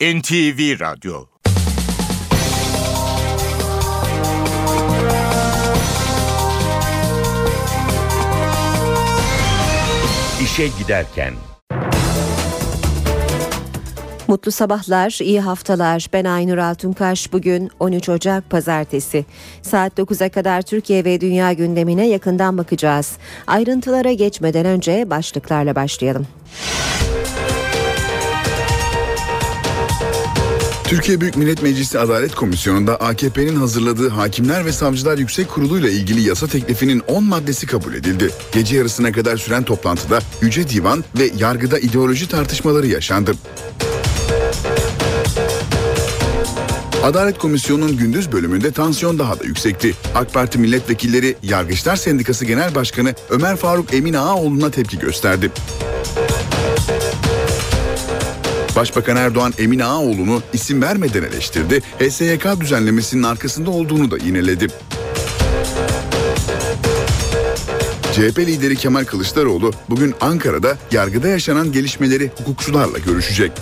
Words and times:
NTV 0.00 0.80
Radyo 0.80 1.24
İşe 10.42 10.68
Giderken 10.78 11.34
Mutlu 14.28 14.52
sabahlar, 14.52 15.18
iyi 15.22 15.40
haftalar. 15.40 16.06
Ben 16.12 16.24
Aynur 16.24 16.58
Altunkaş. 16.58 17.32
Bugün 17.32 17.70
13 17.80 18.08
Ocak 18.08 18.50
Pazartesi. 18.50 19.24
Saat 19.62 19.98
9'a 19.98 20.28
kadar 20.28 20.62
Türkiye 20.62 21.04
ve 21.04 21.20
dünya 21.20 21.52
gündemine 21.52 22.08
yakından 22.08 22.58
bakacağız. 22.58 23.16
Ayrıntılara 23.46 24.12
geçmeden 24.12 24.66
önce 24.66 25.10
başlıklarla 25.10 25.74
başlayalım. 25.74 26.26
Türkiye 30.90 31.20
Büyük 31.20 31.36
Millet 31.36 31.62
Meclisi 31.62 31.98
Adalet 31.98 32.34
Komisyonu'nda 32.34 32.96
AKP'nin 32.96 33.56
hazırladığı 33.56 34.08
Hakimler 34.08 34.66
ve 34.66 34.72
Savcılar 34.72 35.18
Yüksek 35.18 35.48
Kurulu 35.48 35.78
ile 35.78 35.92
ilgili 35.92 36.28
yasa 36.28 36.46
teklifinin 36.46 37.02
10 37.06 37.24
maddesi 37.24 37.66
kabul 37.66 37.94
edildi. 37.94 38.30
Gece 38.52 38.76
yarısına 38.76 39.12
kadar 39.12 39.36
süren 39.36 39.62
toplantıda 39.62 40.18
Yüce 40.42 40.68
Divan 40.68 41.04
ve 41.18 41.30
yargıda 41.38 41.78
ideoloji 41.78 42.28
tartışmaları 42.28 42.86
yaşandı. 42.86 43.32
Adalet 47.04 47.38
Komisyonu'nun 47.38 47.96
gündüz 47.96 48.32
bölümünde 48.32 48.72
tansiyon 48.72 49.18
daha 49.18 49.40
da 49.40 49.44
yüksekti. 49.44 49.94
AK 50.14 50.34
Parti 50.34 50.58
milletvekilleri 50.58 51.36
Yargıçlar 51.42 51.96
Sendikası 51.96 52.44
Genel 52.44 52.74
Başkanı 52.74 53.14
Ömer 53.30 53.56
Faruk 53.56 53.94
Emin 53.94 54.14
Ağaoğlu'na 54.14 54.70
tepki 54.70 54.98
gösterdi. 54.98 55.50
Başbakan 58.80 59.16
Erdoğan 59.16 59.52
Emin 59.58 59.78
Ağaoğlu'nu 59.78 60.42
isim 60.52 60.82
vermeden 60.82 61.22
eleştirdi, 61.22 61.80
HSYK 61.98 62.60
düzenlemesinin 62.60 63.22
arkasında 63.22 63.70
olduğunu 63.70 64.10
da 64.10 64.16
yineledi. 64.18 64.66
CHP 68.12 68.38
lideri 68.38 68.76
Kemal 68.76 69.04
Kılıçdaroğlu 69.04 69.72
bugün 69.90 70.14
Ankara'da 70.20 70.78
yargıda 70.92 71.28
yaşanan 71.28 71.72
gelişmeleri 71.72 72.30
hukukçularla 72.38 72.98
görüşecek. 72.98 73.52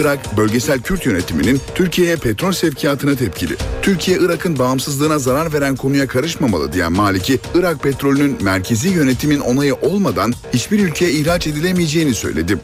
Irak 0.00 0.36
bölgesel 0.36 0.80
Kürt 0.80 1.06
yönetiminin 1.06 1.60
Türkiye'ye 1.74 2.16
petrol 2.16 2.52
sevkiyatına 2.52 3.14
tepkili. 3.16 3.56
Türkiye 3.82 4.18
Irak'ın 4.18 4.58
bağımsızlığına 4.58 5.18
zarar 5.18 5.52
veren 5.52 5.76
konuya 5.76 6.06
karışmamalı 6.06 6.72
diyen 6.72 6.92
Maliki, 6.92 7.38
Irak 7.54 7.82
petrolünün 7.82 8.36
merkezi 8.42 8.88
yönetimin 8.88 9.40
onayı 9.40 9.74
olmadan 9.74 10.34
hiçbir 10.52 10.80
ülkeye 10.80 11.10
ihraç 11.10 11.46
edilemeyeceğini 11.46 12.14
söyledi. 12.14 12.58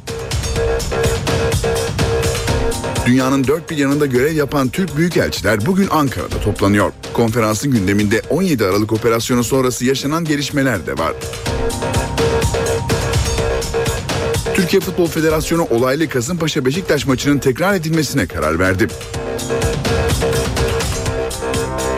Dünyanın 3.07 3.47
dört 3.47 3.71
bir 3.71 3.77
yanında 3.77 4.07
görev 4.07 4.37
yapan 4.37 4.69
Türk 4.69 4.97
büyükelçiler 4.97 5.67
bugün 5.67 5.89
Ankara'da 5.91 6.41
toplanıyor. 6.41 6.93
Konferansın 7.13 7.73
gündeminde 7.73 8.23
17 8.31 8.65
Aralık 8.65 8.93
operasyonu 8.93 9.45
sonrası 9.45 9.85
yaşanan 9.85 10.25
gelişmeler 10.25 10.87
de 10.87 10.99
var. 10.99 11.13
Türkiye 14.71 14.91
Futbol 14.91 15.07
Federasyonu 15.07 15.67
olaylı 15.71 16.09
Kasımpaşa 16.09 16.65
Beşiktaş 16.65 17.07
maçının 17.07 17.39
tekrar 17.39 17.75
edilmesine 17.75 18.27
karar 18.27 18.59
verdi. 18.59 18.87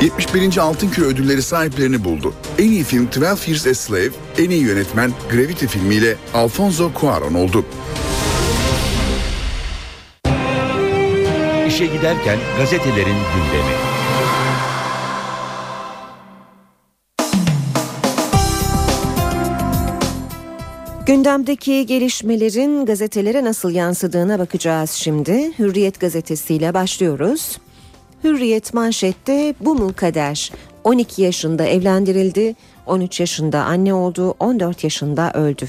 71. 0.02 0.56
Altın 0.56 0.88
Küre 0.88 1.06
ödülleri 1.06 1.42
sahiplerini 1.42 2.04
buldu. 2.04 2.34
En 2.58 2.68
iyi 2.68 2.84
film 2.84 3.08
12 3.16 3.50
Years 3.50 3.66
a 3.66 3.74
Slave, 3.74 4.10
en 4.38 4.50
iyi 4.50 4.62
yönetmen 4.62 5.12
Gravity 5.32 5.66
filmiyle 5.66 6.16
Alfonso 6.34 6.90
Cuarón 7.00 7.36
oldu. 7.36 7.64
İşe 11.68 11.86
giderken 11.86 12.38
gazetelerin 12.58 13.16
gündemi. 13.34 13.74
Gündemdeki 21.12 21.86
gelişmelerin 21.86 22.86
gazetelere 22.86 23.44
nasıl 23.44 23.70
yansıdığına 23.70 24.38
bakacağız 24.38 24.90
şimdi. 24.90 25.58
Hürriyet 25.58 26.00
gazetesiyle 26.00 26.74
başlıyoruz. 26.74 27.58
Hürriyet 28.24 28.74
manşette 28.74 29.54
bu 29.60 29.74
mu 29.74 29.92
kader? 29.96 30.52
12 30.84 31.22
yaşında 31.22 31.64
evlendirildi, 31.64 32.54
13 32.86 33.20
yaşında 33.20 33.64
anne 33.64 33.94
oldu, 33.94 34.34
14 34.40 34.84
yaşında 34.84 35.32
öldü 35.32 35.68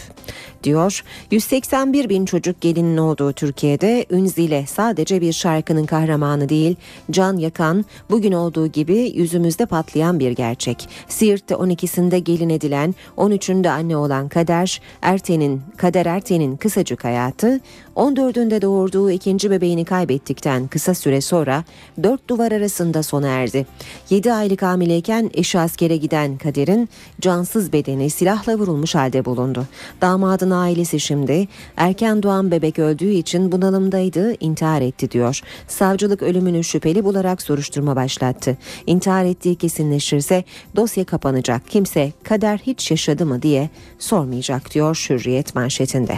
diyor. 0.63 1.03
181 1.31 2.09
bin 2.09 2.25
çocuk 2.25 2.62
gelinin 2.62 2.97
olduğu 2.97 3.34
Türkiye'de 3.34 4.06
Ünzile 4.09 4.66
sadece 4.68 5.22
bir 5.22 5.34
şarkının 5.34 5.85
kahramanı 5.85 6.50
değil, 6.50 6.75
can 7.12 7.38
yakan, 7.38 7.85
bugün 8.09 8.31
olduğu 8.31 8.68
gibi 8.68 9.12
yüzümüzde 9.16 9.66
patlayan 9.66 10.19
bir 10.19 10.31
gerçek. 10.31 10.90
Siirt'te 11.07 11.56
12'sinde 11.56 12.18
gelin 12.18 12.50
edilen, 12.50 12.96
13'ünde 13.18 13.69
anne 13.69 13.97
olan 13.97 14.29
Kader, 14.29 14.81
Erten'in, 15.01 15.62
Kader 15.78 16.06
Erten'in 16.06 16.57
kısacık 16.57 17.03
hayatı, 17.03 17.59
14'ünde 17.95 18.62
doğurduğu 18.62 19.12
ikinci 19.12 19.51
bebeğini 19.51 19.85
kaybettikten 19.85 20.68
kısa 20.68 20.94
süre 20.94 21.22
sonra 21.22 21.63
dört 22.03 22.28
duvar 22.28 22.51
arasında 22.51 23.03
sona 23.03 23.28
erdi. 23.28 23.66
7 24.09 24.34
aylık 24.34 24.62
hamileyken 24.62 25.31
eşi 25.34 25.59
askere 25.59 25.97
giden 25.97 26.38
Kader'in 26.38 26.90
cansız 27.22 27.74
bedeni 27.74 28.09
silahla 28.09 28.56
vurulmuş 28.56 28.95
halde 28.95 29.25
bulundu. 29.25 29.66
Damadın 30.01 30.53
ailesi 30.53 31.00
şimdi 31.00 31.47
erken 31.78 32.24
doğan 32.24 32.52
bebek 32.52 32.80
öldüğü 32.80 33.12
için 33.12 33.52
bunalımdaydı, 33.52 34.34
intihar 34.40 34.81
etti 34.81 35.12
diyor. 35.12 35.41
Savcılık 35.68 36.22
ölümünü 36.22 36.64
şüpheli 36.64 37.03
bularak 37.03 37.41
soruşturma 37.41 37.96
başlattı. 37.96 38.58
İntihar 38.88 39.25
ettiği 39.25 39.56
kesinleşirse 39.56 40.44
dosya 40.75 41.06
kapanacak. 41.06 41.69
Kimse 41.69 42.12
kader 42.24 42.58
hiç 42.58 42.92
yaşadı 42.92 43.25
mı 43.25 43.42
diye 43.42 43.69
sormayacak 44.00 44.74
diyor 44.74 45.06
Hürriyet 45.09 45.56
manşetinde. 45.56 46.18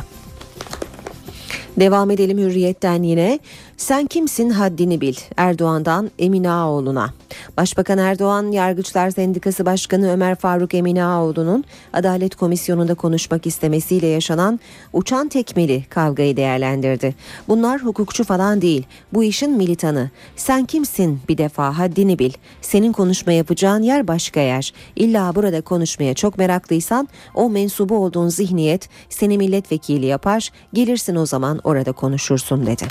Devam 1.78 2.12
edelim 2.12 2.38
hürriyetten 2.38 3.04
yine. 3.04 3.40
Sen 3.78 4.06
kimsin 4.06 4.50
haddini 4.50 5.02
bil 5.02 5.16
Erdoğan'dan 5.38 6.12
Emine 6.20 6.52
Ağoğlu'na. 6.52 7.14
Başbakan 7.58 7.98
Erdoğan 7.98 8.52
Yargıçlar 8.52 9.10
Sendikası 9.10 9.66
Başkanı 9.66 10.12
Ömer 10.12 10.36
Faruk 10.36 10.74
Emine 10.74 11.04
Ağoğlu'nun 11.04 11.64
Adalet 11.94 12.36
Komisyonu'nda 12.36 12.94
konuşmak 12.94 13.48
istemesiyle 13.48 14.08
yaşanan 14.08 14.60
uçan 14.94 15.30
tekmeli 15.30 15.84
kavgayı 15.90 16.38
değerlendirdi. 16.38 17.16
Bunlar 17.48 17.82
hukukçu 17.84 18.24
falan 18.24 18.62
değil. 18.62 18.84
Bu 19.14 19.24
işin 19.24 19.52
militanı. 19.52 20.10
Sen 20.36 20.66
kimsin 20.66 21.20
bir 21.30 21.38
defa 21.38 21.78
haddini 21.78 22.20
bil. 22.20 22.34
Senin 22.62 22.92
konuşma 22.92 23.32
yapacağın 23.32 23.82
yer 23.82 24.08
başka 24.08 24.40
yer. 24.40 24.74
İlla 24.96 25.36
burada 25.36 25.62
konuşmaya 25.62 26.14
çok 26.14 26.38
meraklıysan 26.38 27.10
o 27.34 27.50
mensubu 27.50 27.98
olduğun 27.98 28.30
zihniyet 28.30 28.90
seni 29.10 29.38
milletvekili 29.38 30.06
yapar. 30.06 30.50
Gelirsin 30.74 31.16
o 31.16 31.26
zaman 31.26 31.60
orada 31.64 31.92
konuşursun 31.92 32.66
dedi. 32.66 32.86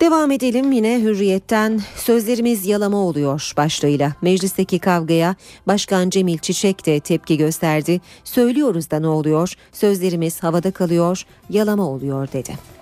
Devam 0.00 0.30
edelim 0.30 0.72
yine 0.72 1.00
hürriyetten 1.00 1.80
sözlerimiz 1.96 2.66
yalama 2.66 2.96
oluyor 2.96 3.52
başlığıyla. 3.56 4.12
Meclisteki 4.22 4.78
kavgaya 4.78 5.34
Başkan 5.66 6.10
Cemil 6.10 6.38
Çiçek 6.38 6.86
de 6.86 7.00
tepki 7.00 7.36
gösterdi. 7.36 8.00
Söylüyoruz 8.24 8.90
da 8.90 9.00
ne 9.00 9.06
oluyor? 9.08 9.54
Sözlerimiz 9.72 10.42
havada 10.42 10.70
kalıyor, 10.70 11.22
yalama 11.50 11.88
oluyor 11.88 12.28
dedi. 12.32 12.79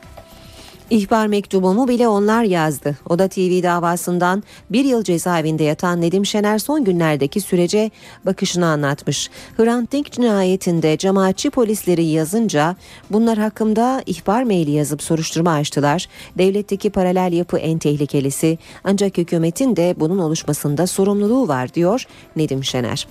İhbar 0.90 1.26
mektubumu 1.26 1.88
bile 1.88 2.08
onlar 2.08 2.42
yazdı. 2.42 2.96
Oda 3.08 3.28
TV 3.28 3.62
davasından 3.62 4.42
bir 4.70 4.84
yıl 4.84 5.02
cezaevinde 5.02 5.64
yatan 5.64 6.00
Nedim 6.00 6.26
Şener 6.26 6.58
son 6.58 6.84
günlerdeki 6.84 7.40
sürece 7.40 7.90
bakışını 8.26 8.66
anlatmış. 8.66 9.30
Hrant 9.56 9.92
Dink 9.92 10.12
cinayetinde 10.12 10.96
cemaatçi 10.96 11.50
polisleri 11.50 12.04
yazınca 12.04 12.76
bunlar 13.10 13.38
hakkında 13.38 14.02
ihbar 14.06 14.42
maili 14.42 14.70
yazıp 14.70 15.02
soruşturma 15.02 15.52
açtılar. 15.52 16.06
Devletteki 16.38 16.90
paralel 16.90 17.32
yapı 17.32 17.58
en 17.58 17.78
tehlikelisi 17.78 18.58
ancak 18.84 19.18
hükümetin 19.18 19.76
de 19.76 19.94
bunun 19.98 20.18
oluşmasında 20.18 20.86
sorumluluğu 20.86 21.48
var 21.48 21.74
diyor 21.74 22.06
Nedim 22.36 22.64
Şener. 22.64 23.06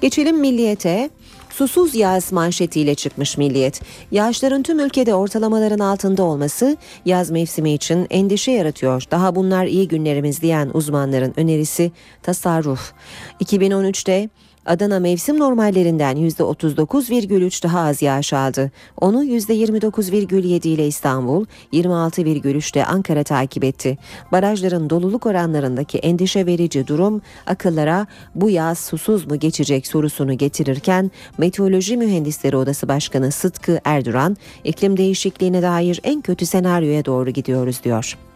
Geçelim 0.00 0.40
milliyete. 0.40 1.10
Susuz 1.58 1.94
yaz 1.94 2.32
manşetiyle 2.32 2.94
çıkmış 2.94 3.38
Milliyet. 3.38 3.80
Yağışların 4.10 4.62
tüm 4.62 4.80
ülkede 4.80 5.14
ortalamaların 5.14 5.78
altında 5.78 6.22
olması 6.22 6.76
yaz 7.04 7.30
mevsimi 7.30 7.72
için 7.72 8.06
endişe 8.10 8.52
yaratıyor. 8.52 9.04
Daha 9.10 9.34
bunlar 9.34 9.66
iyi 9.66 9.88
günlerimiz 9.88 10.42
diyen 10.42 10.70
uzmanların 10.74 11.34
önerisi 11.36 11.92
tasarruf. 12.22 12.92
2013'te 13.40 14.28
Adana 14.68 15.00
mevsim 15.00 15.38
normallerinden 15.38 16.16
%39,3 16.16 17.62
daha 17.62 17.80
az 17.80 18.02
yağış 18.02 18.32
aldı. 18.32 18.70
Onu 19.00 19.24
%29,7 19.24 20.68
ile 20.68 20.86
İstanbul, 20.86 21.46
26,3 21.72 22.74
ile 22.74 22.84
Ankara 22.84 23.24
takip 23.24 23.64
etti. 23.64 23.98
Barajların 24.32 24.90
doluluk 24.90 25.26
oranlarındaki 25.26 25.98
endişe 25.98 26.46
verici 26.46 26.86
durum 26.86 27.22
akıllara 27.46 28.06
bu 28.34 28.50
yaz 28.50 28.78
susuz 28.78 29.26
mu 29.26 29.38
geçecek 29.38 29.86
sorusunu 29.86 30.38
getirirken 30.38 31.10
Meteoroloji 31.38 31.96
Mühendisleri 31.96 32.56
Odası 32.56 32.88
Başkanı 32.88 33.32
Sıtkı 33.32 33.80
Erduran 33.84 34.36
iklim 34.64 34.96
değişikliğine 34.96 35.62
dair 35.62 36.00
en 36.04 36.20
kötü 36.20 36.46
senaryoya 36.46 37.04
doğru 37.04 37.30
gidiyoruz 37.30 37.80
diyor. 37.84 38.27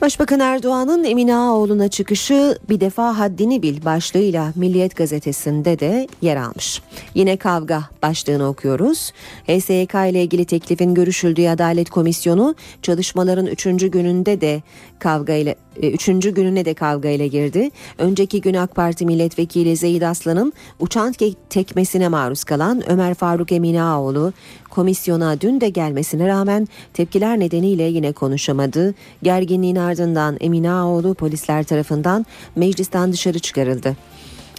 Başbakan 0.00 0.40
Erdoğan'ın 0.40 1.04
Emine 1.04 1.36
Ağaoğlu'na 1.36 1.88
çıkışı 1.88 2.58
bir 2.68 2.80
defa 2.80 3.18
haddini 3.18 3.62
bil 3.62 3.84
başlığıyla 3.84 4.52
Milliyet 4.56 4.96
gazetesinde 4.96 5.78
de 5.78 6.08
yer 6.22 6.36
almış. 6.36 6.82
Yine 7.14 7.36
kavga 7.36 7.82
başlığını 8.02 8.48
okuyoruz. 8.48 9.12
HSYK 9.46 9.94
ile 9.94 10.22
ilgili 10.22 10.44
teklifin 10.44 10.94
görüşüldüğü 10.94 11.48
Adalet 11.48 11.90
Komisyonu 11.90 12.54
çalışmaların 12.82 13.46
üçüncü 13.46 13.88
gününde 13.88 14.40
de 14.40 14.62
kavga 15.00 15.32
ile 15.32 15.54
e, 15.82 15.90
üçüncü 15.90 16.34
gününe 16.34 16.64
de 16.64 16.74
kavga 16.74 17.08
ile 17.08 17.28
girdi. 17.28 17.70
Önceki 17.98 18.40
gün 18.40 18.54
AK 18.54 18.74
Parti 18.74 19.06
milletvekili 19.06 19.76
Zeyid 19.76 20.02
Aslan'ın 20.02 20.52
uçan 20.80 21.14
tekmesine 21.50 22.08
maruz 22.08 22.44
kalan 22.44 22.90
Ömer 22.90 23.14
Faruk 23.14 23.52
Emine 23.52 23.82
Ağaoğlu 23.82 24.32
komisyona 24.70 25.40
dün 25.40 25.60
de 25.60 25.68
gelmesine 25.68 26.28
rağmen 26.28 26.68
tepkiler 26.94 27.40
nedeniyle 27.40 27.82
yine 27.82 28.12
konuşamadı. 28.12 28.94
Gerginliğin 29.22 29.76
ardından 29.76 30.36
Emine 30.40 30.72
Ağaoğlu 30.72 31.14
polisler 31.14 31.64
tarafından 31.64 32.26
meclisten 32.56 33.12
dışarı 33.12 33.38
çıkarıldı. 33.38 33.96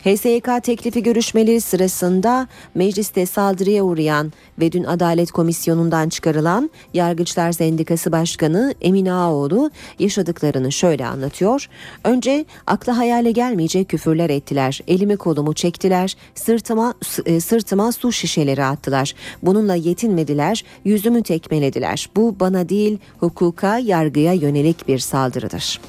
HSYK 0.04 0.64
teklifi 0.64 1.04
görüşmeleri 1.04 1.62
sırasında 1.62 2.48
mecliste 2.76 3.26
saldırıya 3.26 3.84
uğrayan 3.84 4.34
ve 4.60 4.72
dün 4.72 4.84
Adalet 4.84 5.32
Komisyonu'ndan 5.32 6.10
çıkarılan 6.10 6.70
Yargıçlar 6.94 7.52
Sendikası 7.52 8.12
Başkanı 8.12 8.74
Emine 8.82 9.14
Ağoğlu 9.14 9.72
yaşadıklarını 10.00 10.72
şöyle 10.72 11.06
anlatıyor. 11.06 11.70
Önce 12.04 12.46
akla 12.68 12.98
hayale 12.98 13.32
gelmeyecek 13.32 13.90
küfürler 13.90 14.30
ettiler. 14.30 14.82
Elimi 14.88 15.18
kolumu 15.18 15.54
çektiler. 15.54 16.18
Sırtıma 16.36 16.94
e, 17.26 17.40
sırtıma 17.40 17.92
su 17.92 18.12
şişeleri 18.12 18.64
attılar. 18.64 19.14
Bununla 19.44 19.76
yetinmediler. 19.76 20.64
Yüzümü 20.86 21.24
tekmelediler. 21.24 22.10
Bu 22.16 22.36
bana 22.40 22.70
değil 22.70 22.98
hukuka, 23.20 23.78
yargıya 23.78 24.34
yönelik 24.34 24.88
bir 24.88 25.00
saldırıdır. 25.00 25.80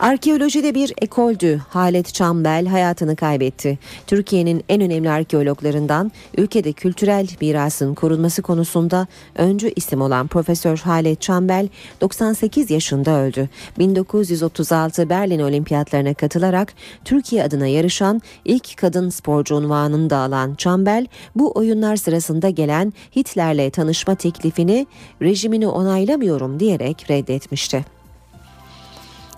Arkeolojide 0.00 0.74
bir 0.74 0.92
ekoldü. 1.02 1.62
Halet 1.68 2.14
Çambel 2.14 2.66
hayatını 2.66 3.16
kaybetti. 3.16 3.78
Türkiye'nin 4.06 4.64
en 4.68 4.80
önemli 4.80 5.10
arkeologlarından 5.10 6.12
ülkede 6.36 6.72
kültürel 6.72 7.28
mirasın 7.40 7.94
korunması 7.94 8.42
konusunda 8.42 9.06
öncü 9.34 9.72
isim 9.76 10.00
olan 10.00 10.26
Profesör 10.26 10.78
Halet 10.78 11.20
Çambel 11.20 11.68
98 12.00 12.70
yaşında 12.70 13.10
öldü. 13.10 13.48
1936 13.78 15.08
Berlin 15.08 15.40
Olimpiyatlarına 15.40 16.14
katılarak 16.14 16.74
Türkiye 17.04 17.42
adına 17.42 17.66
yarışan 17.66 18.22
ilk 18.44 18.76
kadın 18.76 19.10
sporcu 19.10 19.56
unvanını 19.56 20.10
da 20.10 20.16
alan 20.16 20.54
Çambel 20.54 21.06
bu 21.34 21.52
oyunlar 21.54 21.96
sırasında 21.96 22.50
gelen 22.50 22.92
Hitler'le 23.16 23.70
tanışma 23.70 24.14
teklifini 24.14 24.86
rejimini 25.22 25.68
onaylamıyorum 25.68 26.60
diyerek 26.60 27.10
reddetmişti. 27.10 27.95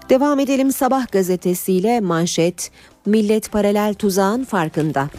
Devam 0.08 0.40
edelim 0.40 0.72
Sabah 0.72 1.12
gazetesiyle 1.12 2.00
manşet 2.00 2.70
Millet 3.06 3.52
paralel 3.52 3.94
tuzağın 3.94 4.44
farkında. 4.44 5.10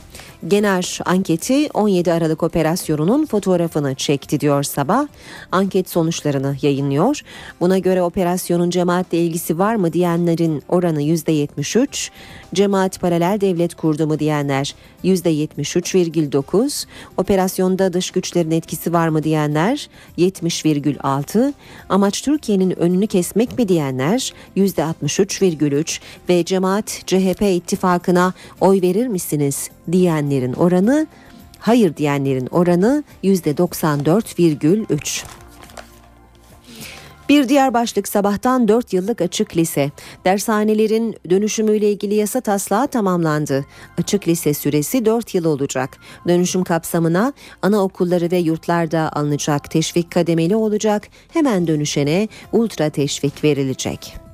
Gener 0.47 0.99
anketi 1.05 1.69
17 1.73 2.13
Aralık 2.13 2.43
operasyonunun 2.43 3.25
fotoğrafını 3.25 3.95
çekti 3.95 4.39
diyor 4.39 4.63
sabah. 4.63 5.07
Anket 5.51 5.89
sonuçlarını 5.89 6.55
yayınlıyor. 6.61 7.21
Buna 7.59 7.77
göre 7.77 8.01
operasyonun 8.01 8.69
cemaatle 8.69 9.17
ilgisi 9.17 9.59
var 9.59 9.75
mı 9.75 9.93
diyenlerin 9.93 10.63
oranı 10.69 11.01
%73, 11.01 12.09
cemaat 12.53 13.01
paralel 13.01 13.41
devlet 13.41 13.75
kurdu 13.75 14.07
mu 14.07 14.19
diyenler 14.19 14.75
%73,9, 15.03 16.85
operasyonda 17.17 17.93
dış 17.93 18.11
güçlerin 18.11 18.51
etkisi 18.51 18.93
var 18.93 19.07
mı 19.07 19.23
diyenler 19.23 19.89
70,6, 20.17 21.53
amaç 21.89 22.21
Türkiye'nin 22.21 22.79
önünü 22.79 23.07
kesmek 23.07 23.57
mi 23.57 23.67
diyenler 23.67 24.33
%63,3 24.57 25.99
ve 26.29 26.45
cemaat 26.45 26.87
CHP 27.05 27.41
ittifakına 27.69 28.33
oy 28.61 28.81
verir 28.81 29.07
misiniz 29.07 29.69
diyenlerin 29.91 30.53
oranı 30.53 31.07
hayır 31.59 31.95
diyenlerin 31.95 32.47
oranı 32.47 33.03
%94,3. 33.23 35.23
Bir 37.29 37.49
diğer 37.49 37.73
başlık 37.73 38.07
sabahtan 38.07 38.67
4 38.67 38.93
yıllık 38.93 39.21
açık 39.21 39.57
lise. 39.57 39.91
Dershanelerin 40.25 41.15
dönüşümüyle 41.29 41.91
ilgili 41.91 42.15
yasa 42.15 42.41
taslağı 42.41 42.87
tamamlandı. 42.87 43.65
Açık 43.97 44.27
lise 44.27 44.53
süresi 44.53 45.05
4 45.05 45.35
yıl 45.35 45.45
olacak. 45.45 45.97
Dönüşüm 46.27 46.63
kapsamına 46.63 47.33
anaokulları 47.61 48.31
ve 48.31 48.37
yurtlarda 48.37 49.09
alınacak 49.13 49.71
teşvik 49.71 50.11
kademeli 50.11 50.55
olacak. 50.55 51.07
Hemen 51.33 51.67
dönüşene 51.67 52.27
ultra 52.51 52.89
teşvik 52.89 53.43
verilecek. 53.43 54.28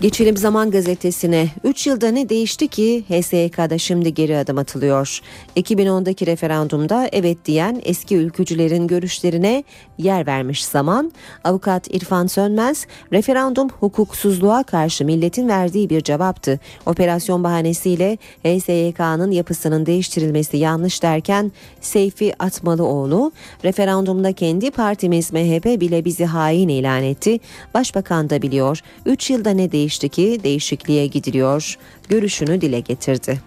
Geçelim 0.00 0.36
Zaman 0.36 0.70
Gazetesi'ne. 0.70 1.48
3 1.64 1.86
yılda 1.86 2.08
ne 2.08 2.28
değişti 2.28 2.68
ki 2.68 3.04
HSYK'da 3.08 3.78
şimdi 3.78 4.14
geri 4.14 4.38
adım 4.38 4.58
atılıyor. 4.58 5.20
2010'daki 5.56 6.26
referandumda 6.26 7.08
evet 7.12 7.38
diyen 7.44 7.80
eski 7.84 8.16
ülkücülerin 8.16 8.86
görüşlerine 8.86 9.64
yer 9.98 10.26
vermiş 10.26 10.64
zaman. 10.64 11.12
Avukat 11.44 11.94
İrfan 11.94 12.26
Sönmez, 12.26 12.86
referandum 13.12 13.68
hukuksuzluğa 13.68 14.62
karşı 14.62 15.04
milletin 15.04 15.48
verdiği 15.48 15.90
bir 15.90 16.00
cevaptı. 16.00 16.60
Operasyon 16.86 17.44
bahanesiyle 17.44 18.18
HSYK'nın 18.44 19.30
yapısının 19.30 19.86
değiştirilmesi 19.86 20.56
yanlış 20.56 21.02
derken 21.02 21.52
Seyfi 21.80 22.32
Atmalıoğlu, 22.38 23.32
referandumda 23.64 24.32
kendi 24.32 24.70
partimiz 24.70 25.32
MHP 25.32 25.80
bile 25.80 26.04
bizi 26.04 26.24
hain 26.24 26.68
ilan 26.68 27.02
etti. 27.02 27.40
Başbakan 27.74 28.30
da 28.30 28.42
biliyor. 28.42 28.80
3 29.06 29.30
yılda 29.30 29.50
ne 29.50 29.72
değişti 29.72 29.87
değişti 29.88 30.08
ki 30.08 30.40
değişikliğe 30.44 31.06
gidiliyor 31.06 31.78
görüşünü 32.08 32.60
dile 32.60 32.80
getirdi. 32.80 33.40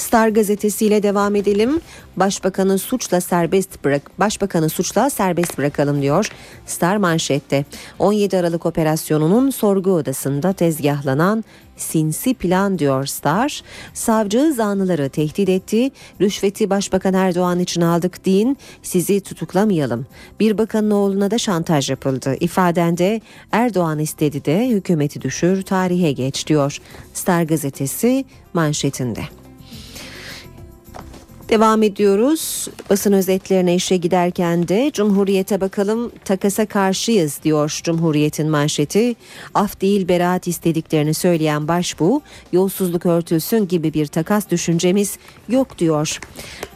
Star 0.00 0.28
gazetesiyle 0.28 1.02
devam 1.02 1.36
edelim. 1.36 1.80
Başbakanı 2.16 2.78
suçla 2.78 3.20
serbest 3.20 3.84
bırak 3.84 4.20
Başbakanı 4.20 4.68
suçla 4.68 5.10
serbest 5.10 5.58
bırakalım 5.58 6.02
diyor. 6.02 6.28
Star 6.66 6.96
manşette. 6.96 7.64
17 7.98 8.38
Aralık 8.38 8.66
operasyonunun 8.66 9.50
sorgu 9.50 9.90
odasında 9.92 10.52
tezgahlanan 10.52 11.44
sinsi 11.76 12.34
plan 12.34 12.78
diyor 12.78 13.06
Star. 13.06 13.62
Savcı 13.94 14.52
zanlıları 14.52 15.08
tehdit 15.08 15.48
etti. 15.48 15.90
Rüşveti 16.20 16.70
Başbakan 16.70 17.14
Erdoğan 17.14 17.58
için 17.58 17.80
aldık 17.80 18.24
deyin. 18.24 18.56
Sizi 18.82 19.20
tutuklamayalım. 19.20 20.06
Bir 20.40 20.58
bakanın 20.58 20.90
oğluna 20.90 21.30
da 21.30 21.38
şantaj 21.38 21.90
yapıldı. 21.90 22.36
İfadende 22.40 23.20
Erdoğan 23.52 23.98
istedi 23.98 24.44
de 24.44 24.68
hükümeti 24.68 25.20
düşür 25.22 25.62
tarihe 25.62 26.12
geç 26.12 26.46
diyor. 26.46 26.78
Star 27.14 27.42
gazetesi 27.42 28.24
manşetinde. 28.54 29.39
Devam 31.50 31.82
ediyoruz. 31.82 32.68
Basın 32.90 33.12
özetlerine 33.12 33.74
işe 33.74 33.96
giderken 33.96 34.68
de 34.68 34.90
Cumhuriyete 34.94 35.60
bakalım 35.60 36.12
takasa 36.24 36.66
karşıyız 36.66 37.40
diyor 37.44 37.80
Cumhuriyet'in 37.84 38.50
manşeti. 38.50 39.14
Af 39.54 39.80
değil 39.80 40.08
beraat 40.08 40.48
istediklerini 40.48 41.14
söyleyen 41.14 41.68
başbu 41.68 42.22
yolsuzluk 42.52 43.06
örtülsün 43.06 43.68
gibi 43.68 43.94
bir 43.94 44.06
takas 44.06 44.50
düşüncemiz 44.50 45.18
yok 45.48 45.78
diyor. 45.78 46.18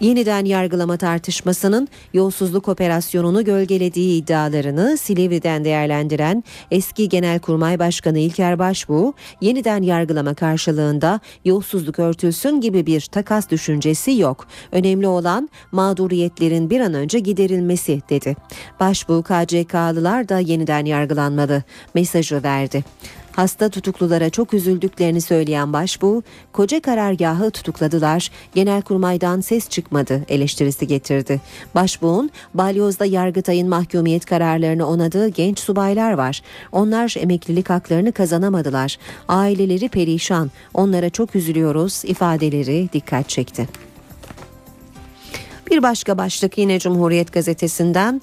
Yeniden 0.00 0.44
yargılama 0.44 0.96
tartışmasının 0.96 1.88
yolsuzluk 2.14 2.68
operasyonunu 2.68 3.44
gölgelediği 3.44 4.22
iddialarını 4.22 4.98
Silivri'den 4.98 5.64
değerlendiren 5.64 6.44
eski 6.70 7.08
Genelkurmay 7.08 7.78
Başkanı 7.78 8.18
İlker 8.18 8.58
Başbu 8.58 9.14
yeniden 9.40 9.82
yargılama 9.82 10.34
karşılığında 10.34 11.20
yolsuzluk 11.44 11.98
örtülsün 11.98 12.60
gibi 12.60 12.86
bir 12.86 13.00
takas 13.00 13.50
düşüncesi 13.50 14.12
yok. 14.12 14.46
Önemli 14.72 15.06
olan 15.08 15.48
mağduriyetlerin 15.72 16.70
bir 16.70 16.80
an 16.80 16.94
önce 16.94 17.18
giderilmesi 17.18 18.02
dedi. 18.10 18.36
Başbuğ 18.80 19.22
KCK'lılar 19.22 20.28
da 20.28 20.38
yeniden 20.38 20.84
yargılanmalı 20.84 21.62
mesajı 21.94 22.42
verdi. 22.42 22.84
Hasta 23.36 23.68
tutuklulara 23.68 24.30
çok 24.30 24.54
üzüldüklerini 24.54 25.20
söyleyen 25.20 25.72
başbuğ, 25.72 26.22
koca 26.52 26.80
karargahı 26.80 27.50
tutukladılar, 27.50 28.30
genelkurmaydan 28.54 29.40
ses 29.40 29.68
çıkmadı 29.68 30.22
eleştirisi 30.28 30.86
getirdi. 30.86 31.40
Başbuğun, 31.74 32.30
balyozda 32.54 33.04
Yargıtay'ın 33.04 33.68
mahkumiyet 33.68 34.24
kararlarını 34.24 34.86
onadığı 34.86 35.28
genç 35.28 35.58
subaylar 35.58 36.12
var. 36.12 36.42
Onlar 36.72 37.14
emeklilik 37.18 37.70
haklarını 37.70 38.12
kazanamadılar. 38.12 38.98
Aileleri 39.28 39.88
perişan, 39.88 40.50
onlara 40.74 41.10
çok 41.10 41.36
üzülüyoruz 41.36 42.02
ifadeleri 42.04 42.88
dikkat 42.92 43.28
çekti. 43.28 43.83
Bir 45.70 45.82
başka 45.82 46.18
başlık 46.18 46.58
yine 46.58 46.78
Cumhuriyet 46.78 47.32
Gazetesi'nden 47.32 48.22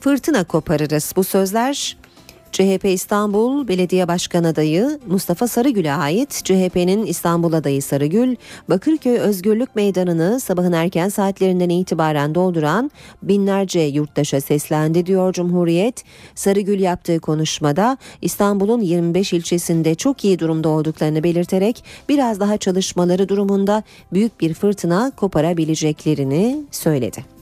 fırtına 0.00 0.44
koparırız. 0.44 1.12
Bu 1.16 1.24
sözler 1.24 1.96
CHP 2.54 2.84
İstanbul 2.84 3.68
Belediye 3.68 4.08
Başkan 4.08 4.44
adayı 4.44 5.00
Mustafa 5.06 5.48
Sarıgül'e 5.48 5.92
ait 5.92 6.40
CHP'nin 6.44 7.06
İstanbul 7.06 7.52
adayı 7.52 7.82
Sarıgül, 7.82 8.36
Bakırköy 8.68 9.18
Özgürlük 9.18 9.76
Meydanı'nı 9.76 10.40
sabahın 10.40 10.72
erken 10.72 11.08
saatlerinden 11.08 11.68
itibaren 11.68 12.34
dolduran 12.34 12.90
binlerce 13.22 13.80
yurttaşa 13.80 14.40
seslendi 14.40 15.06
diyor 15.06 15.32
Cumhuriyet. 15.32 16.04
Sarıgül 16.34 16.80
yaptığı 16.80 17.20
konuşmada 17.20 17.98
İstanbul'un 18.22 18.80
25 18.80 19.32
ilçesinde 19.32 19.94
çok 19.94 20.24
iyi 20.24 20.38
durumda 20.38 20.68
olduklarını 20.68 21.24
belirterek 21.24 21.84
biraz 22.08 22.40
daha 22.40 22.56
çalışmaları 22.56 23.28
durumunda 23.28 23.82
büyük 24.12 24.40
bir 24.40 24.54
fırtına 24.54 25.12
koparabileceklerini 25.16 26.64
söyledi. 26.70 27.33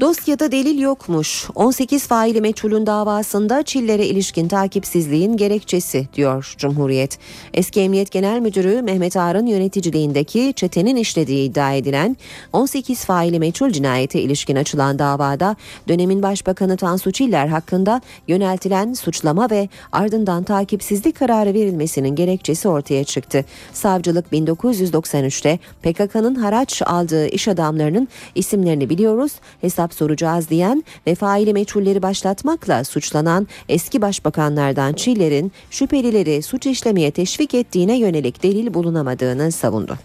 Dosyada 0.00 0.52
delil 0.52 0.78
yokmuş. 0.78 1.46
18 1.54 2.06
faili 2.06 2.40
meçhulün 2.40 2.86
davasında 2.86 3.62
Çillere 3.62 4.06
ilişkin 4.06 4.48
takipsizliğin 4.48 5.36
gerekçesi 5.36 6.08
diyor 6.14 6.54
Cumhuriyet. 6.58 7.18
Eski 7.54 7.80
Emniyet 7.80 8.10
Genel 8.10 8.40
Müdürü 8.40 8.82
Mehmet 8.82 9.16
Ağar'ın 9.16 9.46
yöneticiliğindeki 9.46 10.52
çetenin 10.56 10.96
işlediği 10.96 11.50
iddia 11.50 11.72
edilen 11.72 12.16
18 12.52 13.04
faili 13.04 13.38
meçhul 13.38 13.70
cinayete 13.70 14.20
ilişkin 14.20 14.56
açılan 14.56 14.98
davada 14.98 15.56
dönemin 15.88 16.22
Başbakanı 16.22 16.76
Tansu 16.76 17.12
Çiller 17.12 17.46
hakkında 17.46 18.00
yöneltilen 18.28 18.92
suçlama 18.92 19.50
ve 19.50 19.68
ardından 19.92 20.42
takipsizlik 20.42 21.16
kararı 21.16 21.54
verilmesinin 21.54 22.14
gerekçesi 22.16 22.68
ortaya 22.68 23.04
çıktı. 23.04 23.44
Savcılık 23.72 24.32
1993'te 24.32 25.58
PKK'nın 25.82 26.34
haraç 26.34 26.82
aldığı 26.86 27.26
iş 27.26 27.48
adamlarının 27.48 28.08
isimlerini 28.34 28.90
biliyoruz. 28.90 29.32
Hesap 29.60 29.85
hesap 29.86 29.94
soracağız 29.94 30.50
diyen 30.50 30.84
ve 31.06 31.14
faili 31.14 31.52
meçhulleri 31.52 32.02
başlatmakla 32.02 32.84
suçlanan 32.84 33.46
eski 33.68 34.00
başbakanlardan 34.02 34.92
Çiller'in 34.92 35.52
şüphelileri 35.70 36.42
suç 36.42 36.66
işlemeye 36.66 37.10
teşvik 37.10 37.54
ettiğine 37.54 37.98
yönelik 37.98 38.42
delil 38.42 38.74
bulunamadığını 38.74 39.52
savundu. 39.52 39.98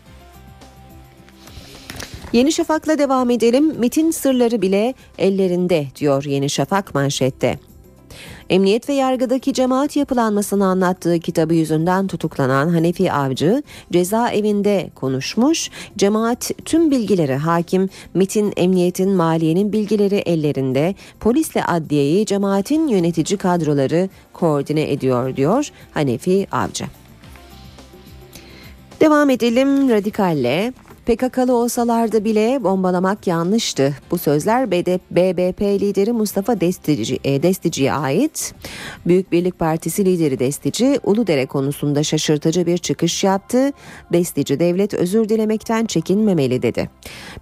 Yeni 2.33 2.51
Şafak'la 2.51 2.97
devam 2.97 3.29
edelim. 3.29 3.75
MIT'in 3.79 4.11
sırları 4.11 4.61
bile 4.61 4.93
ellerinde 5.17 5.87
diyor 5.95 6.23
Yeni 6.23 6.49
Şafak 6.49 6.95
manşette. 6.95 7.70
Emniyet 8.49 8.89
ve 8.89 8.93
yargıdaki 8.93 9.53
cemaat 9.53 9.95
yapılanmasını 9.95 10.65
anlattığı 10.65 11.19
kitabı 11.19 11.53
yüzünden 11.53 12.07
tutuklanan 12.07 12.69
Hanefi 12.69 13.11
Avcı 13.11 13.63
cezaevinde 13.91 14.89
konuşmuş. 14.95 15.69
Cemaat 15.97 16.51
tüm 16.65 16.91
bilgileri 16.91 17.35
hakim, 17.35 17.89
MIT'in, 18.13 18.53
emniyetin, 18.57 19.09
maliyenin 19.09 19.73
bilgileri 19.73 20.15
ellerinde. 20.15 20.95
Polisle 21.19 21.63
adliyeyi 21.63 22.25
cemaatin 22.25 22.87
yönetici 22.87 23.37
kadroları 23.37 24.09
koordine 24.33 24.91
ediyor 24.91 25.35
diyor 25.35 25.69
Hanefi 25.91 26.47
Avcı. 26.51 26.85
Devam 29.01 29.29
edelim 29.29 29.89
radikalle. 29.89 30.73
PKK'lı 31.05 31.55
olsalardı 31.55 32.25
bile 32.25 32.63
bombalamak 32.63 33.27
yanlıştı. 33.27 33.95
Bu 34.11 34.17
sözler 34.17 34.71
BBP 34.71 35.61
lideri 35.61 36.11
Mustafa 36.11 36.61
Destici, 36.61 37.19
e, 37.23 37.43
Destici'ye 37.43 37.93
ait. 37.93 38.53
Büyük 39.05 39.31
Birlik 39.31 39.59
Partisi 39.59 40.05
lideri 40.05 40.39
Destici, 40.39 40.99
Uludere 41.03 41.45
konusunda 41.45 42.03
şaşırtıcı 42.03 42.65
bir 42.65 42.77
çıkış 42.77 43.23
yaptı. 43.23 43.71
Destici 44.13 44.59
devlet 44.59 44.93
özür 44.93 45.29
dilemekten 45.29 45.85
çekinmemeli 45.85 46.61
dedi. 46.61 46.89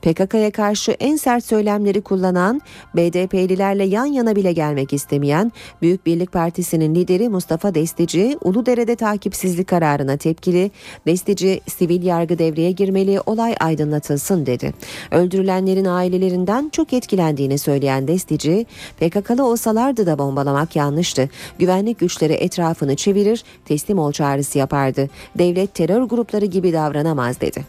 PKK'ya 0.02 0.52
karşı 0.52 0.92
en 0.92 1.16
sert 1.16 1.46
söylemleri 1.46 2.02
kullanan, 2.02 2.62
BDP'lilerle 2.96 3.86
yan 3.86 4.06
yana 4.06 4.36
bile 4.36 4.52
gelmek 4.52 4.94
istemeyen 4.94 5.52
Büyük 5.82 6.06
Birlik 6.06 6.32
Partisi'nin 6.32 6.96
lideri 6.96 7.30
Mustafa 7.30 7.76
Destici, 7.76 8.38
Uludere'de 8.42 8.96
takipsizlik 8.96 9.68
kararına 9.68 10.18
tepkili. 10.18 10.72
Destici, 11.08 11.62
sivil 11.68 12.04
yargı 12.04 12.40
devreye 12.40 12.72
girmeli, 12.72 13.22
olay 13.26 13.49
aydınlatılsın 13.60 14.46
dedi. 14.46 14.74
Öldürülenlerin 15.12 15.86
ailelerinden 15.86 16.70
çok 16.70 16.94
etkilendiğini 16.94 17.58
söyleyen 17.58 18.08
Destici, 18.08 18.66
PKK'lı 19.00 19.46
olsalardı 19.46 20.06
da 20.06 20.20
bombalamak 20.20 20.76
yanlıştı. 20.76 21.30
Güvenlik 21.60 22.00
güçleri 22.00 22.34
etrafını 22.34 22.96
çevirir, 22.96 23.44
teslim 23.66 24.00
ol 24.00 24.12
çağrısı 24.12 24.58
yapardı. 24.58 25.10
Devlet 25.38 25.74
terör 25.74 26.02
grupları 26.02 26.46
gibi 26.46 26.74
davranamaz 26.74 27.42
dedi. 27.42 27.66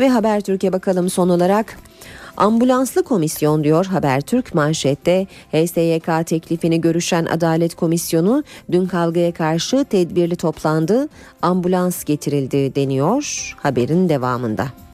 Ve 0.00 0.08
Habertürk'e 0.08 0.72
bakalım 0.72 1.10
son 1.10 1.28
olarak. 1.28 1.78
Ambulanslı 2.36 3.02
komisyon 3.02 3.64
diyor 3.64 3.86
Habertürk 3.86 4.54
manşette. 4.54 5.26
HSYK 5.52 6.26
teklifini 6.26 6.80
görüşen 6.80 7.24
Adalet 7.24 7.74
Komisyonu 7.74 8.44
dün 8.72 8.86
kavgaya 8.86 9.32
karşı 9.32 9.84
tedbirli 9.84 10.36
toplandı. 10.36 11.08
Ambulans 11.42 12.04
getirildi 12.04 12.74
deniyor 12.74 13.54
haberin 13.62 14.08
devamında. 14.08 14.85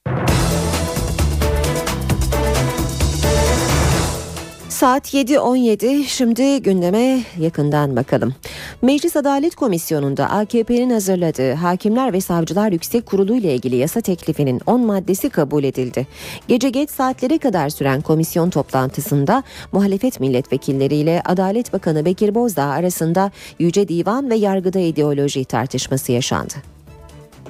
Saat 4.82 5.14
7.17 5.14 6.04
şimdi 6.04 6.62
gündeme 6.62 7.20
yakından 7.38 7.96
bakalım. 7.96 8.34
Meclis 8.82 9.16
Adalet 9.16 9.54
Komisyonu'nda 9.54 10.30
AKP'nin 10.30 10.90
hazırladığı 10.90 11.52
Hakimler 11.52 12.12
ve 12.12 12.20
Savcılar 12.20 12.72
Yüksek 12.72 13.06
Kurulu 13.06 13.36
ile 13.36 13.54
ilgili 13.54 13.76
yasa 13.76 14.00
teklifinin 14.00 14.60
10 14.66 14.80
maddesi 14.80 15.30
kabul 15.30 15.64
edildi. 15.64 16.06
Gece 16.48 16.70
geç 16.70 16.90
saatlere 16.90 17.38
kadar 17.38 17.68
süren 17.68 18.00
komisyon 18.00 18.50
toplantısında 18.50 19.42
muhalefet 19.72 20.20
milletvekilleriyle 20.20 21.22
Adalet 21.24 21.72
Bakanı 21.72 22.04
Bekir 22.04 22.34
Bozdağ 22.34 22.66
arasında 22.66 23.30
Yüce 23.58 23.88
Divan 23.88 24.30
ve 24.30 24.34
yargıda 24.34 24.78
ideoloji 24.78 25.44
tartışması 25.44 26.12
yaşandı. 26.12 26.54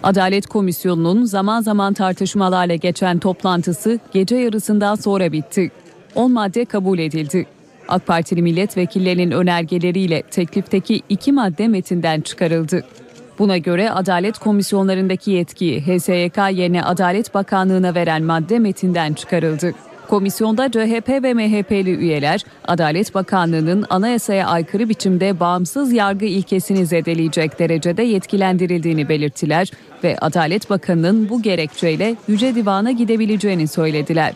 Adalet 0.03 0.47
Komisyonu'nun 0.47 1.25
zaman 1.25 1.61
zaman 1.63 1.95
tartışmalarla 1.95 2.75
geçen 2.75 3.19
toplantısı 3.19 3.99
gece 4.13 4.37
yarısından 4.37 4.95
sonra 4.95 5.33
bitti. 5.33 5.71
10 6.15 6.33
madde 6.33 6.65
kabul 6.65 6.99
edildi. 6.99 7.47
AK 7.89 8.07
Partili 8.07 8.43
milletvekillerinin 8.43 9.31
önergeleriyle 9.31 10.23
teklifteki 10.23 11.03
iki 11.09 11.33
madde 11.33 11.69
metinden 11.69 12.21
çıkarıldı. 12.21 12.85
Buna 13.39 13.59
göre 13.59 13.91
Adalet 13.91 14.39
Komisyonlarındaki 14.39 15.31
yetkiyi 15.31 15.81
HSYK 15.81 16.37
yerine 16.37 16.83
Adalet 16.83 17.35
Bakanlığı'na 17.35 17.95
veren 17.95 18.23
madde 18.23 18.59
metinden 18.59 19.13
çıkarıldı. 19.13 19.75
Komisyonda 20.09 20.71
CHP 20.71 21.09
ve 21.09 21.35
MHP'li 21.35 21.91
üyeler 21.91 22.45
Adalet 22.65 23.15
Bakanlığı'nın 23.15 23.85
anayasaya 23.91 24.47
aykırı 24.47 24.89
biçimde 24.89 25.41
bağımsız 25.41 25.93
yargı 25.93 26.25
ilkesini 26.25 26.87
zedeleyecek 26.87 27.59
derecede 27.59 28.03
yetkilendirildiğini 28.03 29.09
belirttiler 29.09 29.71
ve 30.05 30.17
Adalet 30.21 30.71
Bakanı'nın 30.71 31.29
bu 31.29 31.43
gerekçeyle 31.43 32.17
Yüce 32.29 32.55
Divan'a 32.55 32.91
gidebileceğini 32.91 33.69
söylediler. 33.69 34.35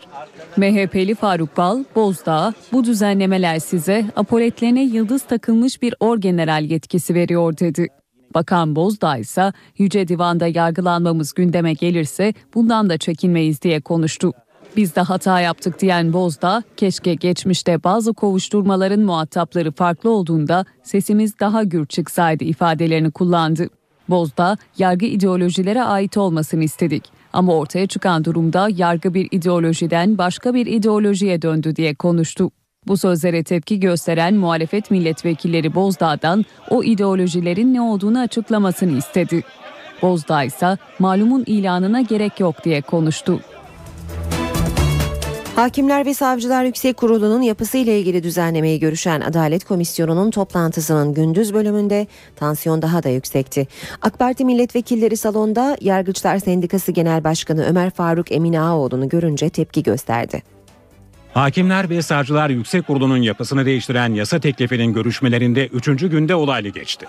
MHP'li 0.56 1.14
Faruk 1.14 1.56
Bal, 1.56 1.84
Bozdağ, 1.94 2.54
bu 2.72 2.84
düzenlemeler 2.84 3.58
size 3.58 4.04
apoletlerine 4.16 4.84
yıldız 4.84 5.22
takılmış 5.22 5.82
bir 5.82 5.94
orgeneral 6.00 6.64
yetkisi 6.64 7.14
veriyor 7.14 7.58
dedi. 7.58 7.86
Bakan 8.34 8.76
Bozdağ 8.76 9.16
ise 9.16 9.52
Yüce 9.78 10.08
Divan'da 10.08 10.46
yargılanmamız 10.46 11.34
gündeme 11.34 11.72
gelirse 11.72 12.34
bundan 12.54 12.90
da 12.90 12.98
çekinmeyiz 12.98 13.62
diye 13.62 13.80
konuştu. 13.80 14.32
Biz 14.76 14.96
de 14.96 15.00
hata 15.00 15.40
yaptık 15.40 15.80
diyen 15.80 16.12
Bozdağ, 16.12 16.62
keşke 16.76 17.14
geçmişte 17.14 17.84
bazı 17.84 18.12
kovuşturmaların 18.12 19.00
muhatapları 19.00 19.72
farklı 19.72 20.10
olduğunda 20.10 20.64
sesimiz 20.82 21.40
daha 21.40 21.62
gür 21.62 21.86
çıksaydı 21.86 22.44
ifadelerini 22.44 23.10
kullandı. 23.10 23.68
Bozdağ, 24.08 24.56
yargı 24.78 25.06
ideolojilere 25.06 25.82
ait 25.82 26.16
olmasını 26.16 26.64
istedik. 26.64 27.15
Ama 27.36 27.54
ortaya 27.54 27.86
çıkan 27.86 28.24
durumda 28.24 28.68
yargı 28.76 29.14
bir 29.14 29.28
ideolojiden 29.30 30.18
başka 30.18 30.54
bir 30.54 30.66
ideolojiye 30.66 31.42
döndü 31.42 31.76
diye 31.76 31.94
konuştu. 31.94 32.50
Bu 32.86 32.96
sözlere 32.96 33.44
tepki 33.44 33.80
gösteren 33.80 34.34
muhalefet 34.34 34.90
milletvekilleri 34.90 35.74
Bozdağ'dan 35.74 36.44
o 36.70 36.82
ideolojilerin 36.82 37.74
ne 37.74 37.80
olduğunu 37.80 38.18
açıklamasını 38.18 38.98
istedi. 38.98 39.42
Bozdağ 40.02 40.44
ise 40.44 40.78
malumun 40.98 41.44
ilanına 41.46 42.00
gerek 42.00 42.40
yok 42.40 42.64
diye 42.64 42.80
konuştu. 42.80 43.40
Hakimler 45.56 46.06
ve 46.06 46.14
Savcılar 46.14 46.64
Yüksek 46.64 46.96
Kurulu'nun 46.96 47.42
yapısıyla 47.42 47.92
ilgili 47.92 48.22
düzenlemeyi 48.22 48.80
görüşen 48.80 49.20
Adalet 49.20 49.64
Komisyonu'nun 49.64 50.30
toplantısının 50.30 51.14
gündüz 51.14 51.54
bölümünde 51.54 52.06
tansiyon 52.36 52.82
daha 52.82 53.02
da 53.02 53.08
yüksekti. 53.08 53.66
AK 54.02 54.18
Parti 54.18 54.44
milletvekilleri 54.44 55.16
salonda 55.16 55.76
Yargıçlar 55.80 56.38
Sendikası 56.38 56.92
Genel 56.92 57.24
Başkanı 57.24 57.64
Ömer 57.64 57.90
Faruk 57.90 58.32
Emin 58.32 58.54
Ağaoğlu'nu 58.54 59.08
görünce 59.08 59.48
tepki 59.48 59.82
gösterdi. 59.82 60.42
Hakimler 61.34 61.90
ve 61.90 62.02
Savcılar 62.02 62.50
Yüksek 62.50 62.86
Kurulu'nun 62.86 63.22
yapısını 63.22 63.66
değiştiren 63.66 64.14
yasa 64.14 64.40
teklifinin 64.40 64.92
görüşmelerinde 64.92 65.66
3. 65.66 65.86
günde 65.86 66.34
olaylı 66.34 66.68
geçti. 66.68 67.06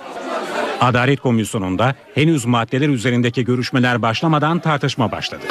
Adalet 0.82 1.20
Komisyonu'nda 1.20 1.96
henüz 2.16 2.46
maddeler 2.46 2.90
üzerindeki 2.90 3.46
görüşmeler 3.46 4.02
başlamadan 4.02 4.60
tartışma 4.60 5.12
başladı. 5.12 5.44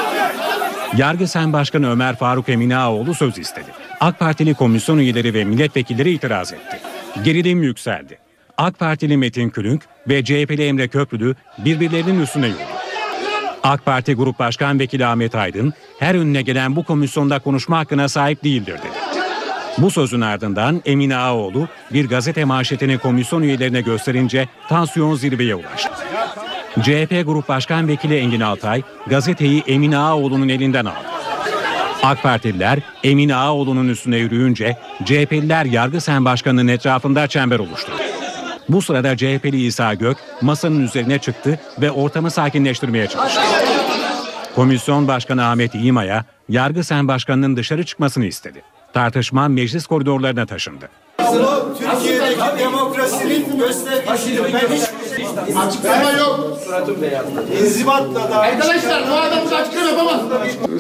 Yargı 0.97 1.29
Sen 1.29 1.53
Başkanı 1.53 1.91
Ömer 1.91 2.17
Faruk 2.17 2.49
Eminaoğlu 2.49 3.15
söz 3.15 3.39
istedi. 3.39 3.71
AK 4.01 4.19
Partili 4.19 4.55
komisyon 4.55 4.99
üyeleri 4.99 5.35
ve 5.35 5.45
milletvekilleri 5.45 6.11
itiraz 6.11 6.53
etti. 6.53 6.81
Gerilim 7.25 7.63
yükseldi. 7.63 8.19
AK 8.59 8.79
Partili 8.79 9.17
Metin 9.17 9.51
Külünk 9.51 9.83
ve 10.09 10.25
CHP'li 10.25 10.67
Emre 10.67 10.89
Köprülü 10.89 11.35
birbirlerinin 11.59 12.21
üstüne 12.21 12.47
yürüdü. 12.47 12.63
AK 13.63 13.85
Parti 13.85 14.15
Grup 14.15 14.39
Başkan 14.39 14.79
Vekili 14.79 15.07
Ahmet 15.07 15.35
Aydın 15.35 15.75
her 15.99 16.15
önüne 16.15 16.43
gelen 16.43 16.77
bu 16.77 16.85
komisyonda 16.85 17.39
konuşma 17.39 17.79
hakkına 17.79 18.09
sahip 18.09 18.45
değildir 18.45 18.79
dedi. 18.79 19.07
Bu 19.79 19.91
sözün 19.91 20.21
ardından 20.21 20.83
Emine 20.85 21.17
Ağaoğlu 21.17 21.69
bir 21.93 22.09
gazete 22.09 22.45
manşetini 22.45 22.99
komisyon 22.99 23.43
üyelerine 23.43 23.81
gösterince 23.81 24.49
tansiyon 24.69 25.15
zirveye 25.15 25.55
ulaştı. 25.55 25.91
CHP 26.83 27.27
Grup 27.27 27.49
Başkan 27.49 27.89
Vekili 27.89 28.17
Engin 28.17 28.41
Altay 28.41 28.83
gazeteyi 29.07 29.63
Emine 29.67 29.99
Ağaoğlu'nun 29.99 30.49
elinden 30.49 30.85
aldı. 30.85 31.07
AK 32.03 32.23
Partililer 32.23 32.79
Emine 33.05 33.37
Ağaoğlu'nun 33.37 33.89
üstüne 33.89 34.17
yürüyünce 34.17 34.77
CHP'liler 35.05 35.65
Yargı 35.65 36.01
Sen 36.01 36.25
Başkanı'nın 36.25 36.69
etrafında 36.69 37.27
çember 37.27 37.59
oluşturdu. 37.59 37.97
Bu 38.69 38.83
sırada 38.83 39.17
CHP'li 39.17 39.67
İsa 39.67 39.95
Gök 39.95 40.17
masanın 40.41 40.85
üzerine 40.85 41.19
çıktı 41.19 41.61
ve 41.81 41.91
ortamı 41.91 42.31
sakinleştirmeye 42.31 43.07
çalıştı. 43.07 43.41
Komisyon 44.55 45.09
Başkanı 45.09 45.49
Ahmet 45.49 45.75
İğma'ya 45.75 46.25
Yargı 46.49 46.85
Sen 46.85 47.09
Başkanı'nın 47.09 47.57
dışarı 47.57 47.85
çıkmasını 47.85 48.27
istedi. 48.27 48.63
Tartışma 48.93 49.49
meclis 49.49 49.87
koridorlarına 49.87 50.47
taşındı. 50.47 50.89
Türkiye'deki 51.79 52.59
demokrasinin 52.59 53.59
göstergesi. 53.59 55.06
Açıklama 55.57 56.13
yok. 56.13 56.59
İnzibatla 57.61 58.31
da. 58.31 58.37
Arkadaşlar 58.37 59.11
bu 59.11 59.15
adamız 59.15 59.53
açıklama 59.53 59.89
yapamaz. 59.89 60.21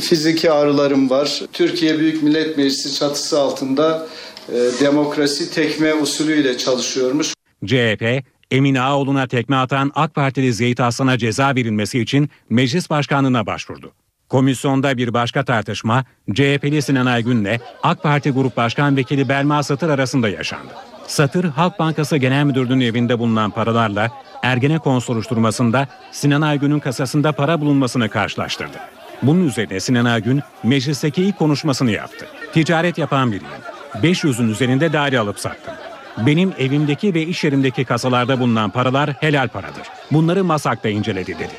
Fiziki 0.08 0.50
ağrılarım 0.52 1.10
var. 1.10 1.42
Türkiye 1.52 1.98
Büyük 1.98 2.22
Millet 2.22 2.56
Meclisi 2.56 2.98
çatısı 2.98 3.40
altında 3.40 4.06
e, 4.48 4.54
demokrasi 4.80 5.50
tekme 5.50 5.94
usulüyle 5.94 6.58
çalışıyormuş. 6.58 7.34
CHP, 7.66 8.22
Emine 8.50 8.80
Ağaoğlu'na 8.80 9.26
tekme 9.26 9.56
atan 9.56 9.92
AK 9.94 10.14
Partili 10.14 10.52
Zeyt 10.54 10.80
Aslan'a 10.80 11.18
ceza 11.18 11.54
verilmesi 11.54 12.00
için 12.00 12.30
meclis 12.50 12.90
başkanlığına 12.90 13.46
başvurdu. 13.46 13.92
Komisyonda 14.28 14.96
bir 14.96 15.14
başka 15.14 15.44
tartışma 15.44 16.04
CHP'li 16.34 16.82
Sinan 16.82 17.06
Aygün'le 17.06 17.58
AK 17.82 18.02
Parti 18.02 18.30
Grup 18.30 18.56
Başkan 18.56 18.96
Vekili 18.96 19.28
Belma 19.28 19.62
Satır 19.62 19.88
arasında 19.88 20.28
yaşandı. 20.28 20.72
Satır, 21.06 21.44
Halk 21.44 21.78
Bankası 21.78 22.16
Genel 22.16 22.44
Müdürlüğü'nün 22.44 22.84
evinde 22.84 23.18
bulunan 23.18 23.50
paralarla 23.50 24.10
Ergenekon 24.42 24.98
soruşturmasında 24.98 25.88
Sinan 26.12 26.40
Aygün'ün 26.40 26.80
kasasında 26.80 27.32
para 27.32 27.60
bulunmasını 27.60 28.08
karşılaştırdı. 28.08 28.76
Bunun 29.22 29.48
üzerine 29.48 29.80
Sinan 29.80 30.04
Aygün 30.04 30.42
meclisteki 30.62 31.22
ilk 31.22 31.38
konuşmasını 31.38 31.90
yaptı. 31.90 32.26
Ticaret 32.52 32.98
yapan 32.98 33.32
biriyim. 33.32 33.52
500'ün 33.94 34.48
üzerinde 34.48 34.92
daire 34.92 35.18
alıp 35.18 35.40
sattım. 35.40 35.74
Benim 36.18 36.52
evimdeki 36.58 37.14
ve 37.14 37.22
iş 37.22 37.44
yerimdeki 37.44 37.84
kasalarda 37.84 38.40
bulunan 38.40 38.70
paralar 38.70 39.10
helal 39.10 39.48
paradır. 39.48 39.82
Bunları 40.12 40.44
masakta 40.44 40.88
inceledi 40.88 41.38
dedi. 41.38 41.54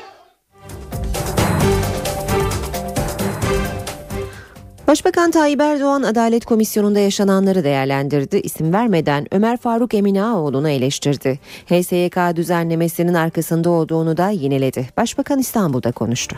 Başbakan 4.88 5.30
Tayyip 5.30 5.60
Erdoğan 5.60 6.02
Adalet 6.02 6.44
Komisyonu'nda 6.44 6.98
yaşananları 6.98 7.64
değerlendirdi. 7.64 8.36
İsim 8.36 8.72
vermeden 8.72 9.26
Ömer 9.34 9.56
Faruk 9.56 9.94
Emin 9.94 10.14
Ağaoğlu'nu 10.14 10.68
eleştirdi. 10.68 11.38
HSYK 11.66 12.36
düzenlemesinin 12.36 13.14
arkasında 13.14 13.70
olduğunu 13.70 14.16
da 14.16 14.30
yineledi. 14.30 14.88
Başbakan 14.96 15.38
İstanbul'da 15.38 15.92
konuştu. 15.92 16.36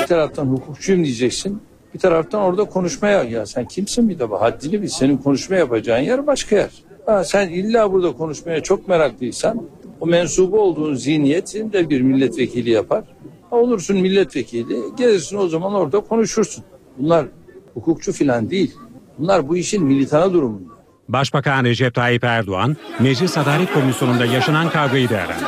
Bir 0.00 0.06
taraftan 0.06 0.46
hukukçuyum 0.46 1.04
diyeceksin. 1.04 1.62
Bir 1.94 1.98
taraftan 1.98 2.40
orada 2.40 2.64
konuşmaya 2.64 3.22
ya 3.22 3.46
sen 3.46 3.64
kimsin 3.64 4.08
bir 4.08 4.18
de 4.18 4.30
bu 4.30 4.40
haddini 4.40 4.82
bil. 4.82 4.88
Senin 4.88 5.16
konuşma 5.16 5.56
yapacağın 5.56 6.02
yer 6.02 6.26
başka 6.26 6.56
yer. 6.56 6.70
Ha, 7.06 7.24
sen 7.24 7.48
illa 7.48 7.92
burada 7.92 8.12
konuşmaya 8.12 8.62
çok 8.62 8.88
meraklıysan 8.88 9.62
o 10.00 10.06
mensubu 10.06 10.60
olduğun 10.60 10.94
zihniyetin 10.94 11.72
de 11.72 11.90
bir 11.90 12.00
milletvekili 12.00 12.70
yapar. 12.70 13.04
Olursun 13.52 13.96
milletvekili 13.96 14.76
gelirsin 14.96 15.36
o 15.36 15.48
zaman 15.48 15.74
orada 15.74 16.00
konuşursun. 16.00 16.64
Bunlar 16.98 17.26
hukukçu 17.74 18.12
filan 18.12 18.50
değil. 18.50 18.74
Bunlar 19.18 19.48
bu 19.48 19.56
işin 19.56 19.84
militanı 19.84 20.32
durumunda. 20.32 20.72
Başbakan 21.08 21.64
Recep 21.64 21.94
Tayyip 21.94 22.24
Erdoğan, 22.24 22.76
Meclis 23.00 23.38
Adalet 23.38 23.72
Komisyonu'nda 23.72 24.26
yaşanan 24.26 24.70
kavgayı 24.70 25.08
değerlendirdi. 25.08 25.44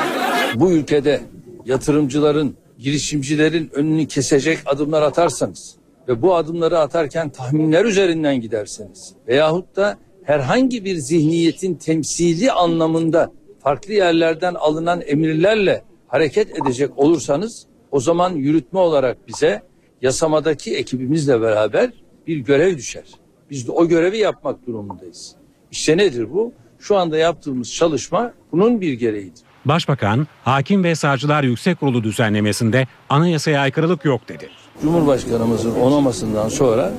Bu 0.54 0.72
ülkede 0.72 1.20
yatırımcıların, 1.66 2.56
girişimcilerin 2.78 3.70
önünü 3.72 4.06
kesecek 4.06 4.58
adımlar 4.66 5.02
atarsanız 5.02 5.76
ve 6.08 6.22
bu 6.22 6.34
adımları 6.34 6.78
atarken 6.78 7.28
tahminler 7.28 7.84
üzerinden 7.84 8.40
giderseniz 8.40 9.14
veyahut 9.28 9.76
da 9.76 9.98
herhangi 10.24 10.84
bir 10.84 10.96
zihniyetin 10.96 11.74
temsili 11.74 12.52
anlamında 12.52 13.32
farklı 13.60 13.92
yerlerden 13.92 14.54
alınan 14.54 15.02
emirlerle 15.06 15.84
hareket 16.08 16.60
edecek 16.60 16.98
olursanız 16.98 17.66
o 17.94 18.00
zaman 18.00 18.32
yürütme 18.32 18.78
olarak 18.78 19.28
bize 19.28 19.62
yasamadaki 20.02 20.76
ekibimizle 20.76 21.40
beraber 21.40 21.90
bir 22.26 22.36
görev 22.36 22.76
düşer. 22.76 23.04
Biz 23.50 23.66
de 23.68 23.72
o 23.72 23.88
görevi 23.88 24.18
yapmak 24.18 24.66
durumundayız. 24.66 25.34
İşte 25.70 25.96
nedir 25.96 26.32
bu? 26.32 26.52
Şu 26.78 26.96
anda 26.96 27.18
yaptığımız 27.18 27.74
çalışma 27.74 28.32
bunun 28.52 28.80
bir 28.80 28.92
gereğidir. 28.92 29.42
Başbakan, 29.64 30.26
Hakim 30.44 30.84
ve 30.84 30.94
Savcılar 30.94 31.42
Yüksek 31.44 31.80
Kurulu 31.80 32.04
düzenlemesinde 32.04 32.86
anayasaya 33.08 33.60
aykırılık 33.60 34.04
yok 34.04 34.28
dedi. 34.28 34.48
Cumhurbaşkanımızın 34.82 35.74
onamasından 35.74 36.48
sonra 36.48 36.92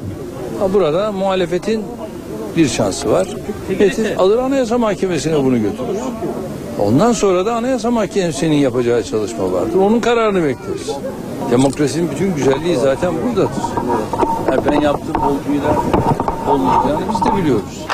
ha, 0.59 0.73
burada 0.73 1.11
muhalefetin 1.11 1.83
bir 2.57 2.67
şansı 2.67 3.11
var. 3.11 3.27
Metin 3.79 4.15
alır 4.15 4.37
Anayasa 4.37 4.77
Mahkemesi'ne 4.77 5.43
bunu 5.43 5.61
götürür. 5.61 5.97
Ondan 6.79 7.11
sonra 7.11 7.45
da 7.45 7.55
Anayasa 7.55 7.91
Mahkemesi'nin 7.91 8.55
yapacağı 8.55 9.03
çalışma 9.03 9.51
vardır. 9.51 9.77
Onun 9.77 9.99
kararını 9.99 10.43
bekleriz. 10.43 10.91
Demokrasinin 11.51 12.11
bütün 12.11 12.35
güzelliği 12.35 12.77
zaten 12.77 13.13
buradadır. 13.13 13.63
Yani 14.51 14.61
ben 14.71 14.81
yaptığım 14.81 15.23
olguyla 15.23 15.75
olmayacağını 16.49 17.05
biz 17.11 17.25
de 17.25 17.37
biliyoruz. 17.37 17.85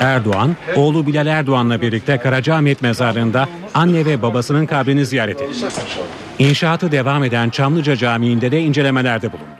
Erdoğan, 0.00 0.56
oğlu 0.76 1.06
Bilal 1.06 1.26
Erdoğan'la 1.26 1.80
birlikte 1.80 2.18
Karacaahmet 2.18 2.82
Mezarlığı'nda 2.82 3.48
anne 3.74 4.06
ve 4.06 4.22
babasının 4.22 4.66
kabrini 4.66 5.06
ziyaret 5.06 5.42
etti. 5.42 5.66
İnşaatı 6.38 6.92
devam 6.92 7.24
eden 7.24 7.50
Çamlıca 7.50 7.96
Camii'nde 7.96 8.52
de 8.52 8.60
incelemelerde 8.60 9.32
bulundu. 9.32 9.55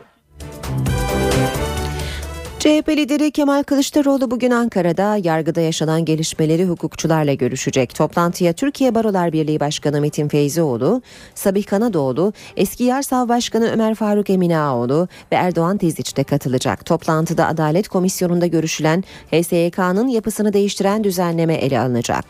CHP 2.66 2.88
lideri 2.88 3.30
Kemal 3.30 3.62
Kılıçdaroğlu 3.62 4.30
bugün 4.30 4.50
Ankara'da 4.50 5.16
yargıda 5.16 5.60
yaşanan 5.60 6.04
gelişmeleri 6.04 6.64
hukukçularla 6.64 7.34
görüşecek. 7.34 7.94
Toplantıya 7.94 8.52
Türkiye 8.52 8.94
Barolar 8.94 9.32
Birliği 9.32 9.60
Başkanı 9.60 10.00
Metin 10.00 10.28
Feyzioğlu, 10.28 11.02
Sabih 11.34 11.66
Kanadoğlu, 11.66 12.32
eski 12.56 12.84
Yarsav 12.84 13.28
Başkanı 13.28 13.70
Ömer 13.72 13.94
Faruk 13.94 14.30
Eminaoğlu 14.30 15.08
ve 15.32 15.36
Erdoğan 15.36 15.78
Teziç 15.78 16.16
de 16.16 16.24
katılacak. 16.24 16.86
Toplantıda 16.86 17.46
Adalet 17.46 17.88
Komisyonu'nda 17.88 18.46
görüşülen 18.46 19.04
HSYK'nın 19.30 20.08
yapısını 20.08 20.52
değiştiren 20.52 21.04
düzenleme 21.04 21.54
ele 21.54 21.80
alınacak. 21.80 22.24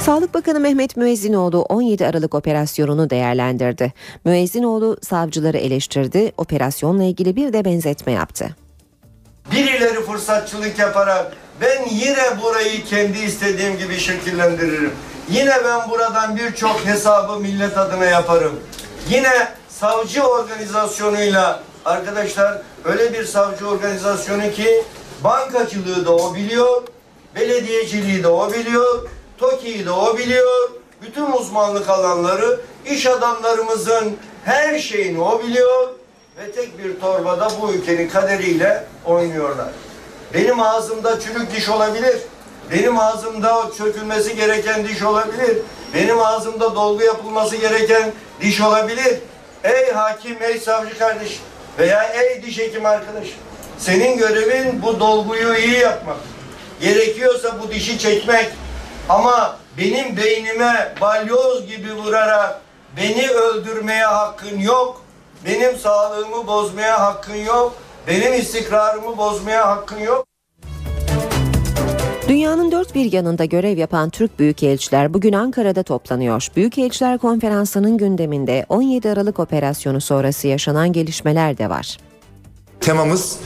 Sağlık 0.00 0.34
Bakanı 0.34 0.60
Mehmet 0.60 0.96
Müezzinoğlu 0.96 1.62
17 1.62 2.06
Aralık 2.06 2.34
operasyonunu 2.34 3.10
değerlendirdi. 3.10 3.92
Müezzinoğlu 4.24 4.96
savcıları 5.02 5.58
eleştirdi, 5.58 6.32
operasyonla 6.36 7.04
ilgili 7.04 7.36
bir 7.36 7.52
de 7.52 7.64
benzetme 7.64 8.12
yaptı. 8.12 8.67
Birileri 9.52 10.04
fırsatçılık 10.04 10.78
yaparak 10.78 11.32
ben 11.60 11.84
yine 11.90 12.42
burayı 12.42 12.84
kendi 12.84 13.18
istediğim 13.18 13.78
gibi 13.78 13.98
şekillendiririm. 13.98 14.92
Yine 15.30 15.64
ben 15.64 15.90
buradan 15.90 16.36
birçok 16.36 16.86
hesabı 16.86 17.40
millet 17.40 17.78
adına 17.78 18.04
yaparım. 18.04 18.60
Yine 19.08 19.48
savcı 19.68 20.22
organizasyonuyla 20.22 21.60
arkadaşlar 21.84 22.62
öyle 22.84 23.12
bir 23.12 23.24
savcı 23.24 23.68
organizasyonu 23.68 24.50
ki 24.50 24.84
bankacılığı 25.24 26.06
da 26.06 26.16
o 26.16 26.34
biliyor, 26.34 26.82
belediyeciliği 27.34 28.22
de 28.22 28.28
o 28.28 28.52
biliyor, 28.52 29.08
TOKİ'yi 29.38 29.86
de 29.86 29.90
o 29.90 30.18
biliyor, 30.18 30.70
bütün 31.02 31.32
uzmanlık 31.32 31.88
alanları, 31.88 32.60
iş 32.86 33.06
adamlarımızın 33.06 34.16
her 34.44 34.78
şeyini 34.78 35.20
o 35.20 35.42
biliyor 35.42 35.88
ve 36.38 36.52
tek 36.52 36.78
bir 36.78 37.00
torbada 37.00 37.48
bu 37.62 37.72
ülkenin 37.72 38.08
kaderiyle 38.08 38.84
oynuyorlar. 39.06 39.68
Benim 40.34 40.60
ağzımda 40.60 41.20
çürük 41.20 41.56
diş 41.56 41.68
olabilir. 41.68 42.16
Benim 42.70 42.98
ağzımda 42.98 43.70
çökülmesi 43.78 44.36
gereken 44.36 44.88
diş 44.88 45.02
olabilir. 45.02 45.58
Benim 45.94 46.20
ağzımda 46.20 46.74
dolgu 46.74 47.02
yapılması 47.02 47.56
gereken 47.56 48.12
diş 48.40 48.60
olabilir. 48.60 49.18
Ey 49.64 49.92
hakim, 49.92 50.42
ey 50.42 50.58
savcı 50.58 50.98
kardeş 50.98 51.40
veya 51.78 52.02
ey 52.02 52.42
diş 52.42 52.58
hekim 52.58 52.86
arkadaş. 52.86 53.28
Senin 53.78 54.18
görevin 54.18 54.82
bu 54.82 55.00
dolguyu 55.00 55.54
iyi 55.54 55.78
yapmak. 55.78 56.16
Gerekiyorsa 56.80 57.60
bu 57.62 57.70
dişi 57.70 57.98
çekmek. 57.98 58.50
Ama 59.08 59.56
benim 59.78 60.16
beynime 60.16 60.94
balyoz 61.00 61.66
gibi 61.66 61.92
vurarak 61.94 62.60
beni 62.96 63.30
öldürmeye 63.30 64.04
hakkın 64.04 64.58
yok. 64.58 65.07
Benim 65.46 65.76
sağlığımı 65.76 66.46
bozmaya 66.46 67.00
hakkın 67.00 67.34
yok. 67.34 67.74
Benim 68.06 68.34
istikrarımı 68.34 69.18
bozmaya 69.18 69.68
hakkın 69.68 69.98
yok. 69.98 70.26
Dünyanın 72.28 72.72
dört 72.72 72.94
bir 72.94 73.12
yanında 73.12 73.44
görev 73.44 73.78
yapan 73.78 74.10
Türk 74.10 74.38
büyükelçiler 74.38 75.14
bugün 75.14 75.32
Ankara'da 75.32 75.82
toplanıyor. 75.82 76.46
Büyükelçiler 76.56 77.18
Konferansı'nın 77.18 77.98
gündeminde 77.98 78.66
17 78.68 79.10
Aralık 79.10 79.38
operasyonu 79.38 80.00
sonrası 80.00 80.48
yaşanan 80.48 80.92
gelişmeler 80.92 81.58
de 81.58 81.70
var. 81.70 81.98
Temamız 82.80 83.38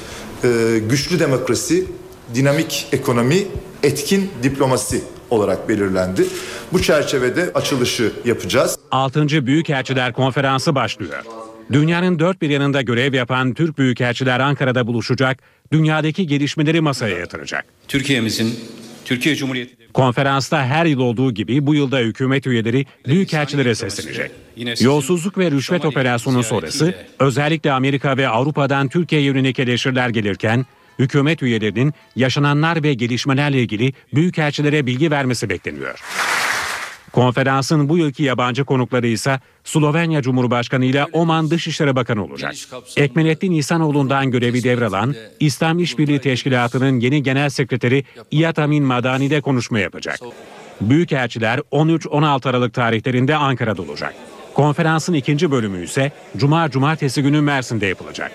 e, 0.45 0.79
güçlü 0.89 1.19
demokrasi, 1.19 1.87
dinamik 2.35 2.89
ekonomi, 2.93 3.39
etkin 3.83 4.31
diplomasi 4.43 5.05
olarak 5.31 5.69
belirlendi. 5.69 6.27
Bu 6.73 6.83
çerçevede 6.83 7.51
açılışı 7.55 8.13
yapacağız. 8.25 8.79
6. 8.91 9.47
Büyükelçiler 9.47 10.13
Konferansı 10.13 10.75
başlıyor. 10.75 11.25
Dünyanın 11.73 12.19
dört 12.19 12.43
bir 12.43 12.51
yanında 12.51 12.83
görev 12.83 13.15
yapan 13.15 13.55
Türk 13.55 13.79
büyükelçiler 13.79 14.41
Ankara'da 14.41 14.87
buluşacak, 14.87 15.39
dünyadaki 15.73 16.27
gelişmeleri 16.27 16.81
masaya 16.81 17.19
yatıracak. 17.19 17.65
Türkiye'mizin, 17.89 18.61
Türkiye 19.05 19.37
Cumhuriyeti 19.37 19.83
Konferansta 19.95 20.67
her 20.67 20.87
yıl 20.87 21.01
olduğu 21.01 21.35
gibi 21.35 21.67
bu 21.67 21.75
yılda 21.75 21.99
hükümet 21.99 22.47
üyeleri 22.47 22.87
büyükelçilere 23.07 23.75
seslenecek. 23.75 24.31
Yolsuzluk 24.81 25.39
ve 25.39 25.51
rüşvet 25.51 25.85
operasyonu 25.85 26.43
sonrası 26.43 26.95
özellikle 27.19 27.73
Amerika 27.73 28.17
ve 28.17 28.29
Avrupa'dan 28.29 28.89
Türkiye'ye 28.89 29.27
yönelik 29.27 29.59
eleştiriler 29.59 30.09
gelirken 30.09 30.67
hükümet 30.99 31.43
üyelerinin 31.43 31.93
yaşananlar 32.17 32.83
ve 32.83 32.95
gelişmelerle 32.95 33.63
ilgili 33.63 33.93
büyükelçilere 34.15 34.87
bilgi 34.87 35.11
vermesi 35.11 35.49
bekleniyor. 35.49 36.01
Konferansın 37.13 37.89
bu 37.89 37.99
yılki 37.99 38.23
yabancı 38.23 38.65
konukları 38.65 39.07
ise 39.07 39.41
Slovenya 39.65 40.23
Cumhurbaşkanı 40.23 40.85
ile 40.85 41.07
Oman 41.13 41.51
Dışişleri 41.51 41.97
Bakanı 41.97 42.25
olacak. 42.25 42.55
Ekmelettin 42.97 43.53
İhsanoğlu'ndan 43.53 44.31
görevi 44.31 44.65
devralan 44.65 45.15
İslam 45.41 45.79
İşbirliği 45.79 46.19
Teşkilatı'nın 46.19 47.01
yeni 47.01 47.23
genel 47.23 47.49
sekreteri 47.49 48.05
İyad 48.31 48.57
Amin 48.57 48.85
Madani 48.85 49.31
de 49.31 49.41
konuşma 49.41 49.79
yapacak. 49.79 50.19
Büyükelçiler 50.81 51.59
13-16 51.59 52.49
Aralık 52.49 52.75
tarihlerinde 52.75 53.37
Ankara'da 53.37 53.83
olacak. 53.83 54.15
Konferansın 54.55 55.13
ikinci 55.13 55.51
bölümü 55.51 55.85
ise 55.85 56.13
Cuma 56.37 56.71
Cumartesi 56.71 57.23
günü 57.23 57.41
Mersin'de 57.41 57.87
yapılacak. 57.87 58.33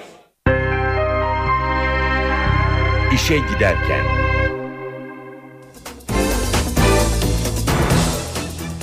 İşe 3.13 3.37
giderken 3.37 4.26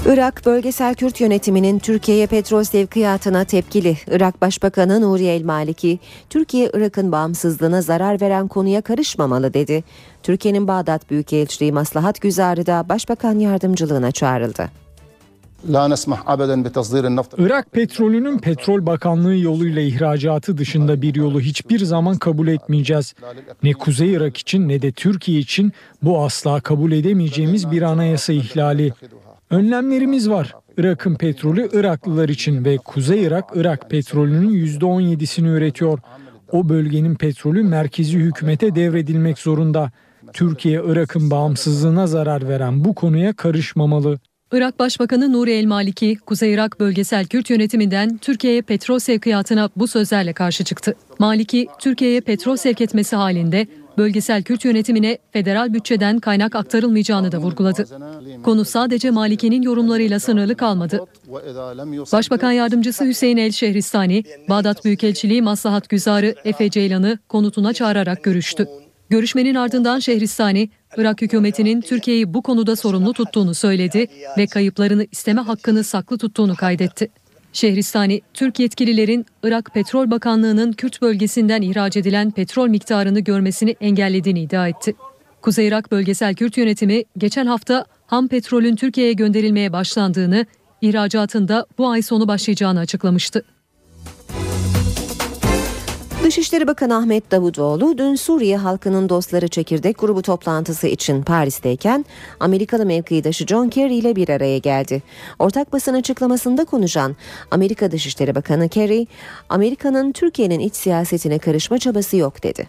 Irak 0.07 0.47
Bölgesel 0.47 0.95
Kürt 0.95 1.21
Yönetimi'nin 1.21 1.79
Türkiye'ye 1.79 2.27
petrol 2.27 2.65
sevkiyatına 2.65 3.45
tepkili. 3.45 3.97
Irak 4.11 4.41
Başbakanı 4.41 5.01
Nuri 5.01 5.25
El 5.25 5.45
Maliki, 5.45 5.99
Türkiye 6.31 6.71
Irak'ın 6.75 7.13
bağımsızlığına 7.13 7.83
zarar 7.83 8.21
veren 8.21 8.49
konuya 8.49 8.81
karışmamalı 8.81 9.55
dedi. 9.55 9.85
Türkiye'nin 10.23 10.69
Bağdat 10.69 11.11
Büyükelçiliği 11.11 11.73
Maslahat 11.73 12.21
Güzarı 12.21 12.67
da 12.67 12.89
Başbakan 12.89 13.39
yardımcılığına 13.39 14.13
çağrıldı. 14.13 14.69
Irak 17.39 17.73
petrolünün 17.73 18.39
petrol 18.39 18.87
bakanlığı 18.87 19.37
yoluyla 19.37 19.83
ihracatı 19.83 20.59
dışında 20.59 21.03
bir 21.03 21.15
yolu 21.15 21.41
hiçbir 21.41 21.85
zaman 21.85 22.19
kabul 22.19 22.49
etmeyeceğiz. 22.49 23.15
Ne 23.63 23.73
Kuzey 23.73 24.13
Irak 24.13 24.37
için 24.37 24.69
ne 24.69 24.83
de 24.83 24.93
Türkiye 24.93 25.39
için 25.39 25.73
bu 26.03 26.25
asla 26.25 26.61
kabul 26.61 26.93
edemeyeceğimiz 26.93 27.71
bir 27.71 27.83
anayasa 27.83 28.33
ihlali. 28.33 28.93
Önlemlerimiz 29.51 30.31
var. 30.31 30.55
Irak'ın 30.77 31.15
petrolü 31.15 31.69
Iraklılar 31.73 32.29
için 32.29 32.65
ve 32.65 32.77
Kuzey 32.77 33.25
Irak, 33.25 33.45
Irak 33.55 33.91
petrolünün 33.91 34.67
%17'sini 34.67 35.49
üretiyor. 35.49 35.99
O 36.53 36.69
bölgenin 36.69 37.15
petrolü 37.15 37.63
merkezi 37.63 38.19
hükümete 38.19 38.75
devredilmek 38.75 39.39
zorunda. 39.39 39.91
Türkiye, 40.33 40.83
Irak'ın 40.87 41.31
bağımsızlığına 41.31 42.07
zarar 42.07 42.49
veren 42.49 42.85
bu 42.85 42.95
konuya 42.95 43.33
karışmamalı. 43.33 44.19
Irak 44.53 44.79
Başbakanı 44.79 45.33
Nuri 45.33 45.53
El 45.53 45.65
Maliki, 45.65 46.17
Kuzey 46.17 46.53
Irak 46.53 46.81
Bölgesel 46.81 47.27
Kürt 47.27 47.51
Yönetiminden 47.51 48.19
Türkiye'ye 48.19 48.63
petrol 48.63 48.99
sevkiyatına 48.99 49.71
bu 49.77 49.87
sözlerle 49.87 50.33
karşı 50.33 50.65
çıktı. 50.65 50.95
Maliki, 51.19 51.67
Türkiye'ye 51.79 52.21
petrol 52.21 52.57
sevk 52.57 52.81
etmesi 52.81 53.17
halinde 53.17 53.67
bölgesel 53.99 54.43
Kürt 54.43 54.65
yönetimine 54.65 55.19
federal 55.33 55.75
bütçeden 55.75 56.21
kaynak 56.21 56.55
aktarılmayacağını 56.55 57.33
da 57.33 57.39
vurguladı. 57.39 57.87
Konu 58.43 58.65
sadece 58.65 59.11
Maliki'nin 59.11 59.63
yorumlarıyla 59.63 60.21
sınırlı 60.21 60.55
kalmadı. 60.55 61.01
Başbakan 62.13 62.53
Yardımcısı 62.53 63.05
Hüseyin 63.05 63.37
El 63.37 63.51
Şehristani, 63.51 64.25
Bağdat 64.49 64.85
Büyükelçiliği 64.85 65.43
Maslahat 65.43 65.89
Güzarı 65.89 66.35
Efe 66.45 66.71
Ceylan'ı 66.71 67.19
konutuna 67.29 67.73
çağırarak 67.73 68.25
görüştü. 68.25 68.69
Görüşmenin 69.11 69.55
ardından 69.55 69.99
Şehristani, 69.99 70.71
Irak 70.97 71.23
hükümetinin 71.23 71.81
Türkiye'yi 71.81 72.35
bu 72.35 72.43
konuda 72.43 72.77
sorumlu 72.77 73.13
tuttuğunu 73.13 73.55
söyledi 73.55 74.07
ve 74.39 74.47
kayıplarını 74.47 75.07
isteme 75.13 75.41
hakkını 75.41 75.85
saklı 75.85 76.19
tuttuğunu 76.19 76.55
kaydetti. 76.55 77.11
Şehristani, 77.55 78.21
Türk 78.35 78.61
yetkililerin 78.61 79.27
Irak 79.43 79.71
Petrol 79.75 80.11
Bakanlığı'nın 80.11 80.73
Kürt 80.73 81.03
bölgesinden 81.03 81.63
ihraç 81.63 81.97
edilen 81.97 82.31
petrol 82.31 82.69
miktarını 82.69 83.21
görmesini 83.21 83.77
engellediğini 83.81 84.41
iddia 84.41 84.69
etti. 84.69 84.95
Kuzey 85.43 85.69
Irak 85.69 85.93
Bölgesel 85.93 86.35
Kürt 86.35 86.57
Yönetimi 86.57 87.05
geçen 87.19 87.47
hafta 87.47 87.87
ham 88.07 88.29
petrolün 88.29 88.77
Türkiye'ye 88.77 89.13
gönderilmeye 89.13 89.73
başlandığını, 89.73 90.47
ihracatında 90.83 91.67
bu 91.79 91.89
ay 91.89 92.03
sonu 92.03 92.29
başlayacağını 92.29 92.79
açıklamıştı. 92.79 93.45
Dışişleri 96.35 96.67
Bakanı 96.67 96.97
Ahmet 96.97 97.31
Davutoğlu 97.31 97.99
dün 97.99 98.15
Suriye 98.15 98.57
halkının 98.57 99.09
dostları 99.09 99.49
çekirdek 99.49 99.99
grubu 99.99 100.23
toplantısı 100.23 100.87
için 100.87 101.23
Paris'teyken 101.23 102.05
Amerikalı 102.41 102.87
mevkidaşı 102.87 103.47
John 103.47 103.69
Kerry 103.69 103.95
ile 103.95 104.17
bir 104.17 104.29
araya 104.29 104.59
geldi. 104.59 105.03
Ortak 105.39 105.73
basın 105.73 105.95
açıklamasında 105.95 106.65
konuşan 106.65 107.17
Amerika 107.51 107.91
Dışişleri 107.91 108.35
Bakanı 108.35 108.69
Kerry, 108.69 109.07
Amerika'nın 109.49 110.13
Türkiye'nin 110.13 110.61
iç 110.61 110.75
siyasetine 110.75 111.39
karışma 111.39 111.79
çabası 111.79 112.17
yok 112.17 112.43
dedi. 112.43 112.69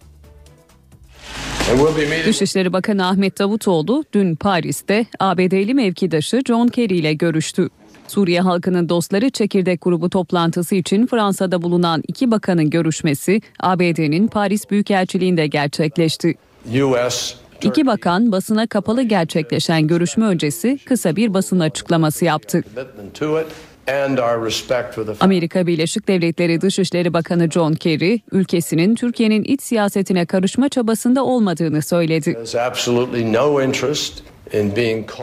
Dışişleri 2.26 2.74
Bakanı 2.74 3.08
Ahmet 3.08 3.40
Davutoğlu 3.40 4.04
dün 4.14 4.36
Paris'te 4.36 5.06
ABD'li 5.20 5.74
mevkidaşı 5.74 6.42
John 6.48 6.68
Kerry 6.68 6.98
ile 6.98 7.14
görüştü. 7.14 7.70
Suriye 8.08 8.42
halkının 8.42 8.90
dostları 8.90 9.30
çekirdek 9.30 9.82
grubu 9.82 10.10
toplantısı 10.10 10.76
için 10.76 11.08
Fransa'da 11.08 11.62
bulunan 11.62 12.04
iki 12.08 12.32
bakanın 12.32 12.70
görüşmesi 12.70 13.42
ABD'nin 13.60 14.28
Paris 14.28 14.70
Büyükelçiliğinde 14.70 15.48
gerçekleşti. 15.48 16.36
İki 17.62 17.86
bakan 17.86 18.32
basına 18.32 18.68
kapalı 18.68 19.04
gerçekleşen 19.04 19.88
görüşme 19.88 20.26
öncesi 20.26 20.80
kısa 20.86 21.16
bir 21.16 21.34
basın 21.34 21.60
açıklaması 21.60 22.26
yaptı. 22.26 22.64
Amerika 25.20 25.68
Birleşik 25.68 26.08
Devletleri 26.08 26.62
Dışişleri 26.62 27.14
Bakanı 27.14 27.52
John 27.52 27.74
Kerry, 27.74 28.22
ülkesinin 28.32 28.96
Türkiye'nin 28.96 29.44
iç 29.44 29.64
siyasetine 29.64 30.26
karışma 30.26 30.70
çabasında 30.70 31.26
olmadığını 31.26 31.82
söyledi. 31.82 32.38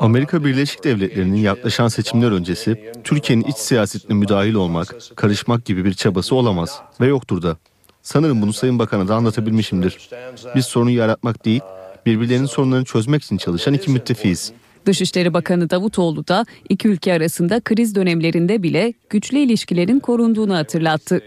Amerika 0.00 0.44
Birleşik 0.44 0.84
Devletleri'nin 0.84 1.36
yaklaşan 1.36 1.88
seçimler 1.88 2.32
öncesi 2.32 2.92
Türkiye'nin 3.04 3.44
iç 3.44 3.56
siyasetine 3.56 4.16
müdahil 4.16 4.54
olmak, 4.54 4.94
karışmak 5.16 5.64
gibi 5.64 5.84
bir 5.84 5.94
çabası 5.94 6.34
olamaz 6.34 6.82
ve 7.00 7.06
yoktur 7.06 7.42
da. 7.42 7.56
Sanırım 8.02 8.42
bunu 8.42 8.52
Sayın 8.52 8.78
Bakan'a 8.78 9.08
da 9.08 9.14
anlatabilmişimdir. 9.14 10.10
Biz 10.56 10.66
sorunu 10.66 10.90
yaratmak 10.90 11.44
değil, 11.44 11.60
birbirlerinin 12.06 12.46
sorunlarını 12.46 12.84
çözmek 12.84 13.22
için 13.22 13.36
çalışan 13.36 13.74
iki 13.74 13.90
müttefiyiz. 13.90 14.52
Dışişleri 14.86 15.34
Bakanı 15.34 15.70
Davutoğlu 15.70 16.28
da 16.28 16.46
iki 16.68 16.88
ülke 16.88 17.12
arasında 17.12 17.60
kriz 17.60 17.94
dönemlerinde 17.94 18.62
bile 18.62 18.94
güçlü 19.10 19.38
ilişkilerin 19.38 20.00
korunduğunu 20.00 20.54
hatırlattı. 20.54 21.20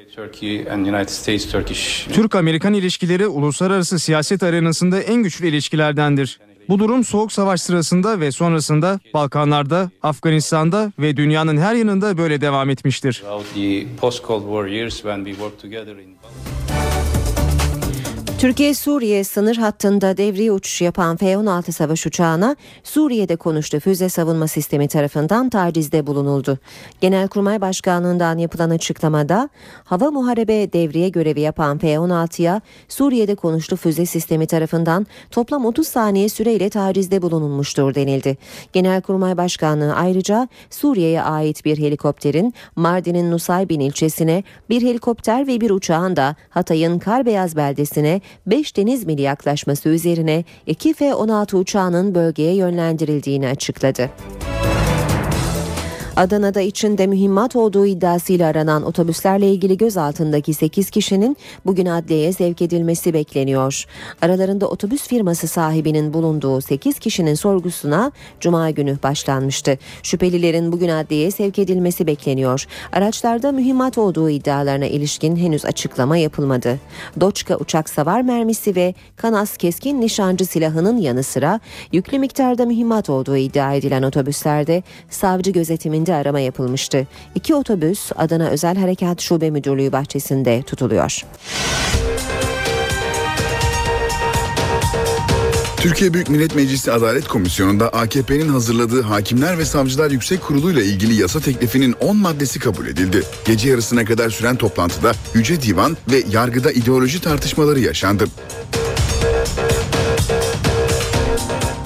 Türk-Amerikan 2.13 2.73
ilişkileri 2.73 3.27
uluslararası 3.27 3.99
siyaset 3.99 4.43
arenasında 4.43 5.01
en 5.01 5.23
güçlü 5.23 5.47
ilişkilerdendir. 5.47 6.39
Bu 6.69 6.80
durum 6.80 7.04
Soğuk 7.04 7.32
Savaş 7.32 7.62
sırasında 7.62 8.19
ve 8.19 8.32
sonrasında 8.32 8.99
Balkanlarda, 9.13 9.89
Afganistan'da 10.01 10.91
ve 10.99 11.17
dünyanın 11.17 11.58
her 11.58 11.75
yanında 11.75 12.17
böyle 12.17 12.41
devam 12.41 12.69
etmiştir. 12.69 13.23
Türkiye-Suriye 18.45 19.23
sınır 19.23 19.55
hattında 19.55 20.17
devriye 20.17 20.51
uçuş 20.51 20.81
yapan 20.81 21.17
F-16 21.17 21.71
savaş 21.71 22.08
uçağına 22.08 22.55
Suriye'de 22.84 23.36
konuştu 23.36 23.79
füze 23.79 24.10
savunma 24.10 24.47
sistemi 24.47 24.88
tarafından 24.88 25.49
tacizde 25.49 26.08
bulunuldu. 26.08 26.60
Genelkurmay 27.01 27.62
Başkanlığı'ndan 27.62 28.38
yapılan 28.38 28.69
açıklamada 28.69 29.49
hava 29.84 30.12
muharebe 30.12 30.73
devriye 30.73 31.10
görevi 31.10 31.39
yapan 31.41 31.77
F-16'ya 31.77 32.62
Suriye'de 32.88 33.36
konuştu 33.36 33.75
füze 33.75 34.05
sistemi 34.05 34.47
tarafından 34.47 35.08
toplam 35.31 35.65
30 35.65 35.88
saniye 35.88 36.29
süreyle 36.29 36.69
tacizde 36.69 37.21
bulunulmuştur 37.21 37.95
denildi. 37.95 38.38
Genelkurmay 38.73 39.38
Başkanlığı 39.38 39.93
ayrıca 39.95 40.47
Suriye'ye 40.69 41.21
ait 41.21 41.65
bir 41.65 41.77
helikopterin 41.77 42.53
Mardin'in 42.75 43.31
Nusaybin 43.31 43.79
ilçesine 43.79 44.43
bir 44.69 44.81
helikopter 44.81 45.47
ve 45.47 45.62
bir 45.62 45.69
uçağın 45.69 46.15
da 46.15 46.36
Hatay'ın 46.49 46.99
Karbeyaz 46.99 47.55
beldesine 47.55 48.21
5 48.48 48.78
deniz 48.78 49.06
mili 49.06 49.21
yaklaşması 49.21 49.89
üzerine 49.89 50.43
2 50.65 50.93
F-16 50.93 51.56
uçağının 51.56 52.15
bölgeye 52.15 52.56
yönlendirildiğini 52.56 53.48
açıkladı. 53.48 54.10
Adana'da 56.15 56.62
içinde 56.62 57.08
mühimmat 57.08 57.56
olduğu 57.56 57.86
iddiasıyla 57.86 58.47
aranan 58.47 58.84
otobüslerle 58.84 59.51
ilgili 59.51 59.78
gözaltındaki 59.78 60.54
8 60.54 60.89
kişinin 60.89 61.38
bugün 61.65 61.86
adliyeye 61.86 62.34
sevk 62.34 62.62
edilmesi 62.62 63.13
bekleniyor. 63.13 63.86
Aralarında 64.21 64.67
otobüs 64.67 65.08
firması 65.08 65.47
sahibinin 65.47 66.13
bulunduğu 66.13 66.62
8 66.62 66.99
kişinin 66.99 67.34
sorgusuna 67.34 68.12
cuma 68.39 68.69
günü 68.69 68.97
başlanmıştı. 69.04 69.78
Şüphelilerin 70.04 70.71
bugün 70.71 70.89
adliyeye 70.89 71.32
sevk 71.32 71.60
edilmesi 71.60 72.08
bekleniyor. 72.08 72.65
Araçlarda 72.91 73.51
mühimmat 73.51 73.97
olduğu 73.97 74.30
iddialarına 74.30 74.86
ilişkin 74.86 75.36
henüz 75.36 75.65
açıklama 75.65 76.17
yapılmadı. 76.17 76.80
Doçka 77.19 77.56
uçak 77.56 77.89
savar 77.89 78.21
mermisi 78.21 78.75
ve 78.75 78.93
Kanas 79.15 79.58
keskin 79.58 80.01
nişancı 80.01 80.45
silahının 80.45 80.97
yanı 80.97 81.23
sıra 81.23 81.60
yüklü 81.91 82.19
miktarda 82.19 82.65
mühimmat 82.65 83.10
olduğu 83.10 83.38
iddia 83.38 83.73
edilen 83.73 84.04
otobüslerde 84.04 84.84
savcı 85.10 85.51
gözetiminde 85.51 86.05
üzerinde 86.06 86.15
arama 86.15 86.39
yapılmıştı. 86.39 87.08
İki 87.36 87.56
otobüs 87.56 88.12
Adana 88.15 88.50
Özel 88.50 88.78
Harekat 88.78 89.22
Şube 89.22 89.50
Müdürlüğü 89.50 89.91
bahçesinde 89.91 90.62
tutuluyor. 90.63 91.26
Türkiye 95.78 96.13
Büyük 96.13 96.30
Millet 96.30 96.56
Meclisi 96.56 96.91
Adalet 96.91 97.28
Komisyonu'nda 97.28 97.89
AKP'nin 97.89 98.48
hazırladığı 98.48 99.02
Hakimler 99.02 99.58
ve 99.58 99.65
Savcılar 99.65 100.12
Yüksek 100.12 100.41
Kurulu 100.41 100.72
ile 100.72 100.86
ilgili 100.86 101.22
yasa 101.22 101.39
teklifinin 101.39 101.96
10 102.00 102.18
maddesi 102.18 102.60
kabul 102.60 102.88
edildi. 102.88 103.24
Gece 103.46 103.70
yarısına 103.70 104.06
kadar 104.06 104.30
süren 104.30 104.56
toplantıda 104.56 105.12
Yüce 105.34 105.62
Divan 105.62 105.98
ve 106.12 106.24
yargıda 106.32 106.72
ideoloji 106.72 107.22
tartışmaları 107.22 107.80
yaşandı. 107.80 108.26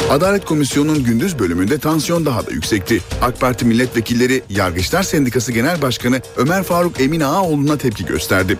Adalet 0.09 0.45
Komisyonu'nun 0.45 1.03
gündüz 1.03 1.39
bölümünde 1.39 1.79
tansiyon 1.79 2.25
daha 2.25 2.47
da 2.47 2.51
yüksekti. 2.51 3.01
AK 3.21 3.39
Parti 3.39 3.65
milletvekilleri 3.65 4.43
Yargıçlar 4.49 5.03
Sendikası 5.03 5.51
Genel 5.51 5.81
Başkanı 5.81 6.21
Ömer 6.37 6.63
Faruk 6.63 7.01
Emin 7.01 7.19
Ağaoğlu'na 7.19 7.77
tepki 7.77 8.05
gösterdi. 8.05 8.57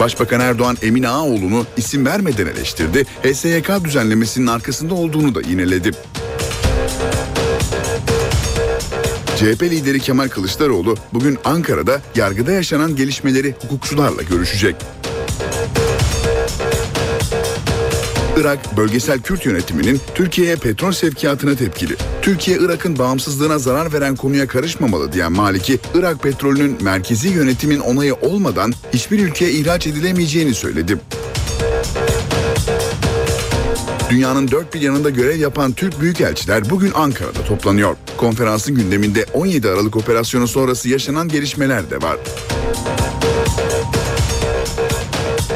Başbakan 0.00 0.40
Erdoğan 0.40 0.76
Emin 0.82 1.02
Ağaoğlu'nu 1.02 1.66
isim 1.76 2.06
vermeden 2.06 2.46
eleştirdi, 2.46 3.04
HSYK 3.22 3.84
düzenlemesinin 3.84 4.46
arkasında 4.46 4.94
olduğunu 4.94 5.34
da 5.34 5.40
yineledi. 5.40 5.90
CHP 9.36 9.62
lideri 9.62 10.00
Kemal 10.00 10.28
Kılıçdaroğlu 10.28 10.96
bugün 11.12 11.38
Ankara'da 11.44 12.00
yargıda 12.14 12.52
yaşanan 12.52 12.96
gelişmeleri 12.96 13.54
hukukçularla 13.62 14.22
görüşecek. 14.22 14.76
Irak 18.36 18.76
Bölgesel 18.76 19.20
Kürt 19.20 19.46
Yönetimi'nin 19.46 20.00
Türkiye'ye 20.14 20.56
petrol 20.56 20.92
sevkiyatına 20.92 21.54
tepkili. 21.54 21.96
Türkiye 22.22 22.58
Irak'ın 22.58 22.98
bağımsızlığına 22.98 23.58
zarar 23.58 23.92
veren 23.92 24.16
konuya 24.16 24.46
karışmamalı 24.46 25.12
diyen 25.12 25.32
Maliki, 25.32 25.78
Irak 25.94 26.22
petrolünün 26.22 26.78
merkezi 26.80 27.28
yönetimin 27.28 27.78
onayı 27.78 28.14
olmadan 28.14 28.72
hiçbir 28.92 29.18
ülkeye 29.18 29.50
ihraç 29.50 29.86
edilemeyeceğini 29.86 30.54
söyledi. 30.54 30.98
Dünyanın 34.10 34.50
dört 34.50 34.74
bir 34.74 34.80
yanında 34.80 35.10
görev 35.10 35.40
yapan 35.40 35.72
Türk 35.72 36.00
büyükelçiler 36.00 36.70
bugün 36.70 36.92
Ankara'da 36.94 37.44
toplanıyor. 37.48 37.96
Konferansın 38.16 38.74
gündeminde 38.74 39.26
17 39.34 39.68
Aralık 39.68 39.96
operasyonu 39.96 40.48
sonrası 40.48 40.88
yaşanan 40.88 41.28
gelişmeler 41.28 41.90
de 41.90 42.02
var. 42.02 42.16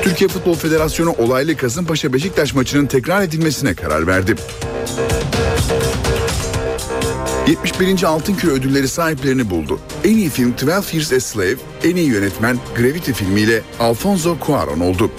Türkiye 0.03 0.29
Futbol 0.29 0.55
Federasyonu 0.55 1.11
olaylı 1.11 1.57
Kasımpaşa 1.57 2.13
Beşiktaş 2.13 2.55
maçının 2.55 2.87
tekrar 2.87 3.23
edilmesine 3.23 3.75
karar 3.75 4.07
verdi. 4.07 4.35
71. 7.49 8.03
Altın 8.03 8.35
Küre 8.35 8.51
ödülleri 8.51 8.89
sahiplerini 8.89 9.51
buldu. 9.51 9.81
En 10.05 10.17
iyi 10.17 10.31
film 10.31 10.55
12 10.63 10.97
Years 10.97 11.13
a 11.13 11.21
Slave, 11.21 11.57
en 11.85 11.97
iyi 11.97 12.09
yönetmen 12.09 12.59
Gravity 12.77 13.13
filmiyle 13.13 13.63
Alfonso 13.81 14.37
Cuarón 14.47 14.83
oldu. 14.85 15.11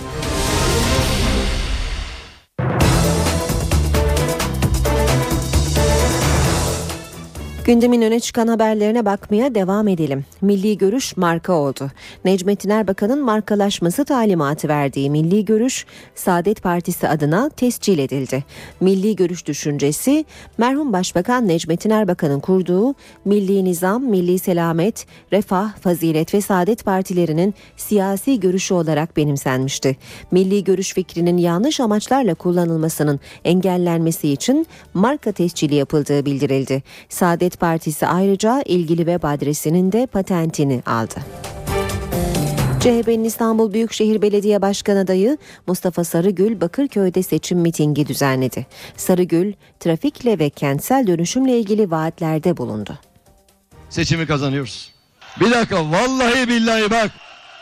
Gündemin 7.71 8.01
öne 8.01 8.19
çıkan 8.19 8.47
haberlerine 8.47 9.05
bakmaya 9.05 9.55
devam 9.55 9.88
edelim. 9.88 10.25
Milli 10.41 10.77
Görüş 10.77 11.17
marka 11.17 11.53
oldu. 11.53 11.91
Necmettin 12.25 12.69
Erbakan'ın 12.69 13.23
markalaşması 13.23 14.05
talimatı 14.05 14.67
verdiği 14.67 15.10
Milli 15.10 15.45
Görüş, 15.45 15.86
Saadet 16.15 16.63
Partisi 16.63 17.07
adına 17.07 17.49
tescil 17.49 17.99
edildi. 17.99 18.43
Milli 18.79 19.15
Görüş 19.15 19.47
düşüncesi, 19.47 20.25
merhum 20.57 20.93
Başbakan 20.93 21.47
Necmettin 21.47 21.89
Erbakan'ın 21.89 22.39
kurduğu 22.39 22.95
Milli 23.25 23.65
Nizam, 23.65 24.03
Milli 24.03 24.39
Selamet, 24.39 25.05
Refah, 25.34 25.75
Fazilet 25.75 26.34
ve 26.34 26.41
Saadet 26.41 26.86
Partilerinin 26.86 27.53
siyasi 27.77 28.39
görüşü 28.39 28.73
olarak 28.73 29.17
benimsenmişti. 29.17 29.97
Milli 30.31 30.63
Görüş 30.63 30.93
fikrinin 30.93 31.38
yanlış 31.38 31.79
amaçlarla 31.79 32.36
kullanılmasının 32.36 33.19
engellenmesi 33.45 34.29
için 34.29 34.67
marka 34.93 35.31
tescili 35.31 35.75
yapıldığı 35.75 36.25
bildirildi. 36.25 36.84
Saadet 37.10 37.61
Partisi 37.62 38.08
ayrıca 38.08 38.62
ilgili 38.65 38.97
web 38.97 39.24
adresinin 39.24 39.91
de 39.91 40.06
patentini 40.06 40.84
aldı. 40.86 41.15
CHP'nin 42.80 43.24
İstanbul 43.24 43.74
Büyükşehir 43.74 44.21
Belediye 44.21 44.62
Başkan 44.62 44.95
adayı 44.95 45.38
Mustafa 45.67 46.04
Sarıgül 46.04 46.62
Bakırköy'de 46.62 47.24
seçim 47.24 47.60
mitingi 47.60 48.08
düzenledi. 48.08 48.65
Sarıgül, 48.97 49.54
trafikle 49.80 50.39
ve 50.39 50.50
kentsel 50.50 51.08
dönüşümle 51.08 51.60
ilgili 51.60 51.91
vaatlerde 51.91 52.58
bulundu. 52.58 52.97
Seçimi 53.89 54.28
kazanıyoruz. 54.28 54.91
Bir 55.39 55.52
dakika 55.52 55.91
vallahi 55.91 56.47
billahi 56.47 56.91
bak. 56.91 57.12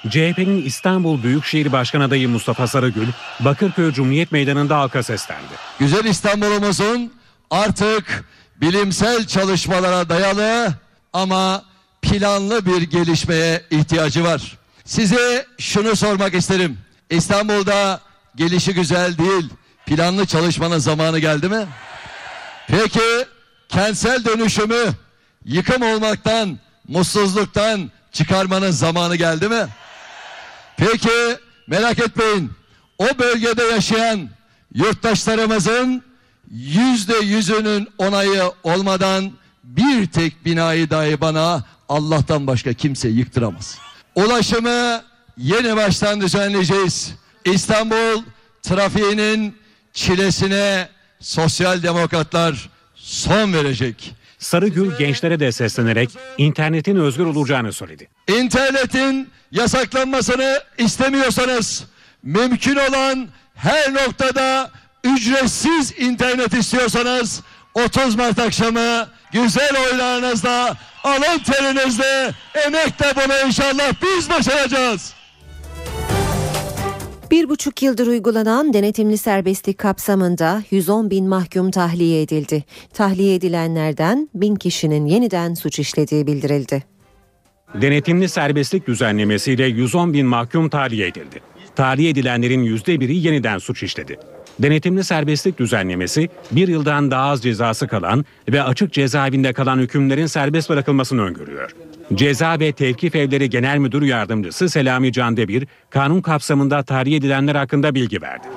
CHP'nin 0.10 0.66
İstanbul 0.66 1.24
Büyükşehir 1.24 1.72
Başkan 1.72 2.02
adayı 2.02 2.30
Mustafa 2.30 2.68
Sarıgül, 2.68 3.08
Bakırköy 3.40 3.92
Cumhuriyet 3.92 4.32
Meydanı'nda 4.32 4.78
halka 4.78 5.04
seslendi. 5.04 5.54
Güzel 5.80 6.06
İstanbul'umuzun 6.06 7.14
artık 7.50 8.26
bilimsel 8.62 9.28
çalışmalara 9.28 10.10
dayalı 10.10 10.74
ama 11.14 11.64
planlı 12.02 12.66
bir 12.66 12.82
gelişmeye 12.82 13.64
ihtiyacı 13.72 14.24
var. 14.24 14.58
Size 14.86 15.46
şunu 15.58 15.96
sormak 15.96 16.34
isterim. 16.34 16.78
İstanbul'da 17.10 18.00
gelişi 18.36 18.74
güzel 18.74 19.18
değil, 19.18 19.50
planlı 19.86 20.26
çalışmanın 20.26 20.78
zamanı 20.78 21.20
geldi 21.20 21.50
mi? 21.50 21.68
Peki 22.68 23.26
kentsel 23.70 24.26
dönüşümü 24.26 24.86
yıkım 25.46 25.82
olmaktan, 25.82 26.60
mutsuzluktan 26.88 27.92
çıkarmanın 28.12 28.72
zamanı 28.72 29.16
geldi 29.16 29.48
mi? 29.48 29.68
Peki 30.78 31.38
merak 31.68 32.00
etmeyin. 32.00 32.52
O 32.98 33.08
bölgede 33.20 33.64
yaşayan 33.64 34.30
yurttaşlarımızın 34.74 36.04
yüzde 36.52 37.18
yüzünün 37.18 37.88
onayı 37.98 38.44
olmadan 38.64 39.32
bir 39.64 40.08
tek 40.08 40.46
binayı 40.46 40.90
dahi 40.90 41.22
bana 41.22 41.64
Allah'tan 41.90 42.48
başka 42.48 42.74
kimse 42.74 43.10
yıktıramaz. 43.10 43.78
Ulaşımı 44.16 45.02
yeni 45.38 45.76
baştan 45.76 46.22
düzenleyeceğiz. 46.22 47.14
İstanbul 47.46 48.24
trafiğinin 48.62 49.56
çilesine 49.94 50.90
sosyal 51.20 51.84
demokratlar 51.84 52.70
son 52.96 53.54
verecek. 53.54 54.16
Sarıgül 54.40 54.98
gençlere 54.98 55.40
de 55.40 55.52
seslenerek 55.52 56.10
internetin 56.38 56.96
özgür 56.96 57.26
olacağını 57.26 57.74
söyledi. 57.74 58.08
İnternetin 58.28 59.30
yasaklanmasını 59.52 60.60
istemiyorsanız 60.78 61.84
mümkün 62.24 62.76
olan 62.76 63.28
her 63.56 63.94
noktada 63.94 64.72
ücretsiz 65.04 65.94
internet 66.00 66.54
istiyorsanız 66.54 67.42
30 67.74 68.16
Mart 68.16 68.40
akşamı 68.40 69.08
güzel 69.32 69.72
oylarınızla, 69.92 70.78
alın 71.04 71.40
terinizle, 71.40 72.32
emekle 72.68 73.14
bunu 73.16 73.48
inşallah 73.48 73.94
biz 74.04 74.30
başaracağız. 74.30 75.14
Bir 77.32 77.50
buçuk 77.50 77.84
yıldır 77.84 78.08
uygulanan 78.08 78.74
denetimli 78.74 79.18
serbestlik 79.18 79.78
kapsamında 79.78 80.64
110 80.72 81.10
bin 81.10 81.28
mahkum 81.28 81.72
tahliye 81.72 82.22
edildi. 82.22 82.64
Tahliye 82.94 83.36
edilenlerden 83.36 84.30
bin 84.34 84.56
kişinin 84.56 85.06
yeniden 85.06 85.54
suç 85.54 85.80
işlediği 85.80 86.28
bildirildi. 86.28 86.84
Denetimli 87.82 88.30
serbestlik 88.30 88.88
düzenlemesiyle 88.88 89.66
110 89.66 90.14
bin 90.14 90.26
mahkum 90.26 90.70
tahliye 90.70 91.08
edildi. 91.08 91.42
Tahliye 91.76 92.10
edilenlerin 92.10 92.66
%1'i 92.66 93.28
yeniden 93.28 93.58
suç 93.58 93.84
işledi. 93.84 94.20
Denetimli 94.60 95.04
serbestlik 95.04 95.60
düzenlemesi 95.60 96.30
bir 96.52 96.68
yıldan 96.68 97.12
daha 97.12 97.30
az 97.30 97.44
cezası 97.44 97.88
kalan 97.88 98.26
ve 98.50 98.64
açık 98.64 98.94
cezaevinde 98.94 99.54
kalan 99.54 99.78
hükümlerin 99.78 100.26
serbest 100.26 100.70
bırakılmasını 100.70 101.22
öngörüyor. 101.22 101.76
Ceza 102.14 102.60
ve 102.60 102.72
Tevkif 102.72 103.16
Evleri 103.16 103.50
Genel 103.50 103.78
Müdür 103.78 104.02
Yardımcısı 104.02 104.70
Selami 104.70 105.12
Candebir, 105.12 105.68
kanun 105.90 106.22
kapsamında 106.22 106.84
tahliye 106.84 107.18
edilenler 107.18 107.56
hakkında 107.56 107.96
bilgi 107.96 108.22
verdi. 108.22 108.48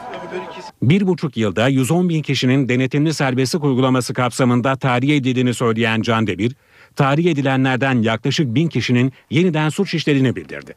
Bir 0.82 1.06
buçuk 1.06 1.36
yılda 1.36 1.68
110 1.68 2.08
bin 2.08 2.22
kişinin 2.22 2.68
denetimli 2.68 3.14
serbestlik 3.14 3.64
uygulaması 3.64 4.14
kapsamında 4.14 4.76
tahliye 4.76 5.16
edildiğini 5.16 5.54
söyleyen 5.54 6.02
Candebir, 6.02 6.52
tahliye 6.96 7.30
edilenlerden 7.30 8.02
yaklaşık 8.02 8.54
bin 8.54 8.68
kişinin 8.68 9.12
yeniden 9.30 9.68
suç 9.68 9.94
işlediğini 9.94 10.36
bildirdi. 10.36 10.74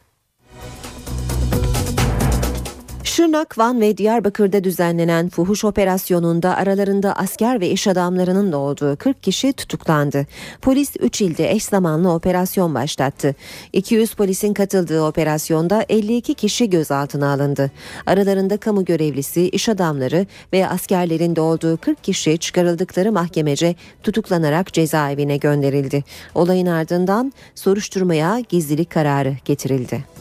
Şırnak, 3.15 3.57
Van 3.57 3.81
ve 3.81 3.97
Diyarbakır'da 3.97 4.63
düzenlenen 4.63 5.29
fuhuş 5.29 5.65
operasyonunda 5.65 6.55
aralarında 6.55 7.13
asker 7.13 7.59
ve 7.59 7.69
iş 7.69 7.87
adamlarının 7.87 8.51
da 8.51 8.57
olduğu 8.57 8.95
40 8.95 9.23
kişi 9.23 9.53
tutuklandı. 9.53 10.25
Polis 10.61 10.91
3 10.99 11.21
ilde 11.21 11.51
eş 11.51 11.63
zamanlı 11.63 12.13
operasyon 12.13 12.75
başlattı. 12.75 13.35
200 13.73 14.13
polisin 14.13 14.53
katıldığı 14.53 15.03
operasyonda 15.03 15.85
52 15.89 16.33
kişi 16.33 16.69
gözaltına 16.69 17.33
alındı. 17.33 17.71
Aralarında 18.05 18.57
kamu 18.57 18.85
görevlisi, 18.85 19.49
iş 19.49 19.69
adamları 19.69 20.25
ve 20.53 20.67
askerlerin 20.67 21.35
de 21.35 21.41
olduğu 21.41 21.77
40 21.77 22.03
kişi 22.03 22.37
çıkarıldıkları 22.37 23.11
mahkemece 23.11 23.75
tutuklanarak 24.03 24.73
cezaevine 24.73 25.37
gönderildi. 25.37 26.03
Olayın 26.35 26.67
ardından 26.67 27.33
soruşturmaya 27.55 28.39
gizlilik 28.49 28.89
kararı 28.89 29.35
getirildi. 29.45 30.15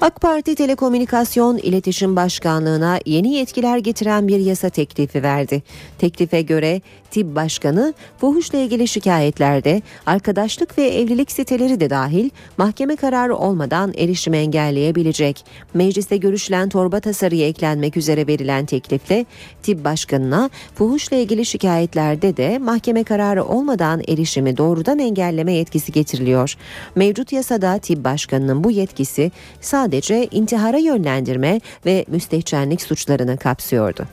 AK 0.00 0.20
Parti 0.20 0.54
Telekomünikasyon 0.54 1.56
İletişim 1.58 2.16
Başkanlığı'na 2.16 2.98
yeni 3.06 3.34
yetkiler 3.34 3.78
getiren 3.78 4.28
bir 4.28 4.38
yasa 4.40 4.68
teklifi 4.68 5.22
verdi. 5.22 5.62
Teklife 5.98 6.42
göre 6.42 6.80
TİB 7.10 7.36
Başkanı 7.36 7.94
fuhuşla 8.18 8.58
ilgili 8.58 8.88
şikayetlerde 8.88 9.82
arkadaşlık 10.06 10.78
ve 10.78 10.88
evlilik 10.88 11.32
siteleri 11.32 11.80
de 11.80 11.90
dahil 11.90 12.30
mahkeme 12.56 12.96
kararı 12.96 13.36
olmadan 13.36 13.92
erişimi 13.96 14.36
engelleyebilecek. 14.36 15.44
Mecliste 15.74 16.16
görüşülen 16.16 16.68
torba 16.68 17.00
tasarıya 17.00 17.48
eklenmek 17.48 17.96
üzere 17.96 18.26
verilen 18.26 18.66
teklifle 18.66 19.26
TİB 19.62 19.84
Başkanı'na 19.84 20.50
fuhuşla 20.74 21.16
ilgili 21.16 21.44
şikayetlerde 21.44 22.36
de 22.36 22.58
mahkeme 22.58 23.04
kararı 23.04 23.44
olmadan 23.44 24.02
erişimi 24.08 24.56
doğrudan 24.56 24.98
engelleme 24.98 25.52
yetkisi 25.52 25.92
getiriliyor. 25.92 26.54
Mevcut 26.94 27.32
yasada 27.32 27.78
TİB 27.78 28.04
Başkanı'nın 28.04 28.64
bu 28.64 28.70
yetkisi 28.70 29.32
sadece 29.60 29.87
intihara 30.30 30.78
yönlendirme 30.78 31.60
ve 31.86 32.04
müstehcenlik 32.08 32.82
suçlarını 32.82 33.36
kapsıyordu. 33.36 34.06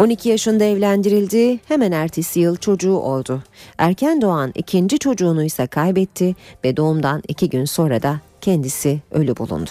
12 0.00 0.28
yaşında 0.28 0.64
evlendirildi, 0.64 1.58
hemen 1.68 1.92
ertesi 1.92 2.40
yıl 2.40 2.56
çocuğu 2.56 2.96
oldu. 2.96 3.42
Erken 3.78 4.20
doğan 4.20 4.52
ikinci 4.54 4.98
çocuğunu 4.98 5.44
ise 5.44 5.66
kaybetti 5.66 6.34
ve 6.64 6.76
doğumdan 6.76 7.22
iki 7.28 7.50
gün 7.50 7.64
sonra 7.64 8.02
da 8.02 8.20
kendisi 8.40 9.00
ölü 9.10 9.36
bulundu. 9.36 9.70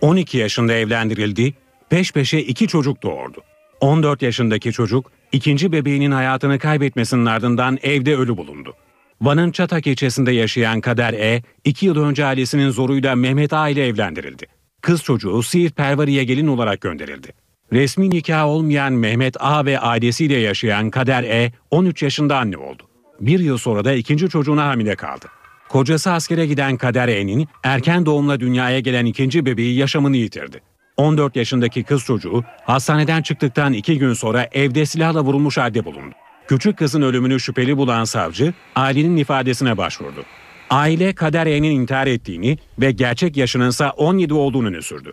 12 0.00 0.38
yaşında 0.38 0.72
evlendirildi, 0.72 1.54
peş 1.90 2.12
peşe 2.12 2.38
iki 2.38 2.68
çocuk 2.68 3.02
doğurdu. 3.02 3.40
14 3.80 4.22
yaşındaki 4.22 4.72
çocuk 4.72 5.12
ikinci 5.32 5.72
bebeğinin 5.72 6.10
hayatını 6.10 6.58
kaybetmesinin 6.58 7.26
ardından 7.26 7.78
evde 7.82 8.16
ölü 8.16 8.36
bulundu. 8.36 8.74
Van'ın 9.22 9.50
Çatak 9.50 9.86
ilçesinde 9.86 10.32
yaşayan 10.32 10.80
Kader 10.80 11.12
E, 11.12 11.42
iki 11.64 11.86
yıl 11.86 11.96
önce 11.96 12.24
ailesinin 12.24 12.70
zoruyla 12.70 13.16
Mehmet 13.16 13.52
A 13.52 13.68
ile 13.68 13.86
evlendirildi. 13.86 14.46
Kız 14.80 15.02
çocuğu 15.02 15.42
Siirt 15.42 15.76
Pervari'ye 15.76 16.24
gelin 16.24 16.46
olarak 16.46 16.80
gönderildi. 16.80 17.32
Resmi 17.72 18.10
nikah 18.10 18.46
olmayan 18.46 18.92
Mehmet 18.92 19.36
A 19.40 19.64
ve 19.64 19.78
ailesiyle 19.78 20.36
yaşayan 20.36 20.90
Kader 20.90 21.22
E 21.24 21.52
13 21.70 22.02
yaşında 22.02 22.38
anne 22.38 22.56
oldu. 22.56 22.82
Bir 23.20 23.40
yıl 23.40 23.58
sonra 23.58 23.84
da 23.84 23.92
ikinci 23.92 24.28
çocuğuna 24.28 24.66
hamile 24.66 24.96
kaldı. 24.96 25.26
Kocası 25.68 26.12
askere 26.12 26.46
giden 26.46 26.76
Kader 26.76 27.08
E'nin 27.08 27.48
erken 27.64 28.06
doğumla 28.06 28.40
dünyaya 28.40 28.80
gelen 28.80 29.06
ikinci 29.06 29.46
bebeği 29.46 29.76
yaşamını 29.76 30.16
yitirdi. 30.16 30.60
14 30.96 31.36
yaşındaki 31.36 31.82
kız 31.82 32.04
çocuğu 32.04 32.44
hastaneden 32.64 33.22
çıktıktan 33.22 33.72
iki 33.72 33.98
gün 33.98 34.12
sonra 34.12 34.48
evde 34.52 34.86
silahla 34.86 35.24
vurulmuş 35.24 35.58
halde 35.58 35.84
bulundu. 35.84 36.14
Küçük 36.50 36.78
kızın 36.78 37.02
ölümünü 37.02 37.40
şüpheli 37.40 37.76
bulan 37.76 38.04
savcı 38.04 38.54
ailenin 38.76 39.16
ifadesine 39.16 39.76
başvurdu. 39.76 40.24
Aile 40.70 41.14
Kader 41.14 41.46
E'nin 41.46 41.70
intihar 41.70 42.06
ettiğini 42.06 42.58
ve 42.78 42.90
gerçek 42.90 43.36
yaşının 43.36 43.70
ise 43.70 43.86
17 43.86 44.34
olduğunu 44.34 44.68
öne 44.68 44.82
sürdü. 44.82 45.12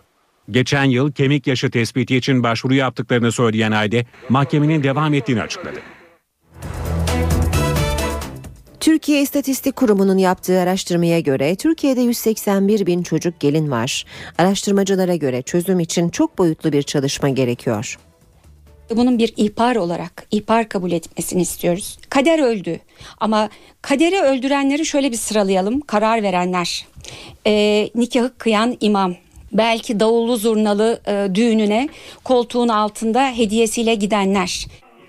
Geçen 0.50 0.84
yıl 0.84 1.12
kemik 1.12 1.46
yaşı 1.46 1.70
tespiti 1.70 2.16
için 2.16 2.42
başvuru 2.42 2.74
yaptıklarını 2.74 3.32
söyleyen 3.32 3.72
aile 3.72 4.06
mahkemenin 4.28 4.82
devam 4.82 5.14
ettiğini 5.14 5.42
açıkladı. 5.42 5.78
Türkiye 8.80 9.22
İstatistik 9.22 9.76
Kurumu'nun 9.76 10.18
yaptığı 10.18 10.60
araştırmaya 10.60 11.20
göre 11.20 11.56
Türkiye'de 11.56 12.00
181 12.00 12.86
bin 12.86 13.02
çocuk 13.02 13.40
gelin 13.40 13.70
var. 13.70 14.04
Araştırmacılara 14.38 15.14
göre 15.14 15.42
çözüm 15.42 15.80
için 15.80 16.08
çok 16.08 16.38
boyutlu 16.38 16.72
bir 16.72 16.82
çalışma 16.82 17.28
gerekiyor. 17.28 17.98
Bunun 18.96 19.18
bir 19.18 19.32
ihbar 19.36 19.76
olarak 19.76 20.26
ihbar 20.30 20.68
kabul 20.68 20.92
etmesini 20.92 21.42
istiyoruz. 21.42 21.98
Kader 22.10 22.38
öldü 22.38 22.80
ama 23.20 23.48
kaderi 23.82 24.20
öldürenleri 24.20 24.86
şöyle 24.86 25.12
bir 25.12 25.16
sıralayalım. 25.16 25.80
Karar 25.80 26.22
verenler, 26.22 26.86
e, 27.46 27.84
nikahı 27.94 28.32
kıyan 28.38 28.76
imam, 28.80 29.14
belki 29.52 30.00
davullu 30.00 30.36
zurnalı 30.36 31.00
e, 31.06 31.34
düğününe 31.34 31.88
koltuğun 32.24 32.68
altında 32.68 33.30
hediyesiyle 33.30 33.94
gidenler. 33.94 34.66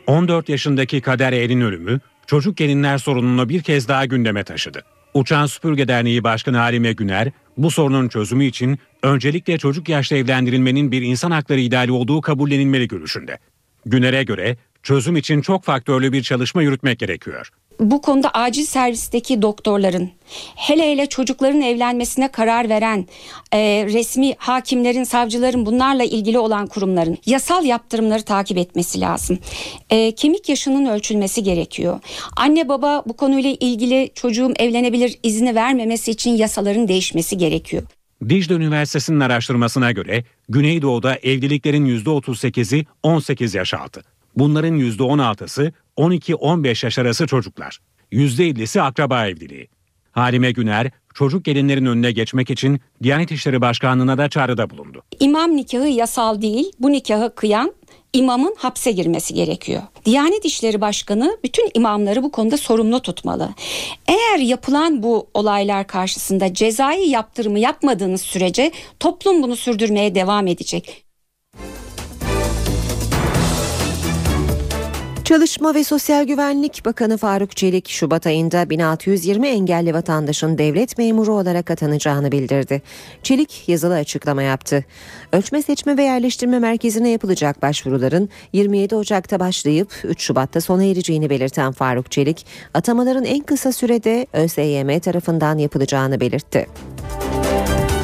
14 0.08 0.50
yaşındaki 0.50 1.02
Kader 1.02 1.34
Er'in 1.34 1.62
ölümü 1.62 2.00
çocuk 2.28 2.58
gelinler 2.58 2.98
sorununu 2.98 3.50
bir 3.50 3.64
kez 3.64 3.88
daha 3.88 4.06
gündeme 4.06 4.44
taşıdı. 4.44 4.84
Uçan 5.14 5.46
Süpürge 5.46 5.88
Derneği 5.88 6.24
Başkanı 6.24 6.58
Halime 6.58 6.94
Güner, 6.94 7.32
bu 7.58 7.72
sorunun 7.72 8.08
çözümü 8.08 8.46
için 8.46 8.80
öncelikle 9.04 9.58
çocuk 9.58 9.90
yaşta 9.90 10.16
evlendirilmenin 10.16 10.92
bir 10.92 11.02
insan 11.02 11.32
hakları 11.32 11.60
ideali 11.60 11.92
olduğu 11.92 12.22
kabullenilmeli 12.22 12.88
görüşünde. 12.88 13.40
Güner'e 13.86 14.24
göre 14.24 14.58
çözüm 14.84 15.16
için 15.16 15.42
çok 15.42 15.64
faktörlü 15.64 16.12
bir 16.12 16.24
çalışma 16.24 16.62
yürütmek 16.62 17.00
gerekiyor 17.00 17.52
bu 17.80 18.02
konuda 18.02 18.30
acil 18.30 18.66
servisteki 18.66 19.42
doktorların 19.42 20.10
hele 20.56 20.92
hele 20.92 21.06
çocukların 21.06 21.62
evlenmesine 21.62 22.28
karar 22.28 22.70
veren 22.70 23.08
e, 23.54 23.86
resmi 23.94 24.34
hakimlerin, 24.38 25.04
savcıların 25.04 25.66
bunlarla 25.66 26.04
ilgili 26.04 26.40
olan 26.40 26.68
kurumların 26.68 27.18
yasal 27.26 27.66
yaptırımları 27.66 28.24
takip 28.24 28.58
etmesi 28.58 29.02
lazım. 29.02 29.40
E, 29.90 30.12
kemik 30.12 30.50
yaşının 30.50 30.86
ölçülmesi 30.86 31.44
gerekiyor. 31.44 32.00
Anne 32.38 32.70
baba 32.70 33.04
bu 33.06 33.14
konuyla 33.14 33.50
ilgili 33.60 34.12
çocuğum 34.16 34.54
evlenebilir 34.60 35.20
izni 35.24 35.56
vermemesi 35.56 36.12
için 36.12 36.32
yasaların 36.32 36.88
değişmesi 36.88 37.38
gerekiyor. 37.38 37.84
Dicle 38.30 38.56
Üniversitesi'nin 38.56 39.20
araştırmasına 39.20 39.92
göre 39.92 40.24
Güneydoğu'da 40.50 41.16
evliliklerin 41.16 41.86
%38'i 41.86 42.86
18 43.04 43.56
yaş 43.56 43.74
altı. 43.74 44.02
Bunların 44.36 44.80
%16'sı 44.80 45.74
12-15 45.98 46.86
yaş 46.86 47.00
arası 47.00 47.28
çocuklar. 47.28 47.80
%50'si 48.12 48.82
akraba 48.82 49.28
evliliği. 49.28 49.68
Halime 50.12 50.52
Güner, 50.52 50.92
çocuk 51.14 51.46
gelinlerin 51.46 51.86
önüne 51.86 52.12
geçmek 52.12 52.50
için 52.50 52.82
Diyanet 53.04 53.32
İşleri 53.32 53.62
Başkanlığı'na 53.62 54.18
da 54.18 54.30
çağrıda 54.30 54.70
bulundu. 54.70 55.04
İmam 55.20 55.56
nikahı 55.56 55.88
yasal 55.88 56.42
değil, 56.42 56.72
bu 56.80 56.92
nikahı 56.92 57.36
kıyan 57.36 57.74
imamın 58.14 58.56
hapse 58.58 58.92
girmesi 58.92 59.34
gerekiyor. 59.34 59.82
Diyanet 60.06 60.46
İşleri 60.46 60.82
Başkanı 60.82 61.38
bütün 61.44 61.72
imamları 61.74 62.24
bu 62.24 62.32
konuda 62.32 62.58
sorumlu 62.58 63.00
tutmalı. 63.00 63.50
Eğer 64.08 64.40
yapılan 64.40 65.04
bu 65.04 65.28
olaylar 65.34 65.88
karşısında 65.88 66.54
cezai 66.54 67.10
yaptırımı 67.10 67.60
yapmadığınız 67.60 68.22
sürece 68.22 68.72
toplum 69.00 69.44
bunu 69.44 69.56
sürdürmeye 69.56 70.16
devam 70.16 70.48
edecek. 70.48 71.09
Çalışma 75.30 75.76
ve 75.76 75.84
Sosyal 75.84 76.24
Güvenlik 76.24 76.86
Bakanı 76.86 77.18
Faruk 77.18 77.56
Çelik, 77.56 77.90
Şubat 77.90 78.28
ayında 78.28 78.70
1620 78.70 79.48
engelli 79.48 79.94
vatandaşın 79.94 80.58
devlet 80.58 80.98
memuru 80.98 81.34
olarak 81.34 81.72
atanacağını 81.72 82.32
bildirdi. 82.32 82.82
Çelik 83.24 83.70
yazılı 83.70 83.96
açıklama 83.96 84.44
yaptı. 84.44 84.86
Ölçme 85.34 85.62
Seçme 85.62 85.98
ve 85.98 86.04
Yerleştirme 86.04 86.60
Merkezi'ne 86.60 87.10
yapılacak 87.10 87.62
başvuruların 87.62 88.30
27 88.54 88.96
Ocak'ta 88.96 89.40
başlayıp 89.40 89.92
3 90.04 90.22
Şubat'ta 90.22 90.62
sona 90.62 90.84
ereceğini 90.84 91.30
belirten 91.30 91.72
Faruk 91.72 92.12
Çelik, 92.12 92.46
atamaların 92.74 93.26
en 93.26 93.40
kısa 93.40 93.72
sürede 93.72 94.28
ÖSYM 94.34 95.00
tarafından 95.00 95.58
yapılacağını 95.58 96.20
belirtti. 96.20 96.68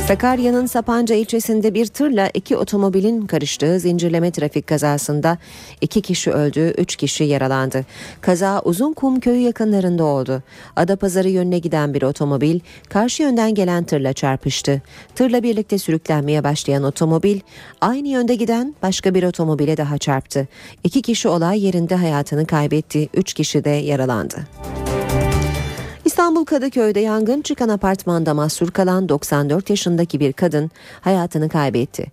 Sakarya'nın 0.08 0.66
Sapanca 0.66 1.16
ilçesinde 1.16 1.74
bir 1.74 1.86
tırla 1.86 2.30
iki 2.34 2.58
otomobilin 2.58 3.26
karıştığı 3.26 3.80
zincirleme 3.80 4.32
trafik 4.32 4.68
kazasında 4.68 5.38
iki 5.82 6.02
kişi 6.02 6.32
öldü, 6.32 6.74
üç 6.78 6.96
kişi 6.96 7.24
yaralandı. 7.24 7.86
Kaza 8.22 8.62
Uzunkum 8.62 9.20
köyü 9.20 9.40
yakınlarında 9.40 10.04
oldu. 10.04 10.44
Adapazarı 10.76 11.30
yönüne 11.30 11.60
giden 11.60 11.94
bir 11.94 12.02
otomobil 12.02 12.60
karşı 12.90 13.24
yönden 13.24 13.56
gelen 13.56 13.84
tırla 13.84 14.14
çarpıştı. 14.14 14.82
Tırla 15.16 15.44
birlikte 15.44 15.78
sürüklenmeye 15.78 16.44
başlayan 16.44 16.84
otomobil 16.84 17.40
aynı 17.82 18.08
yönde 18.08 18.36
giden 18.36 18.76
başka 18.82 19.16
bir 19.16 19.24
otomobile 19.24 19.78
daha 19.78 19.98
çarptı. 19.98 20.48
İki 20.84 21.02
kişi 21.02 21.28
olay 21.28 21.66
yerinde 21.66 21.96
hayatını 21.96 22.46
kaybetti, 22.46 23.10
üç 23.14 23.34
kişi 23.34 23.64
de 23.64 23.70
yaralandı. 23.70 24.48
İstanbul 26.16 26.46
Kadıköy'de 26.46 27.00
yangın 27.00 27.42
çıkan 27.42 27.70
apartmanda 27.70 28.34
mahsur 28.34 28.72
kalan 28.72 29.10
94 29.10 29.70
yaşındaki 29.70 30.20
bir 30.20 30.34
kadın 30.34 30.72
hayatını 31.02 31.50
kaybetti. 31.50 32.06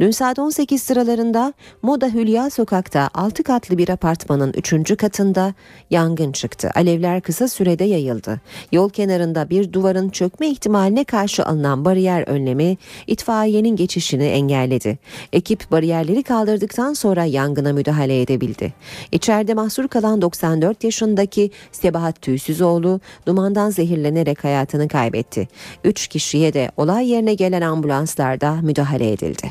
Dün 0.00 0.10
saat 0.10 0.38
18 0.38 0.82
sıralarında 0.82 1.52
Moda 1.82 2.06
Hülya 2.06 2.50
Sokak'ta 2.50 3.10
6 3.14 3.42
katlı 3.42 3.78
bir 3.78 3.88
apartmanın 3.88 4.52
3. 4.56 4.96
katında 4.96 5.54
yangın 5.90 6.32
çıktı. 6.32 6.70
Alevler 6.74 7.20
kısa 7.20 7.48
sürede 7.48 7.84
yayıldı. 7.84 8.40
Yol 8.72 8.90
kenarında 8.90 9.50
bir 9.50 9.72
duvarın 9.72 10.08
çökme 10.08 10.48
ihtimaline 10.48 11.04
karşı 11.04 11.44
alınan 11.44 11.84
bariyer 11.84 12.28
önlemi 12.28 12.76
itfaiyenin 13.06 13.76
geçişini 13.76 14.24
engelledi. 14.24 14.98
Ekip 15.32 15.70
bariyerleri 15.70 16.22
kaldırdıktan 16.22 16.92
sonra 16.92 17.24
yangına 17.24 17.72
müdahale 17.72 18.22
edebildi. 18.22 18.74
İçeride 19.12 19.54
mahsur 19.54 19.88
kalan 19.88 20.22
94 20.22 20.84
yaşındaki 20.84 21.50
Sebahat 21.72 22.22
Tüysüzoğlu 22.22 23.00
duman 23.26 23.49
dumandan 23.50 23.70
zehirlenerek 23.70 24.44
hayatını 24.44 24.88
kaybetti. 24.88 25.48
Üç 25.84 26.08
kişiye 26.08 26.52
de 26.52 26.70
olay 26.76 27.08
yerine 27.10 27.34
gelen 27.34 27.62
ambulanslarda 27.62 28.54
müdahale 28.62 29.12
edildi. 29.12 29.50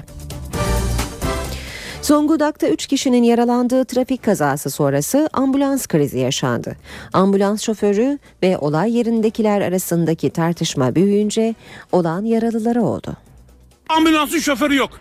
Zonguldak'ta 2.02 2.68
3 2.68 2.88
kişinin 2.88 3.24
yaralandığı 3.24 3.86
trafik 3.86 4.24
kazası 4.24 4.70
sonrası 4.70 5.30
ambulans 5.34 5.88
krizi 5.88 6.20
yaşandı. 6.20 6.76
Ambulans 7.14 7.62
şoförü 7.64 8.20
ve 8.44 8.58
olay 8.58 8.98
yerindekiler 8.98 9.62
arasındaki 9.62 10.30
tartışma 10.30 10.96
büyüyünce 10.96 11.56
olan 11.92 12.26
yaralıları 12.26 12.84
oldu. 12.84 13.18
Ambulansın 13.90 14.40
şoförü 14.40 14.76
yok. 14.76 15.00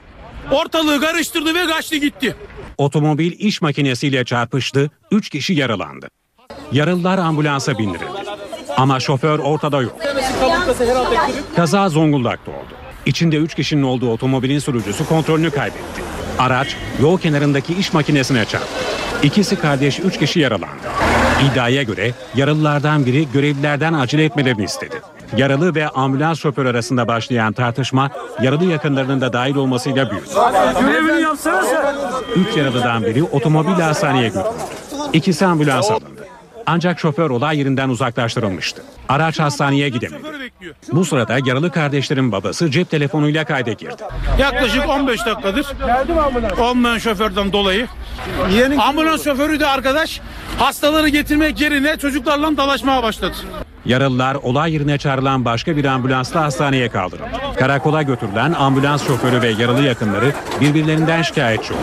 Ortalığı 0.53 1.01
karıştırdı 1.01 1.55
ve 1.55 1.66
kaçtı 1.66 1.96
gitti. 1.96 2.34
Otomobil 2.78 3.32
iş 3.38 3.62
makinesiyle 3.62 4.24
çarpıştı, 4.24 4.90
3 5.11 5.28
kişi 5.28 5.55
yaralandı. 5.55 6.09
Yaralılar 6.72 7.18
ambulansa 7.18 7.78
bindirildi. 7.78 8.18
Ama 8.79 9.01
şoför 9.01 9.39
ortada 9.39 9.83
yok. 9.83 9.97
Kaza 11.57 11.89
Zonguldak'ta 11.89 12.51
oldu. 12.51 12.74
İçinde 13.07 13.37
3 13.37 13.55
kişinin 13.55 13.83
olduğu 13.83 14.12
otomobilin 14.12 14.59
sürücüsü 14.59 15.07
kontrolünü 15.07 15.51
kaybetti. 15.51 16.03
Araç 16.39 16.76
yol 17.03 17.18
kenarındaki 17.18 17.74
iş 17.74 17.93
makinesine 17.93 18.45
çarptı. 18.45 18.68
İkisi 19.22 19.57
kardeş 19.57 20.01
3 20.01 20.18
kişi 20.18 20.41
yaralandı. 20.41 20.89
İddiaya 21.53 21.83
göre 21.83 22.12
yaralılardan 22.35 23.07
biri 23.07 23.33
görevlilerden 23.33 23.93
acele 23.93 24.24
etmelerini 24.24 24.64
istedi. 24.64 25.03
Yaralı 25.37 25.74
ve 25.74 25.89
ambulans 25.89 26.39
şoförü 26.41 26.68
arasında 26.68 27.09
başlayan 27.09 27.53
tartışma 27.53 28.11
yaralı 28.43 28.64
yakınlarının 28.64 29.20
da 29.20 29.33
dahil 29.33 29.55
olmasıyla 29.57 30.11
büyüdü. 30.11 30.24
Görevini 30.81 31.22
yapsana 31.22 31.62
sen. 31.62 31.97
Üç 32.37 32.57
yaralıdan 32.57 33.03
biri 33.03 33.22
otomobille 33.22 33.83
hastaneye 33.83 34.29
götürüldü. 34.29 34.49
İkisi 35.12 35.47
ambulans 35.47 35.91
alındı. 35.91 36.28
Ancak 36.71 37.01
şoför 37.01 37.31
olay 37.31 37.59
yerinden 37.59 37.89
uzaklaştırılmıştı. 37.89 38.83
Araç 39.09 39.41
hastaneye 39.41 39.89
gidemedi. 39.89 40.23
Bu 40.93 41.05
sırada 41.05 41.39
yaralı 41.45 41.71
kardeşlerin 41.71 42.33
babası 42.33 42.71
cep 42.71 42.91
telefonuyla 42.91 43.45
kayda 43.45 43.73
girdi. 43.73 44.03
Yaklaşık 44.39 44.89
15 44.89 45.27
dakikadır 45.27 45.66
olmayan 46.61 46.99
şoförden 46.99 47.53
dolayı. 47.53 47.87
Ambulans 48.79 49.25
şoförü 49.25 49.61
de 49.61 49.66
arkadaş 49.66 50.21
hastaları 50.59 51.09
getirmek 51.09 51.61
yerine 51.61 51.97
çocuklarla 51.97 52.57
dalaşmaya 52.57 53.03
başladı. 53.03 53.37
Yaralılar 53.85 54.35
olay 54.35 54.73
yerine 54.73 54.99
çağrılan 54.99 55.45
başka 55.45 55.77
bir 55.77 55.85
ambulansla 55.85 56.43
hastaneye 56.43 56.89
kaldırıldı. 56.89 57.31
Karakola 57.59 58.03
götürülen 58.03 58.53
ambulans 58.53 59.07
şoförü 59.07 59.43
ve 59.43 59.49
yaralı 59.49 59.83
yakınları 59.83 60.33
birbirlerinden 60.61 61.23
şikayetçi 61.23 61.73
oldu. 61.73 61.83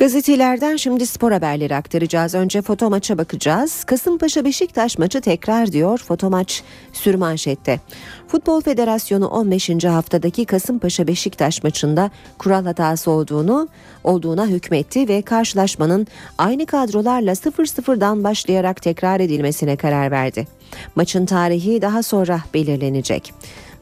Gazetelerden 0.00 0.76
şimdi 0.76 1.06
spor 1.06 1.32
haberleri 1.32 1.76
aktaracağız. 1.76 2.34
Önce 2.34 2.62
foto 2.62 2.90
maça 2.90 3.18
bakacağız. 3.18 3.84
Kasımpaşa 3.84 4.44
Beşiktaş 4.44 4.98
maçı 4.98 5.20
tekrar 5.20 5.72
diyor. 5.72 5.98
Foto 5.98 6.30
maç 6.30 6.62
sürmanşette. 6.92 7.80
Futbol 8.28 8.60
Federasyonu 8.60 9.26
15. 9.28 9.84
haftadaki 9.84 10.44
Kasımpaşa 10.44 11.06
Beşiktaş 11.06 11.62
maçında 11.62 12.10
kural 12.38 12.64
hatası 12.64 13.10
olduğunu 13.10 13.68
olduğuna 14.04 14.46
hükmetti 14.46 15.08
ve 15.08 15.22
karşılaşmanın 15.22 16.06
aynı 16.38 16.66
kadrolarla 16.66 17.32
0-0'dan 17.32 18.24
başlayarak 18.24 18.82
tekrar 18.82 19.20
edilmesine 19.20 19.76
karar 19.76 20.10
verdi. 20.10 20.46
Maçın 20.94 21.26
tarihi 21.26 21.82
daha 21.82 22.02
sonra 22.02 22.40
belirlenecek. 22.54 23.34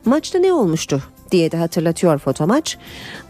Maçta 0.04 0.38
ne 0.38 0.52
olmuştu 0.52 1.02
diye 1.30 1.52
de 1.52 1.56
hatırlatıyor 1.56 2.18
fotomaç. 2.18 2.78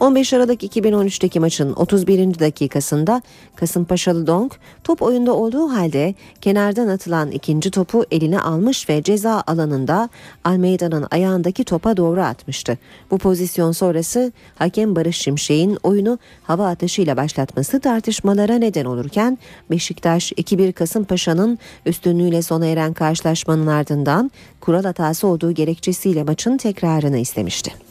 15 0.01 0.33
Aralık 0.33 0.63
2013'teki 0.63 1.41
maçın 1.41 1.73
31. 1.73 2.39
dakikasında 2.39 3.23
Kasımpaşalı 3.57 4.27
Donk 4.27 4.59
top 4.85 5.03
oyunda 5.03 5.35
olduğu 5.35 5.69
halde 5.69 6.15
kenardan 6.41 6.89
atılan 6.89 7.31
ikinci 7.31 7.71
topu 7.71 8.05
eline 8.11 8.41
almış 8.41 8.89
ve 8.89 9.03
ceza 9.03 9.43
alanında 9.47 10.09
Almeida'nın 10.45 11.07
ayağındaki 11.11 11.65
topa 11.65 11.97
doğru 11.97 12.23
atmıştı. 12.23 12.79
Bu 13.11 13.19
pozisyon 13.19 13.73
sonrası 13.73 14.33
hakem 14.55 14.97
Barış 14.97 15.17
Şimşek'in 15.17 15.79
oyunu 15.83 16.19
hava 16.43 16.69
atışıyla 16.69 17.17
başlatması 17.17 17.81
tartışmalara 17.81 18.55
neden 18.55 18.85
olurken 18.85 19.39
Beşiktaş 19.71 20.33
2-1 20.33 20.73
Kasımpaşa'nın 20.73 21.59
üstünlüğüyle 21.87 22.43
sona 22.43 22.67
eren 22.67 22.93
karşılaşmanın 22.93 23.67
ardından 23.67 24.31
kural 24.61 24.85
hatası 24.85 25.27
olduğu 25.27 25.53
gerekçesiyle 25.53 26.23
maçın 26.23 26.57
tekrarını 26.57 27.19
istemişti. 27.19 27.88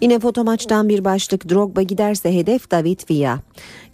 Yine 0.00 0.18
foto 0.18 0.44
maçtan 0.44 0.88
bir 0.88 1.04
başlık 1.04 1.50
Drogba 1.50 1.82
giderse 1.82 2.34
hedef 2.34 2.70
David 2.70 3.00
Villa. 3.10 3.40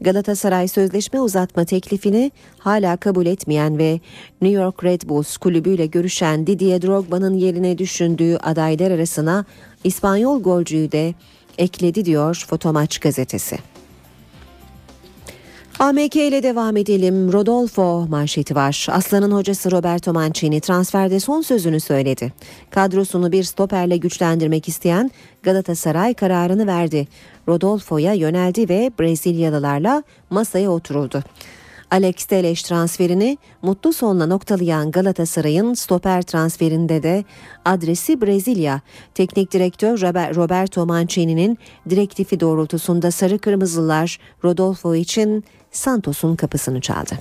Galatasaray 0.00 0.68
sözleşme 0.68 1.20
uzatma 1.20 1.64
teklifini 1.64 2.30
hala 2.58 2.96
kabul 2.96 3.26
etmeyen 3.26 3.78
ve 3.78 4.00
New 4.42 4.62
York 4.62 4.84
Red 4.84 5.02
Bulls 5.08 5.36
kulübüyle 5.36 5.86
görüşen 5.86 6.46
Didier 6.46 6.82
Drogba'nın 6.82 7.34
yerine 7.34 7.78
düşündüğü 7.78 8.36
adaylar 8.36 8.90
arasına 8.90 9.44
İspanyol 9.84 10.42
golcüyü 10.42 10.92
de 10.92 11.14
ekledi 11.58 12.04
diyor 12.04 12.44
Foto 12.48 12.72
Maç 12.72 12.98
gazetesi. 12.98 13.58
AMK 15.78 16.16
ile 16.16 16.42
devam 16.42 16.76
edelim. 16.76 17.32
Rodolfo 17.32 18.06
manşeti 18.08 18.54
var. 18.54 18.86
Aslan'ın 18.90 19.30
hocası 19.30 19.70
Roberto 19.70 20.12
Mancini 20.12 20.60
transferde 20.60 21.20
son 21.20 21.40
sözünü 21.40 21.80
söyledi. 21.80 22.32
Kadrosunu 22.70 23.32
bir 23.32 23.44
stoperle 23.44 23.96
güçlendirmek 23.96 24.68
isteyen 24.68 25.10
Galatasaray 25.42 26.14
kararını 26.14 26.66
verdi. 26.66 27.08
Rodolfo'ya 27.48 28.12
yöneldi 28.12 28.68
ve 28.68 28.90
Brezilyalılarla 29.00 30.02
masaya 30.30 30.70
oturuldu. 30.70 31.22
Alex 31.90 32.24
Telles 32.24 32.62
transferini 32.62 33.38
mutlu 33.62 33.92
sonla 33.92 34.26
noktalayan 34.26 34.90
Galatasaray'ın 34.90 35.74
stoper 35.74 36.22
transferinde 36.22 37.02
de 37.02 37.24
adresi 37.64 38.20
Brezilya. 38.20 38.80
Teknik 39.14 39.52
direktör 39.52 40.00
Roberto 40.34 40.86
Mancini'nin 40.86 41.58
direktifi 41.90 42.40
doğrultusunda 42.40 43.10
sarı 43.10 43.38
kırmızılar 43.38 44.18
Rodolfo 44.44 44.94
için 44.94 45.44
Santos'un 45.74 46.36
kapısını 46.36 46.80
çaldı. 46.80 47.18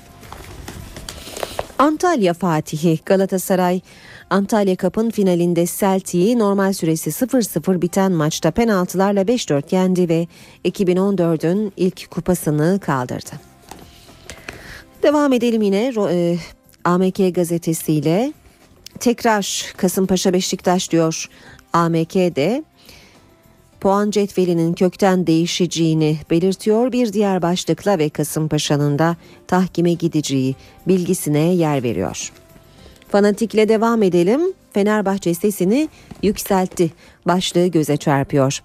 Antalya 1.79 2.33
Fatihi 2.33 2.99
Galatasaray 3.05 3.81
Antalya 4.29 4.75
Kap'ın 4.75 5.09
finalinde 5.09 5.65
Celtic'i 5.65 6.39
normal 6.39 6.73
süresi 6.73 7.09
0-0 7.09 7.81
biten 7.81 8.11
maçta 8.11 8.51
penaltılarla 8.51 9.21
5-4 9.21 9.75
yendi 9.75 10.09
ve 10.09 10.27
2014'ün 10.65 11.73
ilk 11.77 12.11
kupasını 12.11 12.79
kaldırdı. 12.79 13.31
Devam 15.03 15.33
edelim 15.33 15.61
yine. 15.61 15.93
E, 16.11 16.37
AMK 16.83 17.35
gazetesiyle 17.35 18.33
tekrar 18.99 19.73
Kasımpaşa 19.77 20.33
Beşiktaş 20.33 20.91
diyor 20.91 21.29
AMK'de 21.73 22.63
puan 23.83 24.11
cetvelinin 24.11 24.73
kökten 24.73 25.27
değişeceğini 25.27 26.17
belirtiyor. 26.29 26.91
Bir 26.91 27.13
diğer 27.13 27.41
başlıkla 27.41 27.97
ve 27.97 28.09
Kasımpaşa'nın 28.09 28.99
da 28.99 29.15
tahkime 29.47 29.93
gideceği 29.93 30.55
bilgisine 30.87 31.39
yer 31.39 31.83
veriyor. 31.83 32.31
Fanatikle 33.09 33.69
devam 33.69 34.03
edelim. 34.03 34.41
Fenerbahçe 34.73 35.33
sesini 35.33 35.89
yükseltti. 36.21 36.91
Başlığı 37.27 37.67
göze 37.67 37.97
çarpıyor. 37.97 38.63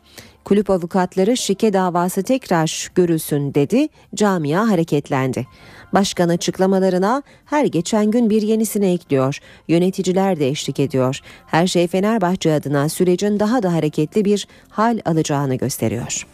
Kulüp 0.48 0.70
avukatları 0.70 1.36
şike 1.36 1.72
davası 1.72 2.22
tekrar 2.22 2.88
görülsün 2.94 3.54
dedi. 3.54 3.88
Camia 4.14 4.68
hareketlendi. 4.68 5.46
Başkan 5.92 6.28
açıklamalarına 6.28 7.22
her 7.44 7.64
geçen 7.64 8.10
gün 8.10 8.30
bir 8.30 8.42
yenisini 8.42 8.86
ekliyor. 8.86 9.38
Yöneticiler 9.68 10.40
de 10.40 10.48
eşlik 10.48 10.80
ediyor. 10.80 11.20
Her 11.46 11.66
şey 11.66 11.86
Fenerbahçe 11.86 12.52
adına 12.52 12.88
sürecin 12.88 13.40
daha 13.40 13.62
da 13.62 13.72
hareketli 13.72 14.24
bir 14.24 14.48
hal 14.68 14.98
alacağını 15.04 15.54
gösteriyor. 15.54 16.26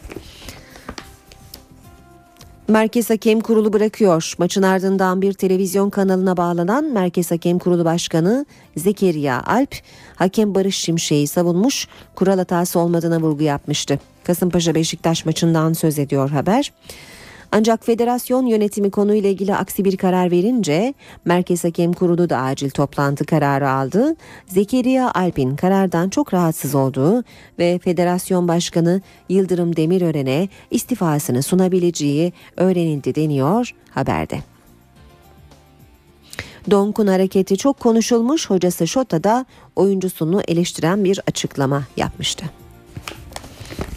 Merkez 2.68 3.10
Hakem 3.10 3.40
Kurulu 3.40 3.72
bırakıyor. 3.72 4.34
Maçın 4.38 4.62
ardından 4.62 5.22
bir 5.22 5.32
televizyon 5.32 5.90
kanalına 5.90 6.36
bağlanan 6.36 6.84
Merkez 6.84 7.30
Hakem 7.30 7.58
Kurulu 7.58 7.84
Başkanı 7.84 8.46
Zekeriya 8.76 9.42
Alp, 9.46 9.74
hakem 10.16 10.54
Barış 10.54 10.76
Şimşek'i 10.76 11.26
savunmuş, 11.26 11.88
kural 12.14 12.38
hatası 12.38 12.78
olmadığına 12.78 13.20
vurgu 13.20 13.42
yapmıştı. 13.42 13.98
Kasımpaşa 14.24 14.74
Beşiktaş 14.74 15.26
maçından 15.26 15.72
söz 15.72 15.98
ediyor 15.98 16.30
haber. 16.30 16.72
Ancak 17.56 17.86
federasyon 17.86 18.46
yönetimi 18.46 18.90
konuyla 18.90 19.30
ilgili 19.30 19.54
aksi 19.54 19.84
bir 19.84 19.96
karar 19.96 20.30
verince 20.30 20.94
Merkez 21.24 21.64
Hakem 21.64 21.92
Kurulu 21.92 22.30
da 22.30 22.38
acil 22.38 22.70
toplantı 22.70 23.26
kararı 23.26 23.70
aldı. 23.70 24.16
Zekeriya 24.46 25.10
Alp'in 25.14 25.56
karardan 25.56 26.08
çok 26.08 26.34
rahatsız 26.34 26.74
olduğu 26.74 27.24
ve 27.58 27.78
Federasyon 27.78 28.48
Başkanı 28.48 29.00
Yıldırım 29.28 29.76
Demirören'e 29.76 30.48
istifasını 30.70 31.42
sunabileceği 31.42 32.32
öğrenildi 32.56 33.14
deniyor 33.14 33.74
haberde. 33.90 34.38
Donk'un 36.70 37.06
hareketi 37.06 37.56
çok 37.56 37.80
konuşulmuş 37.80 38.50
hocası 38.50 38.86
Şota 38.86 39.24
da 39.24 39.46
oyuncusunu 39.76 40.42
eleştiren 40.48 41.04
bir 41.04 41.20
açıklama 41.26 41.82
yapmıştı. 41.96 42.63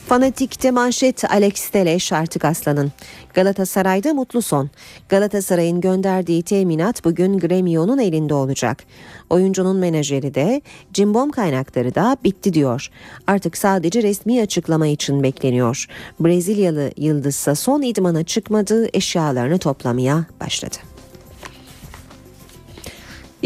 Fanatikte 0.07 0.71
manşet 0.71 1.31
Alex 1.31 1.69
Teleş 1.69 2.13
artık 2.13 2.45
aslanın. 2.45 2.91
Galatasaray'da 3.33 4.13
mutlu 4.13 4.41
son. 4.41 4.69
Galatasaray'ın 5.09 5.81
gönderdiği 5.81 6.43
teminat 6.43 7.05
bugün 7.05 7.37
Gremio'nun 7.37 7.97
elinde 7.97 8.33
olacak. 8.33 8.83
Oyuncunun 9.29 9.77
menajeri 9.77 10.33
de 10.33 10.61
Cimbom 10.93 11.31
kaynakları 11.31 11.95
da 11.95 12.17
bitti 12.23 12.53
diyor. 12.53 12.89
Artık 13.27 13.57
sadece 13.57 14.03
resmi 14.03 14.41
açıklama 14.41 14.87
için 14.87 15.23
bekleniyor. 15.23 15.85
Brezilyalı 16.19 16.91
yıldızsa 16.97 17.55
son 17.55 17.81
idmana 17.81 18.23
çıkmadığı 18.23 18.87
eşyalarını 18.93 19.57
toplamaya 19.57 20.25
başladı. 20.41 20.96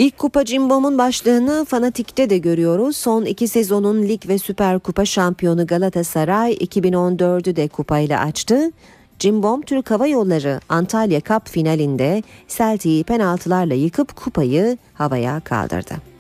İlk 0.02 0.18
kupa 0.18 0.46
Cimbom'un 0.46 0.98
başlığını 0.98 1.66
Fanatik'te 1.66 2.30
de 2.30 2.38
görüyoruz. 2.38 2.98
Son 2.98 3.26
iki 3.26 3.48
sezonun 3.48 4.04
lig 4.04 4.28
ve 4.28 4.38
süper 4.38 4.80
kupa 4.80 5.06
şampiyonu 5.06 5.68
Galatasaray 5.68 6.54
2014'ü 6.54 7.56
de 7.56 7.68
kupayla 7.68 8.20
açtı. 8.20 8.72
Cimbom 9.20 9.62
Türk 9.62 9.92
Hava 9.92 10.08
Yolları 10.08 10.60
Antalya 10.70 11.22
Cup 11.22 11.50
finalinde 11.50 12.24
Celtic'i 12.48 13.04
penaltılarla 13.04 13.74
yıkıp 13.74 14.16
kupayı 14.16 14.78
havaya 14.94 15.40
kaldırdı. 15.40 16.11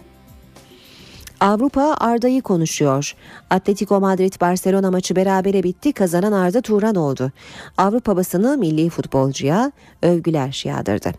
Avrupa 1.41 1.95
Arda'yı 1.99 2.41
konuşuyor. 2.41 3.15
Atletico 3.49 3.99
Madrid 3.99 4.41
Barcelona 4.41 4.91
maçı 4.91 5.15
berabere 5.15 5.63
bitti. 5.63 5.93
Kazanan 5.93 6.31
Arda 6.31 6.61
Turan 6.61 6.95
oldu. 6.95 7.31
Avrupa 7.77 8.15
basını 8.15 8.57
milli 8.57 8.89
futbolcuya 8.89 9.71
övgüler 10.03 10.61
yağdırdı. 10.65 11.11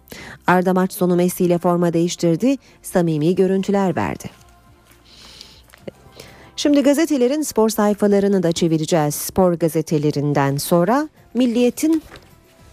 Arda 0.46 0.72
maç 0.72 0.92
sonu 0.92 1.16
Messi 1.16 1.44
ile 1.44 1.58
forma 1.58 1.92
değiştirdi. 1.92 2.56
Samimi 2.82 3.34
görüntüler 3.34 3.96
verdi. 3.96 4.30
Şimdi 6.56 6.82
gazetelerin 6.82 7.42
spor 7.42 7.68
sayfalarını 7.68 8.42
da 8.42 8.52
çevireceğiz. 8.52 9.14
Spor 9.14 9.52
gazetelerinden 9.52 10.56
sonra 10.56 11.08
Milliyet'in 11.34 12.02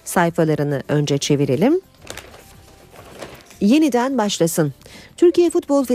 sayfalarını 0.06 0.84
önce 0.90 1.18
çevirelim. 1.18 1.82
Yeniden 3.62 4.18
başlasın. 4.18 4.74
Türkiye 5.20 5.50
Futbol 5.50 5.86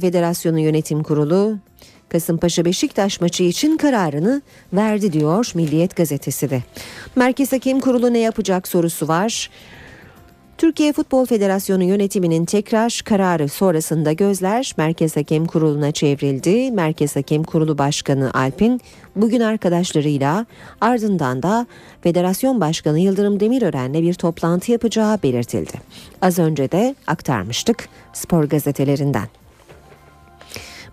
Federasyonu 0.00 0.60
Yönetim 0.60 1.02
Kurulu 1.02 1.58
Kasımpaşa 2.08 2.64
Beşiktaş 2.64 3.20
maçı 3.20 3.42
için 3.42 3.76
kararını 3.76 4.42
verdi 4.72 5.12
diyor 5.12 5.52
Milliyet 5.54 5.96
gazetesi 5.96 6.50
de. 6.50 6.62
Merkez 7.16 7.52
Hakem 7.52 7.80
Kurulu 7.80 8.12
ne 8.12 8.18
yapacak 8.18 8.68
sorusu 8.68 9.08
var. 9.08 9.50
Türkiye 10.60 10.92
Futbol 10.92 11.26
Federasyonu 11.26 11.84
yönetiminin 11.84 12.44
tekrar 12.44 13.00
kararı 13.04 13.48
sonrasında 13.48 14.12
gözler 14.12 14.72
Merkez 14.76 15.16
Hakem 15.16 15.46
Kurulu'na 15.46 15.92
çevrildi. 15.92 16.70
Merkez 16.72 17.16
Hakem 17.16 17.42
Kurulu 17.42 17.78
Başkanı 17.78 18.30
Alp'in 18.34 18.80
bugün 19.16 19.40
arkadaşlarıyla 19.40 20.46
ardından 20.80 21.42
da 21.42 21.66
Federasyon 22.02 22.60
Başkanı 22.60 22.98
Yıldırım 22.98 23.40
Demirören'le 23.40 24.02
bir 24.02 24.14
toplantı 24.14 24.72
yapacağı 24.72 25.22
belirtildi. 25.22 25.72
Az 26.22 26.38
önce 26.38 26.72
de 26.72 26.94
aktarmıştık 27.06 27.88
spor 28.12 28.44
gazetelerinden. 28.44 29.28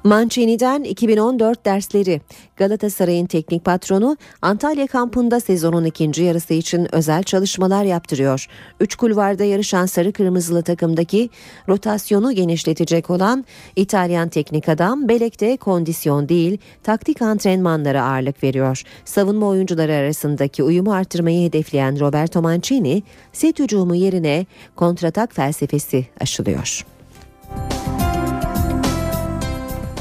Mancini'den 0.07 0.83
2014 0.83 1.65
dersleri. 1.65 2.21
Galatasaray'ın 2.57 3.25
teknik 3.25 3.65
patronu 3.65 4.17
Antalya 4.41 4.87
kampında 4.87 5.39
sezonun 5.39 5.85
ikinci 5.85 6.23
yarısı 6.23 6.53
için 6.53 6.95
özel 6.95 7.23
çalışmalar 7.23 7.83
yaptırıyor. 7.83 8.47
Üç 8.79 8.95
kulvarda 8.95 9.43
yarışan 9.43 9.85
sarı 9.85 10.11
kırmızılı 10.11 10.63
takımdaki 10.63 11.29
rotasyonu 11.69 12.31
genişletecek 12.31 13.09
olan 13.09 13.45
İtalyan 13.75 14.29
teknik 14.29 14.69
adam 14.69 15.09
Belek'te 15.09 15.57
kondisyon 15.57 16.29
değil 16.29 16.57
taktik 16.83 17.21
antrenmanlara 17.21 18.03
ağırlık 18.03 18.43
veriyor. 18.43 18.83
Savunma 19.05 19.47
oyuncuları 19.47 19.93
arasındaki 19.93 20.63
uyumu 20.63 20.93
artırmayı 20.93 21.47
hedefleyen 21.47 21.99
Roberto 21.99 22.41
Mancini 22.41 23.03
set 23.33 23.59
hücumu 23.59 23.95
yerine 23.95 24.45
kontratak 24.75 25.35
felsefesi 25.35 26.07
aşılıyor. 26.19 26.96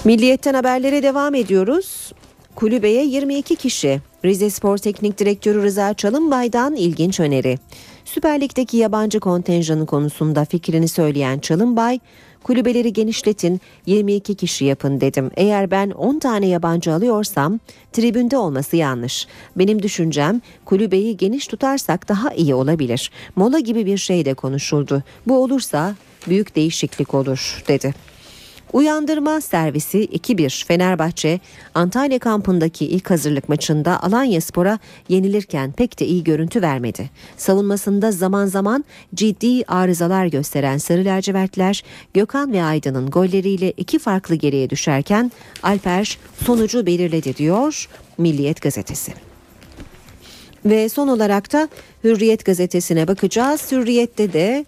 Milliyetten 0.07 0.55
haberlere 0.55 1.03
devam 1.03 1.35
ediyoruz. 1.35 2.13
Kulübeye 2.55 3.05
22 3.05 3.57
kişi. 3.57 4.01
Rize 4.25 4.51
Spor 4.51 4.79
Teknik 4.79 5.19
Direktörü 5.19 5.63
Rıza 5.63 5.95
Çalınbay'dan 5.95 6.75
ilginç 6.77 7.21
öneri. 7.21 7.59
Süper 8.05 8.41
Lig'deki 8.41 8.77
yabancı 8.77 9.21
kontenjanı 9.21 9.87
konusunda 9.87 10.45
fikrini 10.45 10.89
söyleyen 10.89 11.39
Çalınbay, 11.39 11.99
kulübeleri 12.43 12.93
genişletin 12.93 13.61
22 13.87 14.35
kişi 14.35 14.65
yapın 14.65 15.01
dedim. 15.01 15.31
Eğer 15.37 15.71
ben 15.71 15.91
10 15.91 16.19
tane 16.19 16.47
yabancı 16.47 16.93
alıyorsam 16.93 17.61
tribünde 17.93 18.39
olması 18.39 18.77
yanlış. 18.77 19.27
Benim 19.57 19.83
düşüncem 19.83 20.41
kulübeyi 20.65 21.17
geniş 21.17 21.47
tutarsak 21.47 22.09
daha 22.09 22.31
iyi 22.31 22.55
olabilir. 22.55 23.11
Mola 23.37 23.59
gibi 23.59 23.87
bir 23.87 23.99
şey 23.99 24.25
de 24.25 24.35
konuşuldu. 24.35 25.03
Bu 25.27 25.39
olursa 25.39 25.95
büyük 26.29 26.57
değişiklik 26.57 27.15
olur 27.15 27.65
dedi. 27.69 28.16
Uyandırma 28.73 29.41
servisi 29.41 29.99
2-1 30.05 30.67
Fenerbahçe 30.67 31.41
Antalya 31.75 32.19
kampındaki 32.19 32.87
ilk 32.87 33.11
hazırlık 33.11 33.49
maçında 33.49 34.03
Alanya 34.03 34.41
Spor'a 34.41 34.79
yenilirken 35.09 35.73
pek 35.73 36.01
de 36.01 36.07
iyi 36.07 36.25
görüntü 36.25 36.63
vermedi. 36.63 37.11
Savunmasında 37.37 38.13
zaman 38.13 38.47
zaman 38.47 38.85
ciddi 39.15 39.65
arızalar 39.65 40.27
gösteren 40.27 40.79
Sarı 40.79 41.05
Lacivertler 41.05 41.85
Gökhan 42.15 42.53
ve 42.53 42.63
Aydın'ın 42.63 43.11
golleriyle 43.11 43.71
iki 43.71 43.99
farklı 43.99 44.35
geriye 44.35 44.71
düşerken 44.71 45.33
Alper 45.63 46.19
sonucu 46.45 46.87
belirledi 46.87 47.37
diyor 47.37 47.89
Milliyet 48.19 48.63
gazetesi. 48.63 49.13
Ve 50.65 50.89
son 50.89 51.09
olarak 51.09 51.53
da 51.53 51.69
Hürriyet 52.05 52.45
gazetesine 52.45 53.09
bakacağız. 53.09 53.73
Hürriyet'te 53.73 54.33
de 54.33 54.65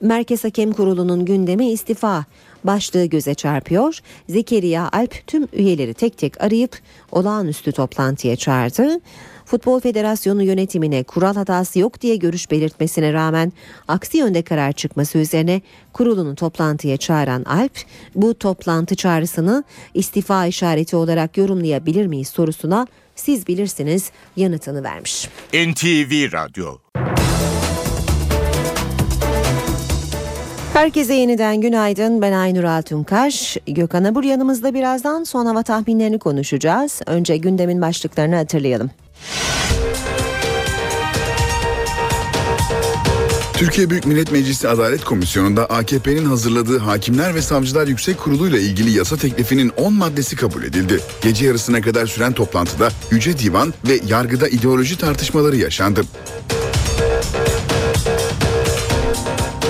Merkez 0.00 0.44
Hakem 0.44 0.72
Kurulu'nun 0.72 1.24
gündemi 1.24 1.70
istifa 1.70 2.24
başlığı 2.64 3.04
göze 3.04 3.34
çarpıyor. 3.34 3.98
Zekeriya 4.28 4.88
Alp 4.92 5.26
tüm 5.26 5.48
üyeleri 5.52 5.94
tek 5.94 6.18
tek 6.18 6.42
arayıp 6.42 6.78
olağanüstü 7.12 7.72
toplantıya 7.72 8.36
çağırdı. 8.36 9.00
Futbol 9.44 9.80
Federasyonu 9.80 10.42
yönetimine 10.42 11.02
kural 11.02 11.34
hatası 11.34 11.78
yok 11.78 12.00
diye 12.00 12.16
görüş 12.16 12.50
belirtmesine 12.50 13.12
rağmen 13.12 13.52
aksi 13.88 14.18
yönde 14.18 14.42
karar 14.42 14.72
çıkması 14.72 15.18
üzerine 15.18 15.60
kurulunu 15.92 16.34
toplantıya 16.34 16.96
çağıran 16.96 17.44
Alp 17.44 17.78
bu 18.14 18.34
toplantı 18.34 18.94
çağrısını 18.96 19.64
istifa 19.94 20.46
işareti 20.46 20.96
olarak 20.96 21.36
yorumlayabilir 21.36 22.06
miyiz 22.06 22.28
sorusuna 22.28 22.86
siz 23.16 23.46
bilirsiniz 23.46 24.10
yanıtını 24.36 24.84
vermiş. 24.84 25.28
NTV 25.54 26.32
Radyo 26.32 26.78
Herkese 30.72 31.14
yeniden 31.14 31.60
günaydın. 31.60 32.22
Ben 32.22 32.32
Aynur 32.32 32.64
Altunkaş. 32.64 33.56
Gökhan 33.66 34.04
Abur 34.04 34.24
yanımızda 34.24 34.74
birazdan 34.74 35.24
son 35.24 35.46
hava 35.46 35.62
tahminlerini 35.62 36.18
konuşacağız. 36.18 37.00
Önce 37.06 37.36
gündemin 37.36 37.82
başlıklarını 37.82 38.36
hatırlayalım. 38.36 38.90
Türkiye 43.54 43.90
Büyük 43.90 44.06
Millet 44.06 44.32
Meclisi 44.32 44.68
Adalet 44.68 45.04
Komisyonu'nda 45.04 45.66
AKP'nin 45.66 46.24
hazırladığı 46.24 46.78
Hakimler 46.78 47.34
ve 47.34 47.42
Savcılar 47.42 47.86
Yüksek 47.86 48.18
Kurulu 48.18 48.48
ile 48.48 48.60
ilgili 48.60 48.90
yasa 48.90 49.16
teklifinin 49.16 49.72
10 49.76 49.92
maddesi 49.92 50.36
kabul 50.36 50.62
edildi. 50.62 51.00
Gece 51.22 51.46
yarısına 51.46 51.80
kadar 51.80 52.06
süren 52.06 52.32
toplantıda 52.32 52.88
Yüce 53.10 53.38
Divan 53.38 53.74
ve 53.88 54.00
yargıda 54.08 54.48
ideoloji 54.48 54.98
tartışmaları 54.98 55.56
yaşandı. 55.56 56.02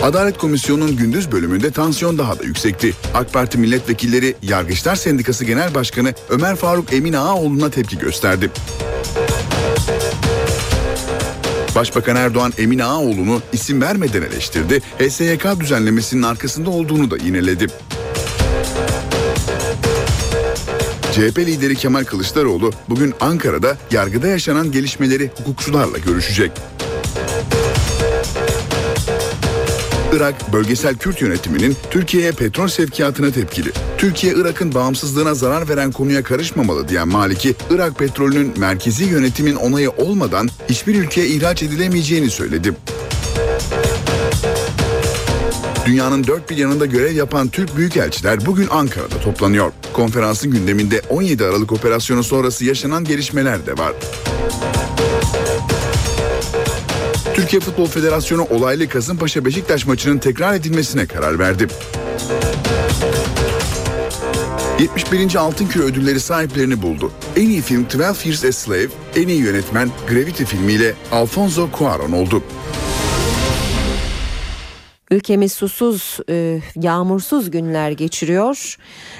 Adalet 0.02 0.38
Komisyonu'nun 0.38 0.96
gündüz 0.96 1.32
bölümünde 1.32 1.70
tansiyon 1.70 2.18
daha 2.18 2.38
da 2.38 2.44
yüksekti. 2.44 2.94
AK 3.14 3.32
Parti 3.32 3.58
milletvekilleri 3.58 4.34
Yargıçlar 4.42 4.96
Sendikası 4.96 5.44
Genel 5.44 5.74
Başkanı 5.74 6.14
Ömer 6.30 6.56
Faruk 6.56 6.92
Emin 6.92 7.12
Ağaoğlu'na 7.12 7.70
tepki 7.70 7.98
gösterdi. 7.98 8.50
Başbakan 11.74 12.16
Erdoğan 12.16 12.52
Emin 12.58 12.78
Ağaoğlu'nu 12.78 13.42
isim 13.52 13.80
vermeden 13.80 14.22
eleştirdi. 14.22 14.80
HSYK 14.98 15.60
düzenlemesinin 15.60 16.22
arkasında 16.22 16.70
olduğunu 16.70 17.10
da 17.10 17.16
yineledi. 17.16 17.66
CHP 21.12 21.38
lideri 21.38 21.76
Kemal 21.76 22.04
Kılıçdaroğlu 22.04 22.72
bugün 22.88 23.14
Ankara'da 23.20 23.76
yargıda 23.90 24.26
yaşanan 24.26 24.72
gelişmeleri 24.72 25.30
hukukçularla 25.38 25.98
görüşecek. 25.98 26.52
Irak 30.12 30.52
bölgesel 30.52 30.94
Kürt 30.94 31.20
yönetiminin 31.20 31.76
Türkiye'ye 31.90 32.32
petrol 32.32 32.68
sevkiyatına 32.68 33.30
tepkili. 33.30 33.72
Türkiye 33.98 34.34
Irak'ın 34.34 34.74
bağımsızlığına 34.74 35.34
zarar 35.34 35.68
veren 35.68 35.92
konuya 35.92 36.22
karışmamalı 36.22 36.88
diyen 36.88 37.08
Maliki, 37.08 37.54
Irak 37.70 37.98
petrolünün 37.98 38.52
merkezi 38.56 39.04
yönetimin 39.04 39.54
onayı 39.54 39.90
olmadan 39.90 40.48
hiçbir 40.68 40.94
ülkeye 40.94 41.26
ihraç 41.26 41.62
edilemeyeceğini 41.62 42.30
söyledi. 42.30 42.72
Dünyanın 45.86 46.26
dört 46.26 46.50
bir 46.50 46.56
yanında 46.56 46.86
görev 46.86 47.12
yapan 47.12 47.48
Türk 47.48 47.76
büyükelçiler 47.76 48.46
bugün 48.46 48.68
Ankara'da 48.70 49.20
toplanıyor. 49.20 49.72
Konferansın 49.92 50.50
gündeminde 50.50 51.02
17 51.10 51.44
Aralık 51.44 51.72
operasyonu 51.72 52.24
sonrası 52.24 52.64
yaşanan 52.64 53.04
gelişmeler 53.04 53.66
de 53.66 53.78
var. 53.78 53.92
Türkiye 57.34 57.60
Futbol 57.60 57.86
Federasyonu 57.86 58.44
olaylı 58.50 58.88
Kasımpaşa 58.88 59.44
Beşiktaş 59.44 59.86
maçının 59.86 60.18
tekrar 60.18 60.54
edilmesine 60.54 61.06
karar 61.06 61.38
verdi. 61.38 61.66
71. 64.80 65.34
Altın 65.34 65.66
Küre 65.66 65.82
ödülleri 65.82 66.20
sahiplerini 66.20 66.82
buldu. 66.82 67.12
En 67.36 67.48
iyi 67.48 67.62
film 67.62 67.86
12 67.94 68.28
Years 68.28 68.44
a 68.44 68.52
Slave, 68.52 68.88
en 69.16 69.28
iyi 69.28 69.40
yönetmen 69.40 69.90
Gravity 70.08 70.44
filmiyle 70.44 70.94
Alfonso 71.12 71.68
Cuarón 71.78 72.14
oldu. 72.16 72.42
Ülkemiz 75.12 75.52
susuz, 75.52 76.18
e, 76.28 76.60
yağmursuz 76.76 77.50
günler 77.50 77.90
geçiriyor. 77.90 78.76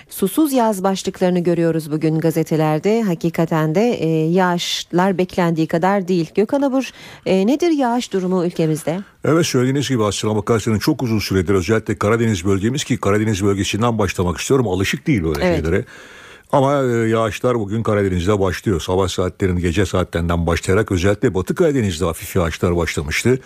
Susuz 0.08 0.52
yaz 0.52 0.82
başlıklarını 0.82 1.38
görüyoruz 1.38 1.92
bugün 1.92 2.18
gazetelerde. 2.18 3.02
Hakikaten 3.02 3.74
de 3.74 3.80
e, 3.80 4.08
yağışlar 4.30 5.18
beklendiği 5.18 5.66
kadar 5.66 6.08
değil. 6.08 6.30
Gökhan 6.34 6.62
Abur 6.62 6.90
e, 7.26 7.46
nedir 7.46 7.70
yağış 7.70 8.12
durumu 8.12 8.44
ülkemizde? 8.44 9.00
Evet 9.24 9.46
söylediğiniz 9.46 9.88
gibi 9.88 10.04
aslına 10.04 10.36
bakarsanız 10.36 10.80
çok 10.80 11.02
uzun 11.02 11.18
süredir 11.18 11.54
özellikle 11.54 11.98
Karadeniz 11.98 12.44
bölgemiz 12.44 12.84
ki 12.84 12.96
Karadeniz 12.96 13.44
bölgesinden 13.44 13.98
başlamak 13.98 14.38
istiyorum. 14.38 14.68
Alışık 14.68 15.06
değil 15.06 15.24
böyle 15.24 15.44
Evet. 15.44 15.64
şeylere. 15.64 15.84
Ama 16.52 16.82
e, 16.84 17.08
yağışlar 17.08 17.58
bugün 17.58 17.82
Karadeniz'de 17.82 18.40
başlıyor. 18.40 18.80
Sabah 18.80 19.08
saatlerinin 19.08 19.60
gece 19.60 19.86
saatlerinden 19.86 20.46
başlayarak 20.46 20.92
özellikle 20.92 21.34
Batı 21.34 21.54
Karadeniz'de 21.54 22.04
hafif 22.04 22.36
yağışlar 22.36 22.76
başlamıştı. 22.76 23.38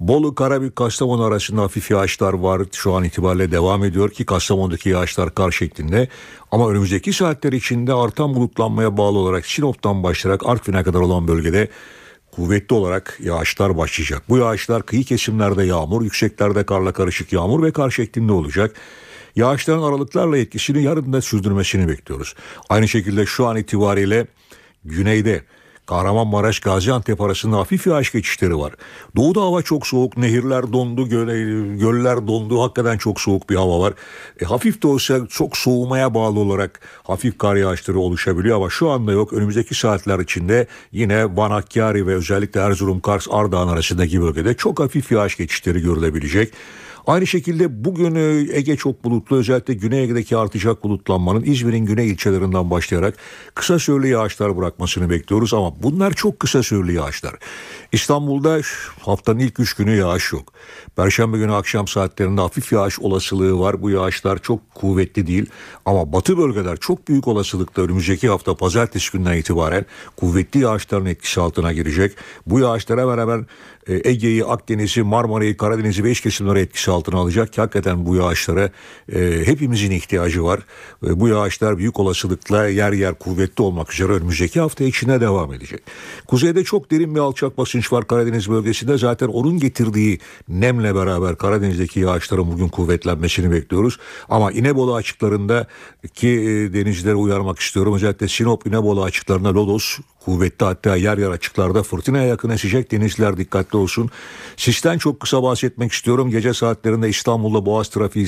Bolu, 0.00 0.34
Karabük, 0.34 0.76
Kastamonu 0.76 1.24
arasında 1.24 1.62
hafif 1.62 1.90
yağışlar 1.90 2.32
var. 2.32 2.62
Şu 2.72 2.94
an 2.94 3.04
itibariyle 3.04 3.50
devam 3.50 3.84
ediyor 3.84 4.10
ki 4.10 4.24
Kastamonu'daki 4.24 4.88
yağışlar 4.88 5.34
kar 5.34 5.50
şeklinde. 5.50 6.08
Ama 6.50 6.70
önümüzdeki 6.70 7.12
saatler 7.12 7.52
içinde 7.52 7.92
artan 7.92 8.34
bulutlanmaya 8.34 8.96
bağlı 8.96 9.18
olarak 9.18 9.46
Sinop'tan 9.46 10.02
başlayarak 10.02 10.46
Artvin'e 10.46 10.82
kadar 10.82 11.00
olan 11.00 11.28
bölgede 11.28 11.68
kuvvetli 12.32 12.74
olarak 12.74 13.18
yağışlar 13.22 13.76
başlayacak. 13.76 14.22
Bu 14.28 14.38
yağışlar 14.38 14.82
kıyı 14.82 15.04
kesimlerde 15.04 15.64
yağmur, 15.64 16.02
yükseklerde 16.02 16.66
karla 16.66 16.92
karışık 16.92 17.32
yağmur 17.32 17.62
ve 17.62 17.72
kar 17.72 17.90
şeklinde 17.90 18.32
olacak. 18.32 18.76
Yağışların 19.36 19.82
aralıklarla 19.82 20.38
etkisini 20.38 20.82
yarın 20.82 21.12
da 21.12 21.20
sürdürmesini 21.20 21.88
bekliyoruz. 21.88 22.34
Aynı 22.68 22.88
şekilde 22.88 23.26
şu 23.26 23.46
an 23.46 23.56
itibariyle 23.56 24.26
güneyde 24.84 25.44
Kahramanmaraş 25.86 26.60
Gaziantep 26.60 27.20
arasında 27.20 27.56
hafif 27.56 27.86
yağış 27.86 28.12
geçişleri 28.12 28.58
var. 28.58 28.72
Doğuda 29.16 29.40
hava 29.40 29.62
çok 29.62 29.86
soğuk, 29.86 30.16
nehirler 30.16 30.72
dondu, 30.72 31.08
göle, 31.08 31.42
göller 31.76 32.26
dondu. 32.26 32.62
Hakikaten 32.62 32.98
çok 32.98 33.20
soğuk 33.20 33.50
bir 33.50 33.56
hava 33.56 33.80
var. 33.80 33.94
E, 34.40 34.44
hafif 34.44 34.82
de 34.82 34.86
olsa 34.86 35.26
çok 35.26 35.56
soğumaya 35.56 36.14
bağlı 36.14 36.40
olarak 36.40 36.80
hafif 37.02 37.38
kar 37.38 37.56
yağışları 37.56 37.98
oluşabiliyor 37.98 38.56
ama 38.56 38.70
şu 38.70 38.90
anda 38.90 39.12
yok. 39.12 39.32
Önümüzdeki 39.32 39.74
saatler 39.74 40.18
içinde 40.18 40.66
yine 40.92 41.36
Van 41.36 41.50
Hakkari 41.50 42.06
ve 42.06 42.14
özellikle 42.14 42.60
Erzurum, 42.60 43.00
Kars, 43.00 43.26
Ardahan 43.30 43.68
arasındaki 43.68 44.22
bölgede 44.22 44.54
çok 44.54 44.80
hafif 44.80 45.12
yağış 45.12 45.36
geçişleri 45.36 45.80
görülebilecek. 45.80 46.52
Aynı 47.06 47.26
şekilde 47.26 47.84
bugün 47.84 48.14
e, 48.14 48.56
Ege 48.56 48.76
çok 48.76 49.04
bulutlu 49.04 49.36
özellikle 49.36 49.74
Güney 49.74 50.02
Ege'deki 50.02 50.36
artacak 50.36 50.84
bulutlanmanın 50.84 51.42
İzmir'in 51.44 51.86
güney 51.86 52.10
ilçelerinden 52.10 52.70
başlayarak 52.70 53.14
kısa 53.54 53.78
süreli 53.78 54.08
yağışlar 54.08 54.56
bırakmasını 54.56 55.10
bekliyoruz 55.10 55.54
ama 55.54 55.82
bunlar 55.82 56.12
çok 56.12 56.40
kısa 56.40 56.62
süreli 56.62 56.94
yağışlar. 56.94 57.34
İstanbul'da 57.92 58.60
haftanın 59.00 59.38
ilk 59.38 59.60
üç 59.60 59.74
günü 59.74 59.96
yağış 59.96 60.32
yok. 60.32 60.52
Perşembe 60.96 61.38
günü 61.38 61.52
akşam 61.52 61.88
saatlerinde 61.88 62.40
hafif 62.40 62.72
yağış 62.72 63.00
olasılığı 63.00 63.60
var. 63.60 63.82
Bu 63.82 63.90
yağışlar 63.90 64.38
çok 64.38 64.74
kuvvetli 64.74 65.26
değil 65.26 65.46
ama 65.84 66.12
batı 66.12 66.38
bölgeler 66.38 66.76
çok 66.76 67.08
büyük 67.08 67.28
olasılıkla 67.28 67.82
önümüzdeki 67.82 68.28
hafta 68.28 68.54
pazartesi 68.54 69.12
günden 69.12 69.36
itibaren 69.36 69.86
kuvvetli 70.16 70.60
yağışların 70.60 71.06
etkisi 71.06 71.40
altına 71.40 71.72
girecek. 71.72 72.12
Bu 72.46 72.58
yağışlara 72.58 73.08
beraber 73.08 73.40
Ege'yi, 73.88 74.44
Akdeniz'i, 74.44 75.02
Marmara'yı, 75.02 75.56
Karadeniz'i 75.56 76.04
ve 76.04 76.10
iç 76.10 76.20
kesimleri 76.20 76.58
etkisi 76.58 76.90
altına 76.90 77.16
alacak 77.16 77.52
ki 77.52 77.60
hakikaten 77.60 78.06
bu 78.06 78.16
yağışlara 78.16 78.70
e, 79.12 79.42
hepimizin 79.46 79.90
ihtiyacı 79.90 80.44
var. 80.44 80.60
E, 81.06 81.20
bu 81.20 81.28
yağışlar 81.28 81.78
büyük 81.78 82.00
olasılıkla 82.00 82.68
yer 82.68 82.92
yer 82.92 83.14
kuvvetli 83.14 83.62
olmak 83.62 83.92
üzere 83.92 84.12
önümüzdeki 84.12 84.60
hafta 84.60 84.84
içine 84.84 85.20
devam 85.20 85.52
edecek. 85.52 85.82
Kuzeyde 86.26 86.64
çok 86.64 86.90
derin 86.90 87.14
bir 87.14 87.20
alçak 87.20 87.58
basınç 87.58 87.92
var 87.92 88.06
Karadeniz 88.06 88.50
bölgesinde. 88.50 88.98
Zaten 88.98 89.26
onun 89.26 89.58
getirdiği 89.58 90.18
nemle 90.48 90.94
beraber 90.94 91.36
Karadeniz'deki 91.36 92.00
yağışların 92.00 92.52
bugün 92.52 92.68
kuvvetlenmesini 92.68 93.50
bekliyoruz. 93.50 93.98
Ama 94.28 94.52
İnebolu 94.52 94.94
açıklarında 94.94 95.66
ki 96.14 96.28
e, 96.28 96.72
denizcilere 96.72 97.14
uyarmak 97.14 97.58
istiyorum. 97.58 97.94
Özellikle 97.94 98.28
Sinop 98.28 98.66
İnebolu 98.66 99.02
açıklarında 99.02 99.54
Lodos 99.54 99.98
kuvvetli 100.24 100.64
hatta 100.64 100.96
yer 100.96 101.18
yer 101.18 101.30
açıklarda 101.30 101.82
fırtınaya 101.82 102.26
yakın 102.26 102.50
esecek 102.50 102.92
denizciler 102.92 103.36
dikkatli 103.36 103.73
olsun. 103.76 104.10
Sisten 104.56 104.98
çok 104.98 105.20
kısa 105.20 105.42
bahsetmek 105.42 105.92
istiyorum. 105.92 106.30
Gece 106.30 106.54
saatlerinde 106.54 107.08
İstanbul'da 107.08 107.66
Boğaz 107.66 107.88
trafiği 107.88 108.26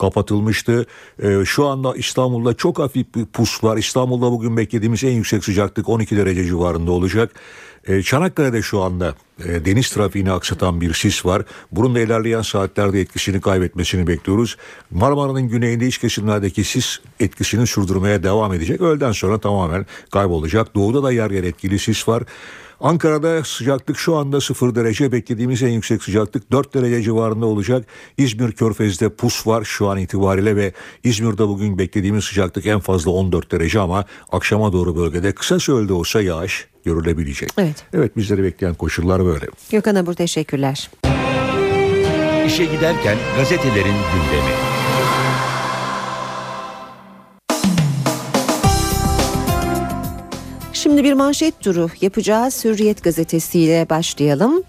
kapatılmıştı. 0.00 0.86
Ee, 1.22 1.44
şu 1.44 1.66
anda 1.66 1.94
İstanbul'da 1.96 2.54
çok 2.54 2.78
hafif 2.78 3.14
bir 3.14 3.26
pus 3.26 3.64
var. 3.64 3.76
İstanbul'da 3.76 4.32
bugün 4.32 4.56
beklediğimiz 4.56 5.04
en 5.04 5.12
yüksek 5.12 5.44
sıcaklık 5.44 5.88
12 5.88 6.16
derece 6.16 6.44
civarında 6.44 6.92
olacak. 6.92 7.30
Ee, 7.88 8.02
Çanakkale'de 8.02 8.62
şu 8.62 8.80
anda 8.80 9.14
e, 9.44 9.64
deniz 9.64 9.90
trafiğini 9.90 10.32
aksatan 10.32 10.80
bir 10.80 10.94
sis 10.94 11.26
var. 11.26 11.42
Bunun 11.72 11.94
da 11.94 12.00
ilerleyen 12.00 12.42
saatlerde 12.42 13.00
etkisini 13.00 13.40
kaybetmesini 13.40 14.06
bekliyoruz. 14.06 14.56
Marmara'nın 14.90 15.48
güneyinde 15.48 15.86
iç 15.86 15.98
kesimlerdeki 15.98 16.64
sis 16.64 16.98
etkisini 17.20 17.66
sürdürmeye 17.66 18.22
devam 18.22 18.54
edecek. 18.54 18.80
Öğleden 18.80 19.12
sonra 19.12 19.38
tamamen 19.38 19.86
kaybolacak. 20.12 20.74
Doğuda 20.74 21.02
da 21.02 21.12
yer 21.12 21.30
yer 21.30 21.44
etkili 21.44 21.78
sis 21.78 22.08
var. 22.08 22.22
Ankara'da 22.82 23.44
sıcaklık 23.44 23.98
şu 23.98 24.16
anda 24.16 24.40
0 24.40 24.74
derece 24.74 25.12
beklediğimiz 25.12 25.62
en 25.62 25.68
yüksek 25.68 26.02
sıcaklık 26.02 26.52
4 26.52 26.74
derece 26.74 27.02
civarında 27.02 27.46
olacak. 27.46 27.86
İzmir 28.18 28.52
Körfez'de 28.52 29.08
pus 29.08 29.46
var 29.46 29.64
şu 29.64 29.88
an 29.88 29.98
itibariyle 29.98 30.56
ve 30.56 30.72
İzmir'de 31.04 31.48
bugün 31.48 31.78
beklediğimiz 31.78 32.24
sıcaklık 32.24 32.66
en 32.66 32.80
fazla 32.80 33.10
14 33.10 33.52
derece 33.52 33.80
ama 33.80 34.04
akşama 34.32 34.72
doğru 34.72 34.96
bölgede 34.96 35.32
kısa 35.32 35.58
sürede 35.58 35.92
olsa 35.92 36.22
yağış 36.22 36.66
görülebilecek. 36.84 37.50
Evet. 37.58 37.84
Evet 37.92 38.16
bizleri 38.16 38.42
bekleyen 38.42 38.74
koşullar 38.74 39.24
böyle. 39.24 39.46
Gökhan 39.70 39.94
Abur 39.94 40.14
teşekkürler. 40.14 40.90
İşe 42.46 42.64
giderken 42.64 43.16
gazetelerin 43.36 43.96
gündemi. 44.12 44.81
Şimdi 50.92 51.04
bir 51.04 51.12
manşet 51.12 51.60
turu 51.60 51.90
yapacağız. 52.00 52.64
Hürriyet 52.64 53.04
gazetesiyle 53.04 53.86
başlayalım. 53.90 54.62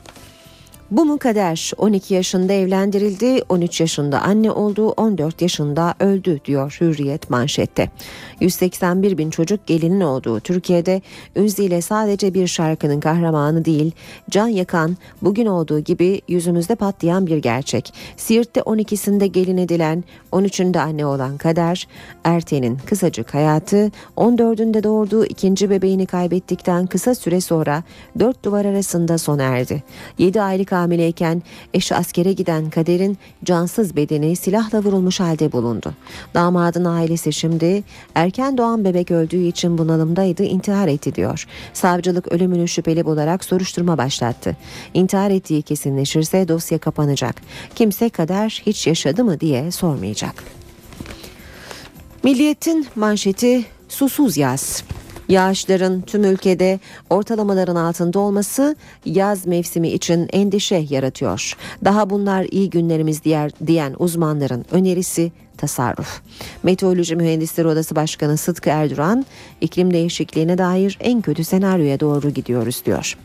Bu 0.94 1.06
mu 1.06 1.18
kader? 1.18 1.72
12 1.78 2.14
yaşında 2.14 2.54
evlendirildi, 2.54 3.42
13 3.50 3.82
yaşında 3.82 4.22
anne 4.22 4.52
oldu, 4.52 4.90
14 4.90 5.42
yaşında 5.42 5.94
öldü 6.00 6.40
diyor 6.46 6.78
Hürriyet 6.82 7.30
manşette. 7.30 7.90
181 8.40 9.18
bin 9.18 9.30
çocuk 9.30 9.68
gelinin 9.68 10.02
olduğu 10.02 10.40
Türkiye'de 10.40 11.02
Üzi 11.36 11.64
ile 11.64 11.82
sadece 11.82 12.34
bir 12.34 12.48
şarkının 12.48 13.00
kahramanı 13.00 13.66
değil, 13.66 13.92
can 14.30 14.48
yakan, 14.48 14.98
bugün 15.22 15.46
olduğu 15.46 15.80
gibi 15.80 16.22
yüzümüzde 16.28 16.76
patlayan 16.76 17.28
bir 17.28 17.38
gerçek. 17.38 17.94
Siirt'te 18.18 18.60
12'sinde 18.60 19.26
gelin 19.26 19.58
edilen, 19.58 20.04
13'ünde 20.32 20.80
anne 20.80 21.06
olan 21.06 21.38
kader, 21.38 21.88
Erten'in 22.24 22.78
kısacık 22.86 23.34
hayatı, 23.34 23.92
14'ünde 24.18 24.84
doğurduğu 24.84 25.26
ikinci 25.26 25.70
bebeğini 25.70 26.06
kaybettikten 26.06 26.86
kısa 26.86 27.16
süre 27.16 27.42
sonra 27.42 27.84
dört 28.20 28.46
duvar 28.46 28.66
arasında 28.66 29.18
sona 29.18 29.44
erdi. 29.44 29.84
7 30.18 30.42
aylık 30.42 30.74
hamileyken 30.84 31.44
eşi 31.74 31.96
askere 31.96 32.34
giden 32.34 32.70
Kader'in 32.70 33.18
cansız 33.44 33.96
bedeni 33.96 34.36
silahla 34.36 34.84
vurulmuş 34.84 35.20
halde 35.20 35.52
bulundu. 35.52 35.94
Damadın 36.34 36.86
ailesi 36.86 37.34
şimdi 37.34 37.84
erken 38.16 38.58
doğan 38.58 38.86
bebek 38.86 39.12
öldüğü 39.12 39.44
için 39.48 39.78
bunalımdaydı 39.78 40.44
intihar 40.44 40.88
etti 40.88 41.16
diyor. 41.16 41.48
Savcılık 41.74 42.32
ölümünü 42.32 42.68
şüpheli 42.68 43.06
bularak 43.06 43.46
soruşturma 43.46 43.98
başlattı. 43.98 44.58
İntihar 44.94 45.32
ettiği 45.32 45.62
kesinleşirse 45.62 46.48
dosya 46.48 46.78
kapanacak. 46.78 47.42
Kimse 47.76 48.10
Kader 48.10 48.62
hiç 48.66 48.88
yaşadı 48.88 49.24
mı 49.24 49.40
diye 49.40 49.72
sormayacak. 49.72 50.44
Milliyetin 52.24 52.88
manşeti 52.96 53.66
susuz 53.90 54.38
yaz. 54.38 54.84
Yağışların 55.30 56.02
tüm 56.02 56.24
ülkede 56.24 56.80
ortalamaların 57.10 57.76
altında 57.76 58.20
olması 58.20 58.76
yaz 59.06 59.48
mevsimi 59.48 59.90
için 59.90 60.30
endişe 60.34 60.86
yaratıyor. 60.90 61.58
Daha 61.86 62.10
bunlar 62.10 62.48
iyi 62.52 62.70
günlerimiz 62.70 63.24
diğer, 63.24 63.52
diyen 63.68 63.96
uzmanların 64.00 64.66
önerisi 64.72 65.32
tasarruf. 65.58 66.22
Meteoroloji 66.64 67.16
Mühendisleri 67.16 67.68
Odası 67.68 67.96
Başkanı 67.96 68.38
Sıtkı 68.38 68.70
Erduran 68.70 69.26
iklim 69.62 69.94
değişikliğine 69.94 70.58
dair 70.58 70.98
en 71.02 71.22
kötü 71.22 71.44
senaryoya 71.44 72.00
doğru 72.00 72.30
gidiyoruz 72.30 72.82
diyor. 72.86 73.18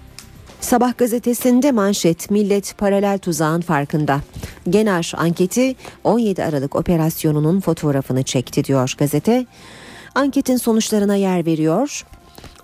Sabah 0.60 0.98
gazetesinde 0.98 1.72
manşet 1.72 2.30
millet 2.30 2.74
paralel 2.78 3.18
tuzağın 3.18 3.60
farkında. 3.60 4.20
Genar 4.70 5.12
anketi 5.16 5.76
17 6.04 6.44
Aralık 6.44 6.76
operasyonunun 6.76 7.60
fotoğrafını 7.60 8.22
çekti 8.22 8.64
diyor 8.64 8.94
gazete. 8.98 9.46
Anketin 10.18 10.56
sonuçlarına 10.56 11.14
yer 11.14 11.46
veriyor. 11.46 12.06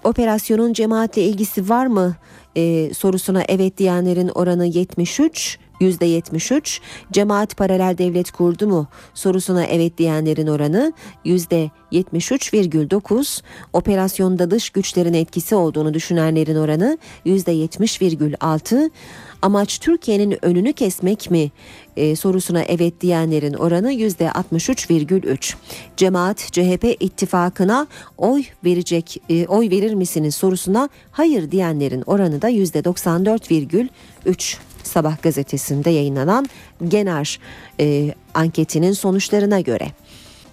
Operasyonun 0.05 0.73
cemaatle 0.73 1.23
ilgisi 1.23 1.69
var 1.69 1.87
mı 1.87 2.17
e, 2.57 2.95
sorusuna 2.95 3.43
evet 3.49 3.79
diyenlerin 3.79 4.29
oranı 4.29 4.67
73, 4.67 5.59
%73. 5.81 6.81
Cemaat 7.13 7.57
paralel 7.57 7.99
devlet 7.99 8.31
kurdu 8.31 8.67
mu 8.67 8.87
sorusuna 9.15 9.65
evet 9.65 9.99
diyenlerin 9.99 10.47
oranı 10.47 10.93
%73,9. 11.25 13.43
Operasyonda 13.73 14.51
dış 14.51 14.71
güçlerin 14.71 15.15
etkisi 15.15 15.55
olduğunu 15.55 15.95
düşünenlerin 15.95 16.57
oranı 16.57 16.99
%70,6. 17.27 18.91
Amaç 19.45 19.79
Türkiye'nin 19.79 20.45
önünü 20.45 20.73
kesmek 20.73 21.31
mi 21.31 21.51
e, 21.97 22.17
sorusuna 22.17 22.63
evet 22.63 23.01
diyenlerin 23.01 23.55
oranı 23.55 23.93
%63,3. 23.93 25.55
Cemaat 25.97 26.39
CHP 26.39 26.97
ittifakına 27.01 27.87
oy 28.19 28.45
verecek 28.65 29.23
e, 29.29 29.47
oy 29.47 29.71
verir 29.71 29.95
misiniz 29.95 30.35
sorusuna 30.35 30.89
hayır 31.13 31.51
diyenlerin 31.51 32.03
oranı 32.07 32.43
da 32.43 32.51
%94,3. 32.51 34.57
Sabah 34.83 35.23
gazetesinde 35.23 35.91
yayınlanan 35.91 36.49
Genar 36.89 37.39
e, 37.81 38.15
anketinin 38.35 38.93
sonuçlarına 38.93 39.61
göre. 39.61 39.87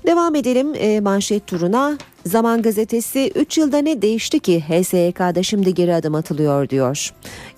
Devam 0.05 0.35
edelim 0.35 0.75
e, 0.75 0.99
manşet 0.99 1.47
turuna. 1.47 1.97
Zaman 2.25 2.61
gazetesi 2.61 3.31
3 3.35 3.57
yılda 3.57 3.77
ne 3.77 4.01
değişti 4.01 4.39
ki 4.39 4.61
HSYK'da 4.61 5.43
şimdi 5.43 5.73
geri 5.73 5.95
adım 5.95 6.15
atılıyor 6.15 6.69
diyor. 6.69 7.13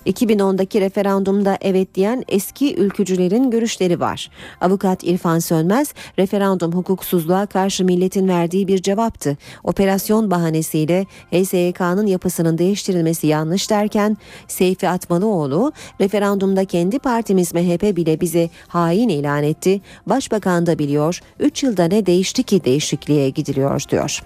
2010'daki 0.06 0.80
referandumda 0.80 1.58
evet 1.60 1.94
diyen 1.94 2.24
eski 2.28 2.76
ülkücülerin 2.76 3.50
görüşleri 3.50 4.00
var. 4.00 4.30
Avukat 4.60 5.04
İrfan 5.04 5.38
Sönmez, 5.38 5.94
referandum 6.18 6.72
hukuksuzluğa 6.72 7.46
karşı 7.46 7.84
milletin 7.84 8.28
verdiği 8.28 8.68
bir 8.68 8.82
cevaptı. 8.82 9.36
Operasyon 9.64 10.30
bahanesiyle 10.30 11.06
HSYK'nın 11.32 12.06
yapısının 12.06 12.58
değiştirilmesi 12.58 13.26
yanlış 13.26 13.70
derken 13.70 14.16
Seyfi 14.48 14.88
Atmalıoğlu, 14.88 15.72
referandumda 16.00 16.64
kendi 16.64 16.98
partimiz 16.98 17.54
MHP 17.54 17.96
bile 17.96 18.20
bizi 18.20 18.50
hain 18.68 19.08
ilan 19.08 19.42
etti. 19.42 19.80
Başbakan 20.06 20.66
da 20.66 20.78
biliyor, 20.78 21.20
3 21.40 21.62
yılda 21.62 21.84
ne 21.84 22.06
değişti 22.06 22.42
ki 22.42 22.64
değişikliğe 22.64 23.30
gidiliyor 23.30 23.82
diyor. 23.90 24.20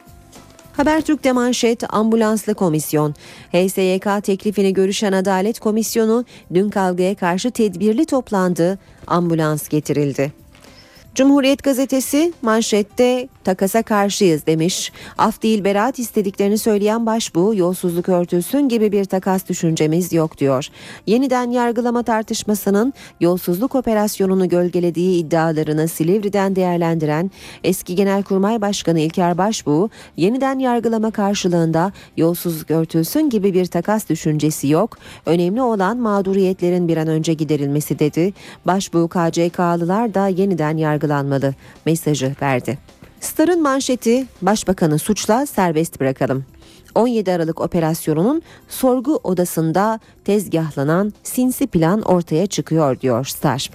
Habertürk'te 0.78 1.32
manşet 1.32 1.94
ambulanslı 1.94 2.54
komisyon. 2.54 3.14
HSYK 3.52 4.24
teklifini 4.24 4.72
görüşen 4.72 5.12
Adalet 5.12 5.60
Komisyonu 5.60 6.24
dün 6.54 6.70
kavgaya 6.70 7.14
karşı 7.14 7.50
tedbirli 7.50 8.06
toplandı. 8.06 8.78
Ambulans 9.06 9.68
getirildi. 9.68 10.32
Cumhuriyet 11.18 11.62
gazetesi 11.62 12.32
manşette 12.42 13.28
takasa 13.44 13.82
karşıyız 13.82 14.46
demiş. 14.46 14.92
Af 15.18 15.42
değil 15.42 15.64
beraat 15.64 15.98
istediklerini 15.98 16.58
söyleyen 16.58 17.06
başbuğ 17.06 17.54
yolsuzluk 17.54 18.08
örtülsün 18.08 18.68
gibi 18.68 18.92
bir 18.92 19.04
takas 19.04 19.48
düşüncemiz 19.48 20.12
yok 20.12 20.38
diyor. 20.38 20.68
Yeniden 21.06 21.50
yargılama 21.50 22.02
tartışmasının 22.02 22.92
yolsuzluk 23.20 23.74
operasyonunu 23.74 24.48
gölgelediği 24.48 25.24
iddialarını 25.24 25.88
Silivri'den 25.88 26.56
değerlendiren 26.56 27.30
eski 27.64 27.94
Genelkurmay 27.94 28.60
Başkanı 28.60 29.00
İlker 29.00 29.38
Başbuğ 29.38 29.90
yeniden 30.16 30.58
yargılama 30.58 31.10
karşılığında 31.10 31.92
yolsuzluk 32.16 32.70
örtülsün 32.70 33.30
gibi 33.30 33.54
bir 33.54 33.66
takas 33.66 34.08
düşüncesi 34.08 34.68
yok. 34.68 34.98
Önemli 35.26 35.62
olan 35.62 35.96
mağduriyetlerin 35.96 36.88
bir 36.88 36.96
an 36.96 37.08
önce 37.08 37.34
giderilmesi 37.34 37.98
dedi. 37.98 38.32
Başbuğ 38.66 39.08
KCK'lılar 39.08 40.14
da 40.14 40.28
yeniden 40.28 40.76
yargılanmalı 41.08 41.54
mesajı 41.86 42.34
verdi. 42.42 42.78
Star'ın 43.20 43.62
manşeti 43.62 44.26
Başbakanı 44.42 44.98
suçla 44.98 45.46
serbest 45.46 46.00
bırakalım. 46.00 46.44
17 46.94 47.32
Aralık 47.32 47.60
operasyonunun 47.60 48.42
sorgu 48.68 49.20
odasında 49.24 50.00
tezgahlanan 50.24 51.12
sinsi 51.22 51.66
plan 51.66 52.02
ortaya 52.02 52.46
çıkıyor 52.46 53.00
diyor 53.00 53.24
Star. 53.24 53.70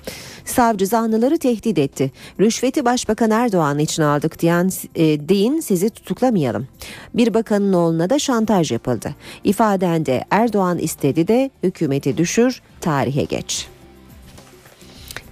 Savcı 0.45 0.88
zanlıları 0.88 1.38
tehdit 1.38 1.77
etti. 1.77 2.11
Rüşveti 2.39 2.86
Başbakan 2.86 3.31
Erdoğan 3.31 3.79
için 3.79 4.03
aldık 4.03 4.39
diyen 4.39 4.69
e, 4.95 5.29
deyin 5.29 5.59
sizi 5.59 5.89
tutuklamayalım. 5.89 6.67
Bir 7.13 7.34
bakanın 7.34 7.73
oğluna 7.73 8.09
da 8.09 8.19
şantaj 8.19 8.71
yapıldı. 8.71 9.15
İfadende 9.43 10.23
Erdoğan 10.31 10.77
istedi 10.77 11.27
de 11.27 11.51
hükümeti 11.63 12.17
düşür 12.17 12.61
tarihe 12.81 13.23
geç. 13.23 13.72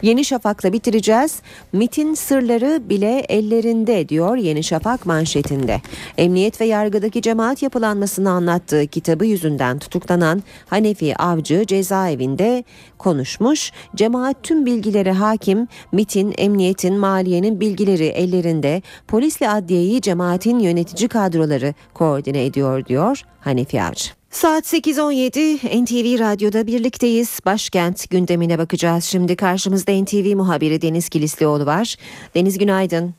Yeni 0.02 0.26
Şafak'la 0.26 0.74
bitireceğiz. 0.74 1.42
MIT'in 1.74 2.14
sırları 2.14 2.90
bile 2.90 3.20
ellerinde 3.20 4.10
diyor 4.10 4.38
Yeni 4.38 4.64
Şafak 4.64 5.06
manşetinde. 5.06 5.82
Emniyet 6.18 6.62
ve 6.62 6.66
yargıdaki 6.66 7.22
cemaat 7.22 7.62
yapılanmasını 7.62 8.30
anlattığı 8.30 8.88
kitabı 8.88 9.26
yüzünden 9.26 9.80
tutuklanan 9.80 10.44
Hanefi 10.68 11.16
Avcı 11.18 11.66
cezaevinde 11.66 12.64
konuşmuş. 12.98 13.72
Cemaat 13.96 14.44
tüm 14.44 14.66
bilgileri 14.66 15.12
hakim, 15.12 15.68
MIT'in, 15.92 16.34
emniyetin, 16.38 16.98
maliyenin 16.98 17.60
bilgileri 17.60 18.06
ellerinde. 18.06 18.82
Polisle 19.08 19.50
adliyeyi 19.50 20.02
cemaatin 20.02 20.60
yönetici 20.60 21.10
kadroları 21.10 21.74
koordine 21.94 22.46
ediyor 22.46 22.86
diyor 22.86 23.22
Hanefi 23.40 23.84
Avcı. 23.84 24.21
Saat 24.32 24.64
8.17 24.64 25.84
NTV 25.84 26.20
Radyo'da 26.20 26.68
birlikteyiz. 26.68 27.40
Başkent 27.46 28.10
gündemine 28.10 28.58
bakacağız. 28.58 29.04
Şimdi 29.04 29.36
karşımızda 29.36 29.92
NTV 29.92 30.36
muhabiri 30.36 30.82
Deniz 30.82 31.10
Kilislioğlu 31.10 31.66
var. 31.66 31.96
Deniz 32.36 32.58
günaydın. 32.58 33.14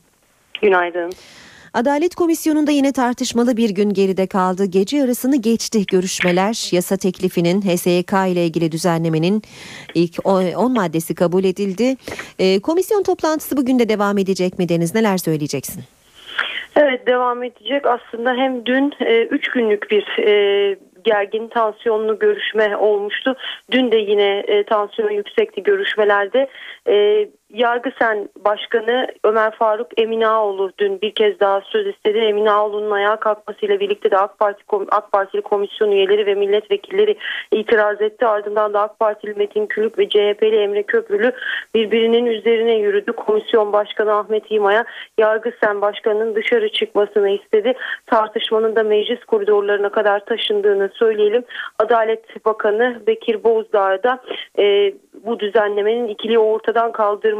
Günaydın. 0.61 1.11
Adalet 1.73 2.15
Komisyonu'nda 2.15 2.71
yine 2.71 2.91
tartışmalı 2.91 3.57
bir 3.57 3.69
gün 3.69 3.89
geride 3.89 4.27
kaldı. 4.27 4.65
Gece 4.65 4.97
yarısını 4.97 5.35
geçti 5.41 5.85
görüşmeler. 5.85 6.69
Yasa 6.71 6.97
teklifinin 6.97 7.61
HSYK 7.61 8.13
ile 8.13 8.45
ilgili 8.45 8.71
düzenlemenin 8.71 9.41
ilk 9.93 10.25
10 10.25 10.73
maddesi 10.73 11.15
kabul 11.15 11.43
edildi. 11.43 11.95
E, 12.39 12.59
komisyon 12.59 13.03
toplantısı 13.03 13.57
bugün 13.57 13.79
de 13.79 13.89
devam 13.89 14.17
edecek 14.17 14.59
mi 14.59 14.69
Deniz? 14.69 14.95
Neler 14.95 15.17
söyleyeceksin? 15.17 15.83
Evet 16.75 17.07
devam 17.07 17.43
edecek. 17.43 17.85
Aslında 17.85 18.33
hem 18.33 18.65
dün 18.65 18.93
3 19.31 19.47
e, 19.47 19.51
günlük 19.53 19.91
bir 19.91 20.19
e, 20.19 20.75
gergin 21.03 21.47
tansiyonlu 21.47 22.19
görüşme 22.19 22.77
olmuştu. 22.77 23.35
Dün 23.71 23.91
de 23.91 23.97
yine 23.97 24.43
e, 24.47 24.63
tansiyon 24.63 25.09
yüksekti 25.09 25.63
görüşmelerde. 25.63 26.47
E, 26.87 27.27
Yargısen 27.53 28.29
Başkanı 28.45 29.07
Ömer 29.23 29.51
Faruk 29.55 29.87
Eminaoğlu 30.01 30.71
dün 30.77 31.01
bir 31.01 31.15
kez 31.15 31.39
daha 31.39 31.61
söz 31.61 31.87
istedi. 31.87 32.17
Eminaoğlu'nun 32.17 32.91
ayağa 32.91 33.15
kalkmasıyla 33.15 33.79
birlikte 33.79 34.11
de 34.11 34.17
AK 34.17 34.39
Parti 34.39 34.63
AK 34.91 35.11
Partili 35.11 35.41
komisyon 35.41 35.91
üyeleri 35.91 36.25
ve 36.25 36.35
milletvekilleri 36.35 37.17
itiraz 37.51 38.01
etti. 38.01 38.25
Ardından 38.25 38.73
da 38.73 38.81
AK 38.81 38.99
Partili 38.99 39.33
Metin 39.33 39.67
Külük 39.67 39.99
ve 39.99 40.09
CHP'li 40.09 40.55
Emre 40.55 40.83
Köprülü 40.83 41.31
birbirinin 41.75 42.25
üzerine 42.25 42.73
yürüdü. 42.73 43.11
Komisyon 43.11 43.73
Başkanı 43.73 44.13
Ahmet 44.13 44.51
İma'ya 44.51 44.85
Yargısen 45.17 45.81
Başkanı'nın 45.81 46.35
dışarı 46.35 46.69
çıkmasını 46.71 47.29
istedi. 47.29 47.73
Tartışmanın 48.05 48.75
da 48.75 48.83
meclis 48.83 49.25
koridorlarına 49.25 49.89
kadar 49.89 50.25
taşındığını 50.25 50.89
söyleyelim. 50.93 51.43
Adalet 51.79 52.45
Bakanı 52.45 53.01
Bekir 53.07 53.43
Bozdağ 53.43 54.03
da 54.03 54.19
e, 54.59 54.93
bu 55.25 55.39
düzenlemenin 55.39 56.07
ikiliyi 56.07 56.39
ortadan 56.39 56.91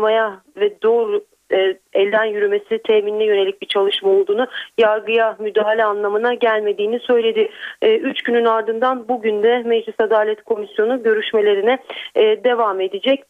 kaldırmaya 0.03 0.41
ve 0.57 0.81
doğru 0.81 1.25
e, 1.51 1.77
elden 1.93 2.25
yürümesi 2.25 2.79
teminine 2.87 3.23
yönelik 3.23 3.61
bir 3.61 3.67
çalışma 3.67 4.09
olduğunu, 4.09 4.47
yargıya 4.77 5.35
müdahale 5.39 5.83
anlamına 5.83 6.33
gelmediğini 6.33 6.99
söyledi. 6.99 7.49
E, 7.81 7.97
üç 7.97 8.21
günün 8.21 8.45
ardından 8.45 9.07
bugün 9.07 9.43
de 9.43 9.63
Meclis 9.65 9.95
Adalet 9.99 10.43
Komisyonu 10.43 11.03
görüşmelerine 11.03 11.77
e, 12.15 12.43
devam 12.43 12.81
edecek. 12.81 13.23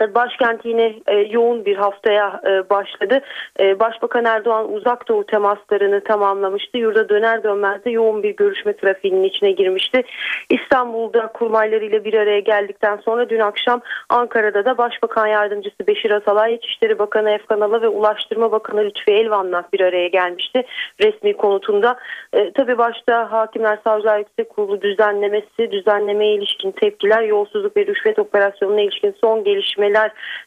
Tabii 0.00 0.14
Başkent 0.14 0.64
yine 0.64 0.94
e, 1.06 1.16
yoğun 1.16 1.64
bir 1.64 1.76
haftaya 1.76 2.40
e, 2.46 2.70
başladı. 2.70 3.20
E, 3.60 3.80
Başbakan 3.80 4.24
Erdoğan 4.24 4.72
uzak 4.72 5.08
doğu 5.08 5.26
temaslarını 5.26 6.04
tamamlamıştı. 6.04 6.78
Yurda 6.78 7.08
döner 7.08 7.42
dönmez 7.42 7.84
de 7.84 7.90
yoğun 7.90 8.22
bir 8.22 8.36
görüşme 8.36 8.76
trafiğinin 8.76 9.22
içine 9.24 9.52
girmişti. 9.52 10.02
İstanbul'da 10.50 11.26
kurmaylarıyla 11.26 12.04
bir 12.04 12.14
araya 12.14 12.40
geldikten 12.40 12.96
sonra 12.96 13.28
dün 13.28 13.38
akşam 13.38 13.80
Ankara'da 14.08 14.64
da 14.64 14.78
Başbakan 14.78 15.26
Yardımcısı 15.26 15.86
Beşir 15.86 16.10
Atalay, 16.10 16.54
İçişleri 16.54 16.98
Bakanı 16.98 17.30
Efkan 17.30 17.60
Ala 17.60 17.82
ve 17.82 17.88
Ulaştırma 17.88 18.52
Bakanı 18.52 18.84
Lütfi 18.84 19.12
Elvan'la 19.12 19.68
bir 19.72 19.80
araya 19.80 20.08
gelmişti 20.08 20.62
resmi 21.02 21.32
konutunda. 21.36 21.96
E, 22.32 22.52
tabii 22.52 22.78
başta 22.78 23.32
Hakimler 23.32 23.78
Savcılar 23.84 24.18
Yüksek 24.18 24.50
Kurulu 24.50 24.82
düzenlemesi, 24.82 25.70
düzenlemeye 25.70 26.34
ilişkin 26.34 26.70
tepkiler, 26.70 27.22
yolsuzluk 27.22 27.76
ve 27.76 27.86
rüşvet 27.86 28.18
operasyonuna 28.18 28.80
ilişkin 28.80 29.14
son 29.20 29.44
gelişmeler 29.44 29.89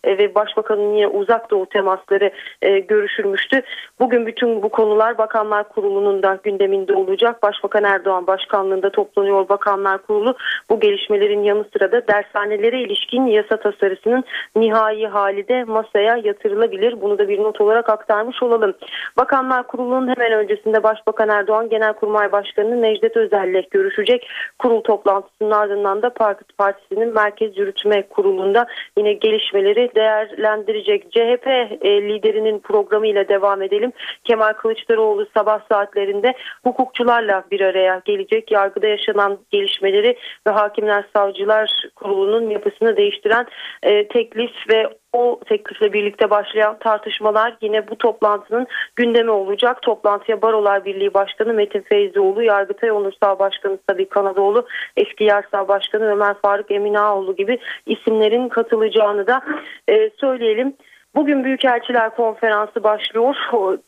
e, 0.03 0.17
ve 0.17 0.35
Başbakanın 0.35 0.93
yine 0.93 1.07
uzak 1.07 1.51
doğu 1.51 1.65
temasları 1.65 2.31
e, 2.61 2.79
görüşülmüştü. 2.79 3.61
Bugün 3.99 4.25
bütün 4.25 4.61
bu 4.61 4.69
konular 4.69 5.17
Bakanlar 5.17 5.69
Kurulu'nun 5.69 6.23
da 6.23 6.39
gündeminde 6.43 6.93
olacak. 6.93 7.43
Başbakan 7.43 7.83
Erdoğan 7.83 8.27
başkanlığında 8.27 8.89
toplanıyor 8.89 9.49
Bakanlar 9.49 9.97
Kurulu. 9.97 10.35
Bu 10.69 10.79
gelişmelerin 10.79 11.43
yanı 11.43 11.65
sıra 11.73 11.91
da 11.91 12.07
dershanelere 12.07 12.81
ilişkin 12.81 13.25
yasa 13.25 13.57
tasarısının 13.57 14.23
nihai 14.55 15.07
hali 15.07 15.47
de 15.47 15.63
masaya 15.63 16.17
yatırılabilir. 16.17 17.01
Bunu 17.01 17.17
da 17.17 17.27
bir 17.27 17.39
not 17.39 17.61
olarak 17.61 17.89
aktarmış 17.89 18.43
olalım. 18.43 18.73
Bakanlar 19.17 19.67
Kurulu'nun 19.67 20.07
hemen 20.07 20.31
öncesinde 20.31 20.83
Başbakan 20.83 21.29
Erdoğan 21.29 21.69
Genelkurmay 21.69 22.31
Başkanı 22.31 22.81
Necdet 22.81 23.17
Özel'le 23.17 23.63
görüşecek. 23.71 24.27
Kurul 24.59 24.81
toplantısının 24.81 25.51
ardından 25.51 26.01
da 26.01 26.09
Parti 26.09 26.43
Partisi'nin 26.57 27.13
Merkez 27.13 27.57
Yürütme 27.57 28.07
Kurulu'nda 28.07 28.67
yine 28.97 29.13
gelişmeleri 29.33 29.91
değerlendirecek. 29.95 31.11
CHP 31.11 31.47
e, 31.47 32.01
liderinin 32.01 32.59
programıyla 32.59 33.27
devam 33.27 33.61
edelim. 33.61 33.91
Kemal 34.23 34.53
Kılıçdaroğlu 34.53 35.27
sabah 35.37 35.59
saatlerinde 35.71 36.33
hukukçularla 36.63 37.43
bir 37.51 37.61
araya 37.61 38.01
gelecek. 38.05 38.51
Yargıda 38.51 38.87
yaşanan 38.87 39.39
gelişmeleri 39.51 40.17
ve 40.47 40.51
Hakimler 40.51 41.05
Savcılar 41.15 41.83
Kurulu'nun 41.95 42.49
yapısını 42.49 42.97
değiştiren 42.97 43.45
e, 43.83 44.07
teklif 44.07 44.51
ve 44.69 44.89
o 45.13 45.39
teklifle 45.45 45.93
birlikte 45.93 46.29
başlayan 46.29 46.77
tartışmalar 46.79 47.57
yine 47.61 47.87
bu 47.87 47.97
toplantının 47.97 48.67
gündemi 48.95 49.31
olacak. 49.31 49.81
Toplantıya 49.81 50.41
Barolar 50.41 50.85
Birliği 50.85 51.13
Başkanı 51.13 51.53
Metin 51.53 51.81
Feyzioğlu, 51.81 52.43
Yargıtay 52.43 52.91
Onursal 52.91 53.39
Başkanı 53.39 53.77
Sabi 53.89 54.09
Kanadoğlu, 54.09 54.67
eski 54.97 55.23
Yarsal 55.23 55.67
Başkanı 55.67 56.03
Ömer 56.03 56.35
Faruk 56.41 56.71
Eminaoğlu 56.71 57.35
gibi 57.35 57.59
isimlerin 57.85 58.49
katılacağını 58.49 59.27
da 59.27 59.41
e, 59.89 60.09
söyleyelim. 60.19 60.73
Bugün 61.15 61.43
Büyükelçiler 61.43 62.15
Konferansı 62.15 62.83
başlıyor. 62.83 63.35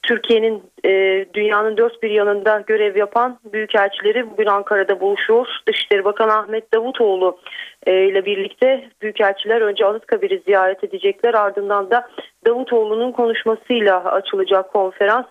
Türkiye'nin 0.04 0.64
e, 0.86 0.90
dünyanın 1.34 1.78
dört 1.78 2.04
bir 2.04 2.10
yanında 2.10 2.64
görev 2.68 2.96
yapan 2.98 3.40
büyükelçileri 3.54 4.32
bugün 4.32 4.46
Ankara'da 4.46 5.00
buluşuyor. 5.00 5.48
Dışişleri 5.68 6.06
Bakanı 6.06 6.34
Ahmet 6.34 6.74
Davutoğlu 6.74 7.38
e, 7.86 8.06
ile 8.08 8.26
birlikte 8.26 8.90
büyükelçiler 9.02 9.62
önce 9.62 9.86
Anıtkabir'i 9.86 10.42
ziyaret 10.46 10.84
edecekler. 10.84 11.34
Ardından 11.34 11.92
da 11.92 12.08
Davutoğlu'nun 12.48 13.12
konuşmasıyla 13.12 14.04
açılacak 14.06 14.74
konferans. 14.74 15.26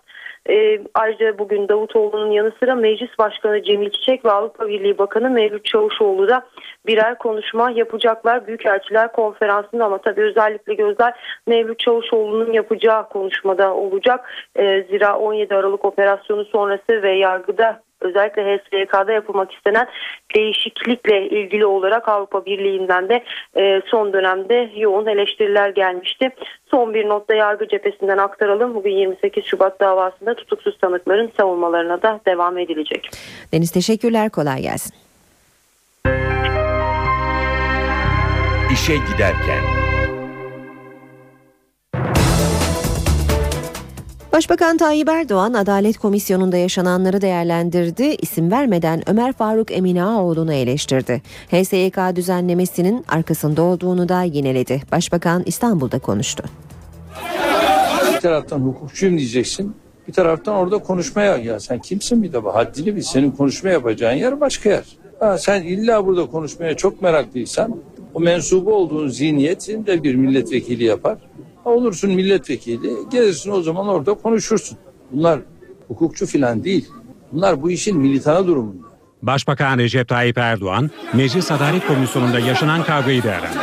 E, 0.49 0.79
ayrıca 0.93 1.37
bugün 1.37 1.67
Davutoğlu'nun 1.67 2.31
yanı 2.31 2.51
sıra 2.59 2.75
Meclis 2.75 3.19
Başkanı 3.19 3.63
Cemil 3.63 3.89
Çiçek 3.89 4.25
ve 4.25 4.31
Avrupa 4.31 4.67
Birliği 4.67 4.97
Bakanı 4.97 5.29
Mevlüt 5.29 5.65
Çavuşoğlu 5.65 6.29
da 6.29 6.45
birer 6.87 7.17
konuşma 7.17 7.71
yapacaklar 7.71 8.47
Büyükelçiler 8.47 9.11
Konferansı'nda 9.11 9.85
ama 9.85 9.97
tabii 9.97 10.21
özellikle 10.21 10.73
gözler 10.73 11.13
Mevlüt 11.47 11.79
Çavuşoğlu'nun 11.79 12.53
yapacağı 12.53 13.09
konuşmada 13.09 13.73
olacak. 13.73 14.29
E, 14.55 14.83
zira 14.83 15.17
17 15.19 15.55
Aralık 15.55 15.85
operasyonu 15.85 16.45
sonrası 16.45 17.01
ve 17.01 17.11
yargıda 17.11 17.84
özellikle 18.05 18.57
HSYK'da 18.57 19.11
yapılmak 19.11 19.51
istenen 19.53 19.87
değişiklikle 20.35 21.29
ilgili 21.29 21.65
olarak 21.65 22.09
Avrupa 22.09 22.45
Birliği'nden 22.45 23.09
de 23.09 23.23
e, 23.57 23.81
son 23.85 24.13
dönemde 24.13 24.69
yoğun 24.75 25.05
eleştiriler 25.05 25.69
gelmişti. 25.69 26.29
Son 26.71 26.93
bir 26.93 27.09
notta 27.09 27.33
yargı 27.33 27.67
cephesinden 27.67 28.17
aktaralım. 28.17 28.75
Bugün 28.75 28.91
28 28.91 29.45
Şubat 29.45 29.79
davasında 29.79 30.33
tutuksuz 30.35 30.77
tanıkların 30.77 31.31
savunmalarına 31.37 32.01
da 32.01 32.19
devam 32.25 32.57
edilecek. 32.57 33.09
Deniz 33.53 33.71
teşekkürler 33.71 34.29
kolay 34.29 34.61
gelsin. 34.61 34.95
İşe 38.71 38.93
giderken. 38.93 39.84
Başbakan 44.35 44.77
Tayyip 44.77 45.09
Erdoğan 45.09 45.53
Adalet 45.53 45.97
Komisyonu'nda 45.97 46.57
yaşananları 46.57 47.21
değerlendirdi. 47.21 48.03
İsim 48.03 48.51
vermeden 48.51 49.09
Ömer 49.09 49.33
Faruk 49.33 49.71
Eminaoğlu'nu 49.71 50.53
eleştirdi. 50.53 51.21
HSYK 51.51 51.97
düzenlemesinin 52.15 53.05
arkasında 53.07 53.61
olduğunu 53.61 54.09
da 54.09 54.23
yineledi. 54.23 54.81
Başbakan 54.91 55.43
İstanbul'da 55.45 55.99
konuştu. 55.99 56.43
Bir 58.15 58.19
taraftan 58.19 58.59
hukukçuyum 58.59 59.17
diyeceksin. 59.17 59.75
Bir 60.07 60.13
taraftan 60.13 60.55
orada 60.55 60.77
konuşmaya 60.77 61.37
ya 61.37 61.59
sen 61.59 61.79
kimsin 61.79 62.23
bir 62.23 62.33
de 62.33 62.39
haddini 62.39 62.95
bil. 62.95 63.01
Senin 63.01 63.31
konuşma 63.31 63.69
yapacağın 63.69 64.15
yer 64.15 64.41
başka 64.41 64.69
yer. 64.69 64.85
Ha, 65.19 65.37
sen 65.37 65.63
illa 65.63 66.05
burada 66.05 66.25
konuşmaya 66.25 66.77
çok 66.77 67.01
meraklıysan 67.01 67.75
o 68.13 68.19
mensubu 68.19 68.73
olduğun 68.73 69.07
zihniyetin 69.07 69.85
de 69.85 70.03
bir 70.03 70.15
milletvekili 70.15 70.83
yapar. 70.83 71.17
Olursun 71.65 72.11
milletvekili, 72.11 72.93
gelirsin 73.11 73.51
o 73.51 73.61
zaman 73.61 73.87
orada 73.87 74.13
konuşursun. 74.13 74.77
Bunlar 75.11 75.39
hukukçu 75.87 76.25
filan 76.25 76.63
değil. 76.63 76.89
Bunlar 77.31 77.61
bu 77.61 77.71
işin 77.71 77.97
militanı 77.97 78.47
durumunda. 78.47 78.87
Başbakan 79.21 79.77
Recep 79.77 80.07
Tayyip 80.07 80.37
Erdoğan, 80.37 80.91
Meclis 81.13 81.51
Adalet 81.51 81.87
Komisyonu'nda 81.87 82.39
yaşanan 82.39 82.83
kavgayı 82.83 83.23
değerlendirdi. 83.23 83.59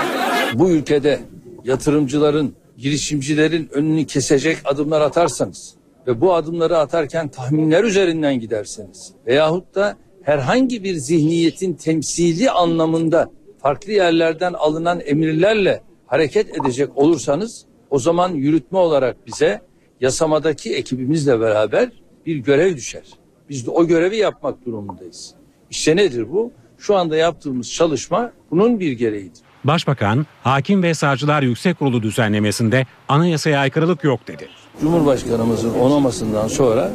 Bu 0.55 0.71
ülkede 0.71 1.21
yatırımcıların, 1.65 2.55
girişimcilerin 2.77 3.69
önünü 3.73 4.07
kesecek 4.07 4.59
adımlar 4.65 5.01
atarsanız 5.01 5.75
ve 6.07 6.21
bu 6.21 6.35
adımları 6.35 6.79
atarken 6.79 7.29
tahminler 7.29 7.85
üzerinden 7.85 8.41
giderseniz 8.41 9.13
veyahut 9.27 9.75
da 9.75 9.97
herhangi 10.23 10.85
bir 10.85 10.95
zihniyetin 10.95 11.75
temsili 11.75 12.51
anlamında 12.51 13.31
farklı 13.59 13.93
yerlerden 13.93 14.53
alınan 14.53 15.01
emirlerle 15.05 15.83
hareket 16.07 16.61
edecek 16.61 16.99
olursanız 16.99 17.67
o 17.93 17.99
zaman 17.99 18.33
yürütme 18.35 18.79
olarak 18.79 19.27
bize 19.27 19.63
yasamadaki 20.01 20.75
ekibimizle 20.75 21.41
beraber 21.41 21.89
bir 22.27 22.37
görev 22.37 22.77
düşer. 22.77 23.03
Biz 23.49 23.67
de 23.67 23.71
o 23.71 23.87
görevi 23.87 24.17
yapmak 24.17 24.67
durumundayız. 24.67 25.35
İşte 25.71 25.97
nedir 25.97 26.33
bu? 26.33 26.53
Şu 26.79 26.97
anda 26.97 27.17
yaptığımız 27.17 27.73
çalışma 27.73 28.33
bunun 28.51 28.81
bir 28.81 28.93
gereğidir. 28.93 29.41
Başbakan, 29.65 30.27
Hakim 30.43 30.83
ve 30.83 30.95
Savcılar 30.95 31.43
Yüksek 31.43 31.79
Kurulu 31.79 32.03
düzenlemesinde 32.03 32.87
anayasaya 33.09 33.61
aykırılık 33.61 34.05
yok 34.05 34.29
dedi. 34.29 34.49
Cumhurbaşkanımızın 34.81 35.75
onamasından 35.75 36.49
sonra 36.49 36.91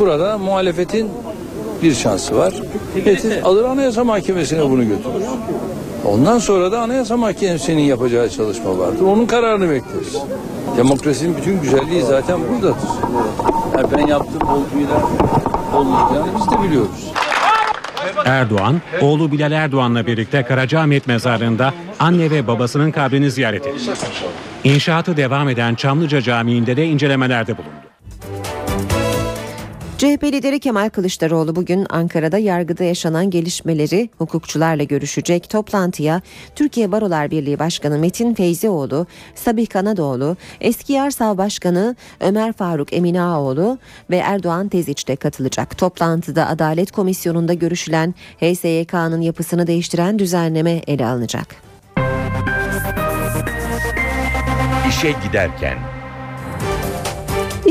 burada 0.00 0.38
muhalefetin 0.38 1.10
bir 1.82 1.94
şansı 1.94 2.36
var. 2.36 2.54
Hükümetin 2.96 3.42
alır 3.42 3.64
Anayasa 3.64 4.04
Mahkemesi'ne 4.04 4.70
bunu 4.70 4.82
götürür. 4.88 5.24
Ondan 6.04 6.38
sonra 6.38 6.72
da 6.72 6.80
Anayasa 6.80 7.16
Mahkemesi'nin 7.16 7.82
yapacağı 7.82 8.30
çalışma 8.30 8.78
vardır. 8.78 9.02
Onun 9.02 9.26
kararını 9.26 9.70
bekleriz. 9.70 10.16
Demokrasinin 10.76 11.36
bütün 11.36 11.60
güzelliği 11.60 12.02
zaten 12.02 12.38
buradadır. 12.40 12.88
Yani 13.76 13.86
ben 13.96 14.06
yaptığım 14.06 14.48
olduğuyla 14.48 15.02
olmayacağını 15.76 16.30
biz 16.36 16.50
de 16.50 16.62
biliyoruz. 16.62 17.12
Erdoğan, 18.24 18.80
oğlu 19.00 19.32
Bilal 19.32 19.52
Erdoğan'la 19.52 20.06
birlikte 20.06 20.42
Karacaahmet 20.42 21.06
Mezarlığı'nda 21.06 21.74
anne 22.00 22.30
ve 22.30 22.46
babasının 22.46 22.90
kabrini 22.90 23.30
ziyaret 23.30 23.66
etti. 23.66 23.90
İnşaatı 24.64 25.16
devam 25.16 25.48
eden 25.48 25.74
Çamlıca 25.74 26.20
Camii'nde 26.20 26.76
de 26.76 26.86
incelemelerde 26.86 27.58
bulundu. 27.58 27.89
CHP 30.00 30.24
lideri 30.24 30.60
Kemal 30.60 30.88
Kılıçdaroğlu 30.88 31.56
bugün 31.56 31.86
Ankara'da 31.90 32.38
yargıda 32.38 32.84
yaşanan 32.84 33.30
gelişmeleri 33.30 34.10
hukukçularla 34.18 34.84
görüşecek. 34.84 35.50
Toplantıya 35.50 36.20
Türkiye 36.56 36.92
Barolar 36.92 37.30
Birliği 37.30 37.58
Başkanı 37.58 37.98
Metin 37.98 38.34
Feyzioğlu, 38.34 39.06
Sabih 39.34 39.68
Kanadoğlu, 39.68 40.36
eski 40.60 40.92
Yarsav 40.92 41.38
Başkanı 41.38 41.96
Ömer 42.20 42.52
Faruk 42.52 42.92
Eminaoğlu 42.92 43.78
ve 44.10 44.16
Erdoğan 44.16 44.68
Teziç 44.68 45.08
de 45.08 45.16
katılacak. 45.16 45.78
Toplantıda 45.78 46.48
Adalet 46.48 46.92
Komisyonu'nda 46.92 47.54
görüşülen 47.54 48.14
HSYK'nın 48.38 49.20
yapısını 49.20 49.66
değiştiren 49.66 50.18
düzenleme 50.18 50.82
ele 50.86 51.06
alınacak. 51.06 51.56
İşe 54.88 55.14
giderken 55.24 55.99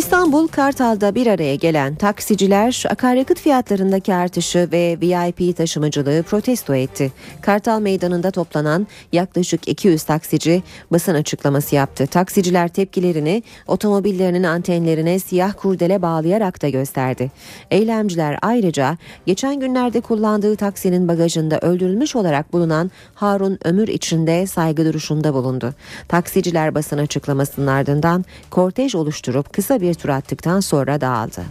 İstanbul 0.10 0.48
Kartal'da 0.48 1.16
bir 1.16 1.28
araya 1.28 1.56
gelen 1.56 1.96
taksiciler 1.96 2.84
akaryakıt 2.90 3.40
fiyatlarındaki 3.40 4.14
artışı 4.14 4.70
ve 4.72 4.98
VIP 5.02 5.58
taşımacılığı 5.58 6.24
protesto 6.24 6.76
etti. 6.76 7.12
Kartal 7.42 7.80
Meydanı'nda 7.80 8.32
toplanan 8.32 8.88
yaklaşık 9.12 9.68
200 9.68 10.04
taksici 10.04 10.64
basın 10.92 11.14
açıklaması 11.14 11.76
yaptı. 11.76 12.08
Taksiciler 12.08 12.68
tepkilerini 12.68 13.44
otomobillerinin 13.68 14.44
antenlerine 14.44 15.20
siyah 15.20 15.54
kurdele 15.58 16.02
bağlayarak 16.02 16.62
da 16.62 16.70
gösterdi. 16.70 17.32
Eylemciler 17.72 18.40
ayrıca 18.42 18.98
geçen 19.26 19.60
günlerde 19.60 20.02
kullandığı 20.02 20.56
taksinin 20.56 21.08
bagajında 21.08 21.60
öldürülmüş 21.60 22.16
olarak 22.16 22.54
bulunan 22.54 22.92
Harun 23.16 23.60
Ömür 23.64 23.88
içinde 23.88 24.48
saygı 24.48 24.86
duruşunda 24.86 25.34
bulundu. 25.34 25.74
Taksiciler 26.08 26.76
basın 26.76 26.98
açıklamasının 26.98 27.68
ardından 27.68 28.26
kortej 28.50 28.96
oluşturup 28.96 29.54
kısa 29.54 29.82
bir 29.82 29.99
tur 30.00 30.10
attıktan 30.10 30.60
sonra 30.60 31.02
dağıldı. 31.02 31.42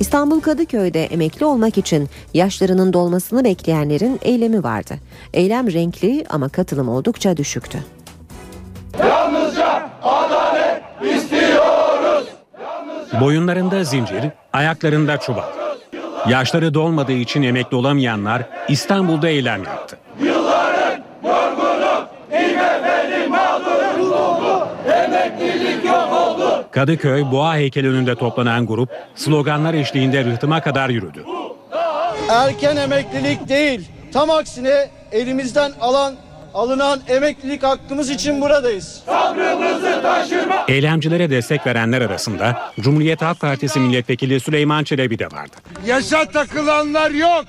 İstanbul 0.00 0.40
Kadıköy'de 0.40 1.04
emekli 1.04 1.46
olmak 1.46 1.78
için 1.78 2.08
yaşlarının 2.34 2.92
dolmasını 2.92 3.44
bekleyenlerin 3.44 4.18
eylemi 4.22 4.64
vardı. 4.64 4.94
Eylem 5.34 5.72
renkli 5.72 6.24
ama 6.30 6.48
katılım 6.48 6.88
oldukça 6.88 7.36
düşüktü. 7.36 7.78
Yalnızca 8.98 9.90
adalet 10.02 10.82
istiyoruz. 11.14 12.24
Boyunlarında 13.20 13.84
zincir, 13.84 14.24
ayaklarında 14.52 15.16
çuval. 15.16 15.44
Yaşları 16.28 16.74
dolmadığı 16.74 17.12
için 17.12 17.42
emekli 17.42 17.76
olamayanlar 17.76 18.42
İstanbul'da 18.68 19.28
eylem 19.28 19.64
yaptı. 19.64 19.98
Yılların 20.22 21.00
yorgunu 21.24 22.06
İMF'nin 22.32 23.30
mağduru 23.30 24.14
oldu. 24.14 24.68
Emeklilik 24.86 25.84
yok 25.84 26.12
oldu. 26.12 26.49
Kadıköy 26.80 27.24
Boğa 27.32 27.56
heykeli 27.56 27.88
önünde 27.88 28.14
toplanan 28.14 28.66
grup 28.66 28.90
sloganlar 29.14 29.74
eşliğinde 29.74 30.24
rıhtıma 30.24 30.60
kadar 30.60 30.88
yürüdü. 30.88 31.24
Erken 32.28 32.76
emeklilik 32.76 33.48
değil, 33.48 33.88
tam 34.12 34.30
aksine 34.30 34.90
elimizden 35.12 35.72
alan 35.80 36.14
alınan 36.54 37.00
emeklilik 37.08 37.62
hakkımız 37.62 38.10
için 38.10 38.40
buradayız. 38.40 39.02
Sabrımızı 39.06 40.02
taşırma. 40.02 40.64
Eylemcilere 40.68 41.30
destek 41.30 41.66
verenler 41.66 42.00
arasında 42.00 42.72
Cumhuriyet 42.80 43.22
Halk 43.22 43.40
Partisi 43.40 43.80
Milletvekili 43.80 44.40
Süleyman 44.40 44.84
Çelebi 44.84 45.18
de 45.18 45.26
vardı. 45.26 45.56
Yaşa 45.86 46.24
takılanlar 46.24 47.10
yok. 47.10 47.44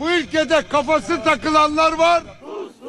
Bu 0.00 0.10
ülkede 0.10 0.62
kafası 0.68 1.24
takılanlar 1.24 1.92
var. 1.92 2.22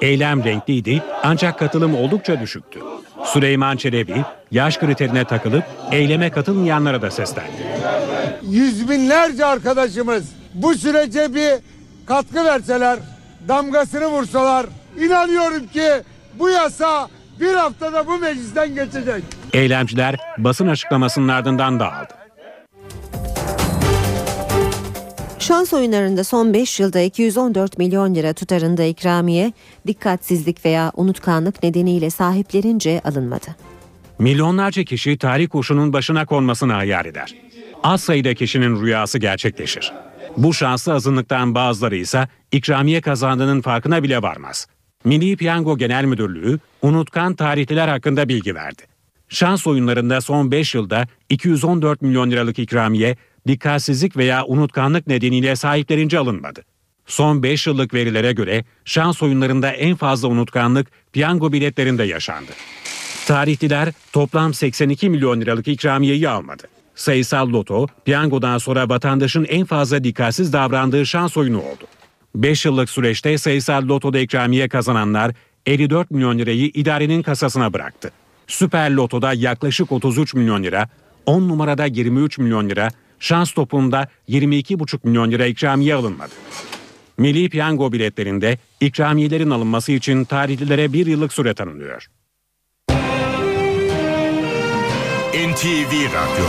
Eylem 0.04 0.44
renkliydi 0.44 1.04
ancak 1.24 1.60
katılım 1.60 1.96
oldukça 1.96 2.40
düşüktü. 2.40 2.80
Süleyman 3.26 3.78
Çelebi 3.78 4.24
yaş 4.52 4.78
kriterine 4.78 5.26
takılıp 5.26 5.64
eyleme 5.92 6.30
katılmayanlara 6.30 7.02
da 7.02 7.12
seslendi. 7.12 7.52
Yüz 8.50 8.90
binlerce 8.90 9.46
arkadaşımız 9.46 10.24
bu 10.54 10.76
sürece 10.76 11.36
bir 11.36 11.52
katkı 12.06 12.46
verseler, 12.46 13.00
damgasını 13.48 14.08
vursalar 14.08 14.66
inanıyorum 15.00 15.68
ki 15.68 15.90
bu 16.40 16.50
yasa 16.50 17.08
bir 17.40 17.54
haftada 17.54 18.08
bu 18.08 18.18
meclisten 18.18 18.76
geçecek. 18.76 19.24
Eylemciler 19.54 20.16
basın 20.38 20.68
açıklamasının 20.68 21.28
ardından 21.28 21.80
dağıldı. 21.80 22.23
Şans 25.44 25.74
oyunlarında 25.74 26.24
son 26.24 26.54
5 26.54 26.80
yılda 26.80 27.02
214 27.02 27.78
milyon 27.78 28.16
lira 28.16 28.34
tutarında 28.34 28.84
ikramiye 28.84 29.54
dikkatsizlik 29.88 30.66
veya 30.66 30.92
unutkanlık 30.96 31.64
nedeniyle 31.64 32.10
sahiplerince 32.10 33.02
alınmadı. 33.06 33.56
Milyonlarca 34.20 34.84
kişi 34.84 35.18
tarih 35.18 35.50
kuşunun 35.50 35.94
başına 35.94 36.26
konmasını 36.26 36.74
hayal 36.74 37.06
eder. 37.06 37.36
Az 37.84 38.02
sayıda 38.02 38.34
kişinin 38.34 38.82
rüyası 38.82 39.20
gerçekleşir. 39.20 39.94
Bu 40.38 40.54
şanslı 40.54 40.94
azınlıktan 40.94 41.56
bazıları 41.56 41.96
ise 41.96 42.28
ikramiye 42.52 43.02
kazandığının 43.02 43.62
farkına 43.62 44.04
bile 44.04 44.22
varmaz. 44.22 44.68
Milli 45.06 45.38
Piyango 45.38 45.78
Genel 45.78 46.06
Müdürlüğü 46.06 46.60
unutkan 46.82 47.36
tarihliler 47.36 47.88
hakkında 47.88 48.30
bilgi 48.30 48.56
verdi. 48.56 48.82
Şans 49.30 49.68
oyunlarında 49.68 50.22
son 50.22 50.52
5 50.52 50.76
yılda 50.76 51.08
214 51.30 52.02
milyon 52.02 52.32
liralık 52.32 52.60
ikramiye 52.60 53.16
dikkatsizlik 53.48 54.18
veya 54.18 54.46
unutkanlık 54.46 55.08
nedeniyle 55.08 55.56
sahiplerince 55.56 56.20
alınmadı. 56.20 56.64
Son 57.06 57.44
5 57.44 57.68
yıllık 57.68 57.94
verilere 57.94 58.34
göre 58.34 58.64
şans 58.86 59.24
oyunlarında 59.24 59.72
en 59.72 59.96
fazla 59.96 60.28
unutkanlık 60.28 60.88
piyango 61.14 61.54
biletlerinde 61.54 62.04
yaşandı. 62.04 62.52
Tarihliler 63.28 63.94
toplam 64.14 64.54
82 64.54 65.10
milyon 65.10 65.42
liralık 65.42 65.68
ikramiyeyi 65.68 66.30
almadı. 66.30 66.64
Sayısal 66.96 67.50
loto, 67.50 67.88
piyangodan 68.06 68.58
sonra 68.58 68.90
vatandaşın 68.90 69.46
en 69.46 69.66
fazla 69.66 70.04
dikkatsiz 70.04 70.54
davrandığı 70.54 71.06
şans 71.06 71.38
oyunu 71.38 71.58
oldu. 71.58 71.88
5 72.36 72.66
yıllık 72.66 72.90
süreçte 72.90 73.38
sayısal 73.38 73.88
lotoda 73.88 74.20
ikramiye 74.20 74.70
kazananlar 74.70 75.32
54 75.66 76.12
milyon 76.12 76.40
lirayı 76.40 76.72
idarenin 76.74 77.22
kasasına 77.22 77.74
bıraktı. 77.74 78.12
Süper 78.48 78.92
Loto'da 78.92 79.34
yaklaşık 79.34 79.92
33 79.92 80.34
milyon 80.34 80.64
lira, 80.64 80.90
10 81.26 81.50
numarada 81.50 81.86
23 81.86 82.38
milyon 82.38 82.70
lira, 82.70 82.90
şans 83.24 83.52
topunda 83.52 84.08
22,5 84.30 85.00
milyon 85.04 85.32
lira 85.32 85.46
ikramiye 85.46 85.96
alınmadı. 85.96 86.32
Milli 87.18 87.50
piyango 87.50 87.92
biletlerinde 87.92 88.58
ikramiyelerin 88.82 89.50
alınması 89.50 89.92
için 89.92 90.24
tarihlilere 90.24 90.94
bir 90.94 91.06
yıllık 91.06 91.34
süre 91.34 91.54
tanınıyor. 91.54 92.08
NTV 95.34 95.94
Radyo 96.14 96.46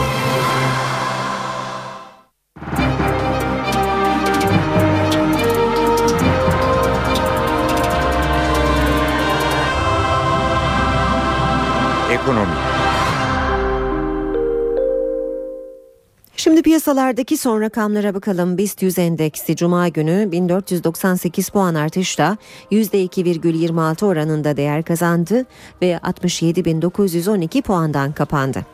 Ekonomi 12.11 12.74
Şimdi 16.55 16.63
piyasalardaki 16.63 17.37
son 17.37 17.61
rakamlara 17.61 18.13
bakalım. 18.13 18.57
BIST 18.57 18.81
100 18.81 18.99
endeksi 18.99 19.55
Cuma 19.55 19.87
günü 19.87 20.31
1498 20.31 21.49
puan 21.49 21.75
artışla 21.75 22.37
%2,26 22.71 24.05
oranında 24.05 24.57
değer 24.57 24.83
kazandı 24.83 25.45
ve 25.81 25.99
67.912 26.03 27.61
puandan 27.61 28.11
kapandı. 28.11 28.65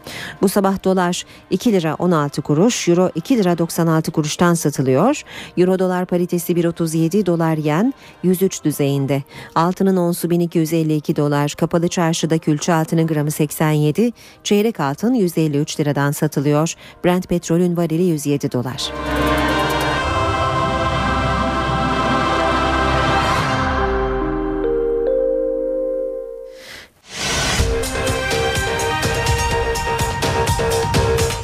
Bu 0.42 0.50
sabah 0.50 0.84
dolar 0.84 1.24
2 1.50 1.74
lira 1.74 1.96
16 2.00 2.42
kuruş, 2.42 2.88
euro 2.88 3.10
2 3.16 3.38
lira 3.38 3.58
96 3.58 4.12
kuruştan 4.12 4.54
satılıyor. 4.54 5.24
Euro 5.58 5.80
dolar 5.80 6.06
paritesi 6.06 6.54
1.37 6.54 7.26
dolar 7.26 7.58
yen 7.58 7.94
103 8.24 8.64
düzeyinde. 8.64 9.24
Altının 9.56 9.98
onsu 9.98 10.30
1252 10.30 11.16
dolar, 11.16 11.54
kapalı 11.58 11.88
çarşıda 11.88 12.38
külçe 12.38 12.74
altının 12.74 13.08
gramı 13.08 13.32
87, 13.32 14.14
çeyrek 14.44 14.80
altın 14.80 15.14
153 15.14 15.80
liradan 15.80 16.12
satılıyor. 16.12 16.74
Brent 17.06 17.30
petrolün 17.30 17.71
varili 17.78 18.04
107 18.04 18.52
dolar. 18.52 18.92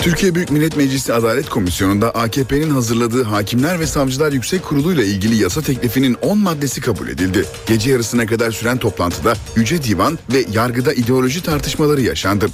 Türkiye 0.08 0.36
Büyük 0.36 0.52
Millet 0.52 0.78
Meclisi 0.78 1.14
Adalet 1.14 1.50
Komisyonu'nda 1.50 2.12
AKP'nin 2.12 2.70
hazırladığı 2.70 3.24
Hakimler 3.24 3.80
ve 3.80 3.88
Savcılar 3.88 4.32
Yüksek 4.32 4.64
Kurulu 4.64 4.94
ile 4.94 5.06
ilgili 5.06 5.36
yasa 5.44 5.62
teklifinin 5.62 6.14
10 6.14 6.38
maddesi 6.38 6.82
kabul 6.82 7.08
edildi. 7.08 7.46
Gece 7.68 7.92
yarısına 7.92 8.26
kadar 8.26 8.52
süren 8.52 8.78
toplantıda 8.78 9.34
Yüce 9.56 9.84
Divan 9.84 10.20
ve 10.34 10.46
yargıda 10.54 10.94
ideoloji 10.94 11.44
tartışmaları 11.44 12.02
yaşandı. 12.02 12.50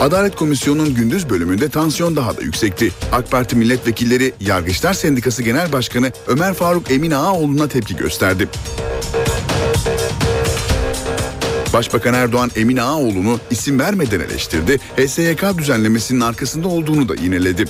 Adalet 0.00 0.36
Komisyonu'nun 0.36 0.94
gündüz 0.94 1.30
bölümünde 1.30 1.68
tansiyon 1.68 2.16
daha 2.16 2.36
da 2.36 2.42
yüksekti. 2.42 2.92
AK 3.12 3.30
Parti 3.30 3.56
milletvekilleri 3.56 4.32
Yargıçlar 4.40 4.94
Sendikası 4.94 5.42
Genel 5.42 5.72
Başkanı 5.72 6.12
Ömer 6.26 6.54
Faruk 6.54 6.90
Emin 6.90 7.10
Ağaoğlu'na 7.10 7.68
tepki 7.68 7.96
gösterdi. 7.96 8.48
Başbakan 11.72 12.14
Erdoğan 12.14 12.50
Emin 12.56 12.76
Ağaoğlu'nu 12.76 13.40
isim 13.50 13.78
vermeden 13.78 14.20
eleştirdi. 14.20 14.78
HSYK 14.96 15.58
düzenlemesinin 15.58 16.20
arkasında 16.20 16.68
olduğunu 16.68 17.08
da 17.08 17.14
yineledi. 17.14 17.64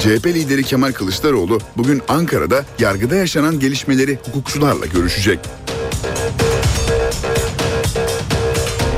CHP 0.00 0.26
lideri 0.26 0.62
Kemal 0.62 0.92
Kılıçdaroğlu 0.92 1.58
bugün 1.76 2.02
Ankara'da 2.08 2.64
yargıda 2.78 3.14
yaşanan 3.14 3.60
gelişmeleri 3.60 4.18
hukukçularla 4.26 4.86
görüşecek. 4.86 5.38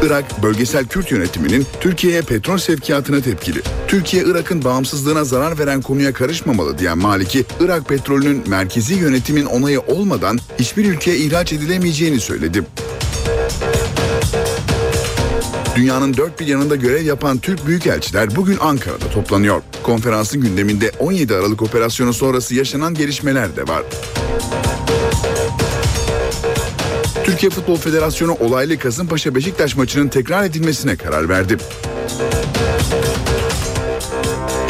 Irak 0.02 0.42
Bölgesel 0.42 0.86
Kürt 0.86 1.10
Yönetimi'nin 1.10 1.66
Türkiye'ye 1.80 2.22
petrol 2.22 2.58
sevkiyatına 2.58 3.20
tepkili. 3.20 3.62
Türkiye 3.88 4.24
Irak'ın 4.24 4.64
bağımsızlığına 4.64 5.24
zarar 5.24 5.58
veren 5.58 5.82
konuya 5.82 6.12
karışmamalı 6.12 6.78
diyen 6.78 6.98
Maliki, 6.98 7.44
Irak 7.60 7.88
petrolünün 7.88 8.42
merkezi 8.46 8.94
yönetimin 8.94 9.44
onayı 9.44 9.80
olmadan 9.80 10.38
hiçbir 10.58 10.84
ülkeye 10.84 11.16
ihraç 11.16 11.52
edilemeyeceğini 11.52 12.20
söyledi. 12.20 12.62
Dünyanın 15.76 16.16
dört 16.16 16.40
bir 16.40 16.46
yanında 16.46 16.76
görev 16.76 17.04
yapan 17.04 17.38
Türk 17.38 17.66
büyükelçiler 17.66 18.36
bugün 18.36 18.56
Ankara'da 18.60 19.10
toplanıyor. 19.14 19.62
Konferansın 19.82 20.40
gündeminde 20.40 20.92
17 20.98 21.34
Aralık 21.34 21.62
operasyonu 21.62 22.12
sonrası 22.12 22.54
yaşanan 22.54 22.94
gelişmeler 22.94 23.56
de 23.56 23.68
var. 23.68 23.82
Türkiye 27.42 27.60
Futbol 27.60 27.76
Federasyonu 27.76 28.32
olaylı 28.32 28.78
Kasımpaşa 28.78 29.34
Beşiktaş 29.34 29.76
maçının 29.76 30.08
tekrar 30.08 30.44
edilmesine 30.44 30.96
karar 30.96 31.28
verdi. 31.28 31.56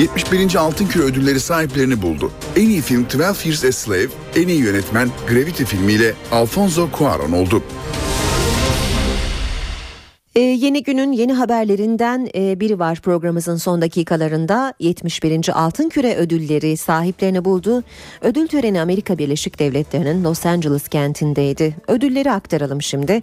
71. 0.01 0.55
Altın 0.55 0.87
Küre 0.87 1.03
ödülleri 1.03 1.41
sahiplerini 1.41 2.03
buldu. 2.03 2.33
En 2.57 2.69
iyi 2.69 2.83
film 2.83 3.07
12 3.15 3.49
Years 3.49 3.65
a 3.65 3.73
Slave, 3.73 4.09
en 4.37 4.49
iyi 4.49 4.61
yönetmen 4.61 5.11
Gravity 5.29 5.65
filmiyle 5.65 6.15
Alfonso 6.31 6.89
Cuarón 6.99 7.37
oldu. 7.37 7.63
Ee, 10.35 10.41
yeni 10.41 10.83
günün 10.83 11.13
yeni 11.13 11.33
haberlerinden 11.33 12.29
e, 12.35 12.61
biri 12.61 12.79
var 12.79 13.01
programımızın 13.01 13.57
son 13.57 13.83
dakikalarında 13.83 14.75
71. 14.79 15.65
Altın 15.65 15.89
Küre 15.89 16.17
ödülleri 16.17 16.77
sahiplerini 16.77 17.45
buldu. 17.45 17.83
Ödül 18.21 18.49
töreni 18.49 18.81
Amerika 18.81 19.19
Birleşik 19.19 19.59
Devletleri'nin 19.59 20.25
Los 20.25 20.47
Angeles 20.47 20.89
kentindeydi. 20.89 21.77
Ödülleri 21.89 22.31
aktaralım 22.31 22.83
şimdi. 22.83 23.23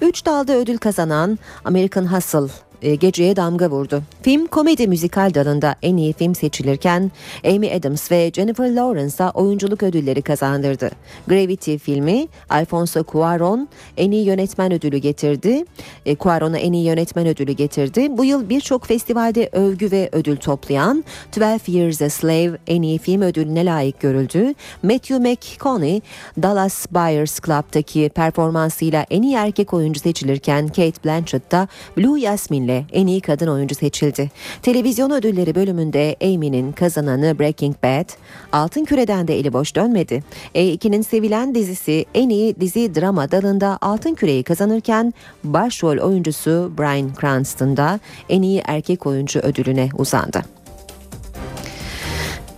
Üç 0.00 0.26
dalda 0.26 0.56
ödül 0.56 0.78
kazanan 0.78 1.38
American 1.64 2.04
Hustle 2.04 2.69
e, 2.82 2.94
geceye 2.94 3.36
damga 3.36 3.70
vurdu. 3.70 4.02
Film 4.22 4.46
komedi 4.46 4.88
müzikal 4.88 5.34
dalında 5.34 5.74
en 5.82 5.96
iyi 5.96 6.12
film 6.12 6.34
seçilirken 6.34 7.10
Amy 7.44 7.74
Adams 7.74 8.10
ve 8.10 8.30
Jennifer 8.34 8.74
Lawrence'a 8.74 9.30
oyunculuk 9.30 9.82
ödülleri 9.82 10.22
kazandırdı. 10.22 10.90
Gravity 11.28 11.76
filmi 11.76 12.28
Alfonso 12.48 13.00
Cuarón 13.00 13.66
en 13.96 14.10
iyi 14.10 14.26
yönetmen 14.26 14.72
ödülü 14.72 14.96
getirdi. 14.96 15.64
E, 16.06 16.14
Cuarón'a 16.14 16.58
en 16.58 16.72
iyi 16.72 16.84
yönetmen 16.84 17.26
ödülü 17.26 17.52
getirdi. 17.52 18.18
Bu 18.18 18.24
yıl 18.24 18.48
birçok 18.48 18.86
festivalde 18.86 19.48
övgü 19.52 19.90
ve 19.90 20.08
ödül 20.12 20.36
toplayan 20.36 21.04
12 21.36 21.72
Years 21.72 22.02
a 22.02 22.10
Slave 22.10 22.58
en 22.66 22.82
iyi 22.82 22.98
film 22.98 23.22
ödülüne 23.22 23.64
layık 23.64 24.00
görüldü. 24.00 24.54
Matthew 24.82 25.18
McConaughey 25.18 26.00
Dallas 26.42 26.86
Buyers 26.92 27.40
Club'daki 27.40 28.08
performansıyla 28.14 29.06
en 29.10 29.22
iyi 29.22 29.34
erkek 29.34 29.74
oyuncu 29.74 30.00
seçilirken 30.00 30.68
Kate 30.68 31.04
Blanchett 31.04 31.52
da 31.52 31.68
Blue 31.96 32.20
Jasmine'le 32.20 32.69
en 32.92 33.06
iyi 33.06 33.20
kadın 33.20 33.46
oyuncu 33.46 33.74
seçildi. 33.74 34.30
Televizyon 34.62 35.10
ödülleri 35.10 35.54
bölümünde 35.54 36.16
Amy'nin 36.22 36.72
kazananı 36.72 37.38
Breaking 37.38 37.76
Bad, 37.82 38.08
Altın 38.52 38.84
Küre'den 38.84 39.28
de 39.28 39.38
eli 39.38 39.52
boş 39.52 39.76
dönmedi. 39.76 40.22
E2'nin 40.54 41.02
sevilen 41.02 41.54
dizisi 41.54 42.04
en 42.14 42.28
iyi 42.28 42.60
dizi 42.60 42.94
drama 42.94 43.30
dalında 43.30 43.78
Altın 43.80 44.14
Küre'yi 44.14 44.42
kazanırken 44.42 45.14
başrol 45.44 45.98
oyuncusu 45.98 46.72
Bryan 46.78 47.10
Cranston 47.20 47.76
da 47.76 48.00
en 48.28 48.42
iyi 48.42 48.62
erkek 48.66 49.06
oyuncu 49.06 49.40
ödülüne 49.40 49.88
uzandı. 49.98 50.59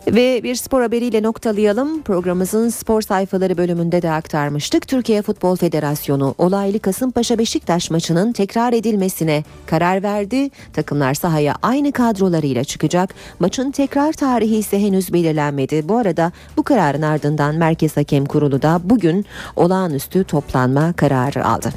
Ve 0.06 0.40
bir 0.42 0.54
spor 0.54 0.82
haberiyle 0.82 1.22
noktalayalım. 1.22 2.02
Programımızın 2.02 2.68
spor 2.68 3.02
sayfaları 3.02 3.56
bölümünde 3.56 4.02
de 4.02 4.10
aktarmıştık. 4.10 4.88
Türkiye 4.88 5.22
Futbol 5.22 5.56
Federasyonu 5.56 6.34
olaylı 6.38 6.78
Kasımpaşa 6.78 7.38
Beşiktaş 7.38 7.90
maçının 7.90 8.32
tekrar 8.32 8.72
edilmesine 8.72 9.44
karar 9.66 10.02
verdi. 10.02 10.50
Takımlar 10.72 11.14
sahaya 11.14 11.54
aynı 11.62 11.92
kadrolarıyla 11.92 12.64
çıkacak. 12.64 13.14
Maçın 13.40 13.70
tekrar 13.70 14.12
tarihi 14.12 14.56
ise 14.56 14.80
henüz 14.80 15.12
belirlenmedi. 15.12 15.88
Bu 15.88 15.96
arada 15.96 16.32
bu 16.56 16.62
kararın 16.62 17.02
ardından 17.02 17.54
Merkez 17.54 17.96
Hakem 17.96 18.24
Kurulu 18.24 18.62
da 18.62 18.80
bugün 18.84 19.26
olağanüstü 19.56 20.24
toplanma 20.24 20.92
kararı 20.92 21.46
aldı. 21.46 21.72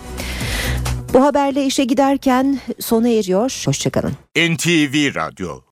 Bu 1.14 1.24
haberle 1.24 1.66
işe 1.66 1.84
giderken 1.84 2.60
sona 2.80 3.10
eriyor. 3.10 3.64
Hoşçakalın. 3.66 4.12
NTV 4.38 5.16
Radyo 5.16 5.60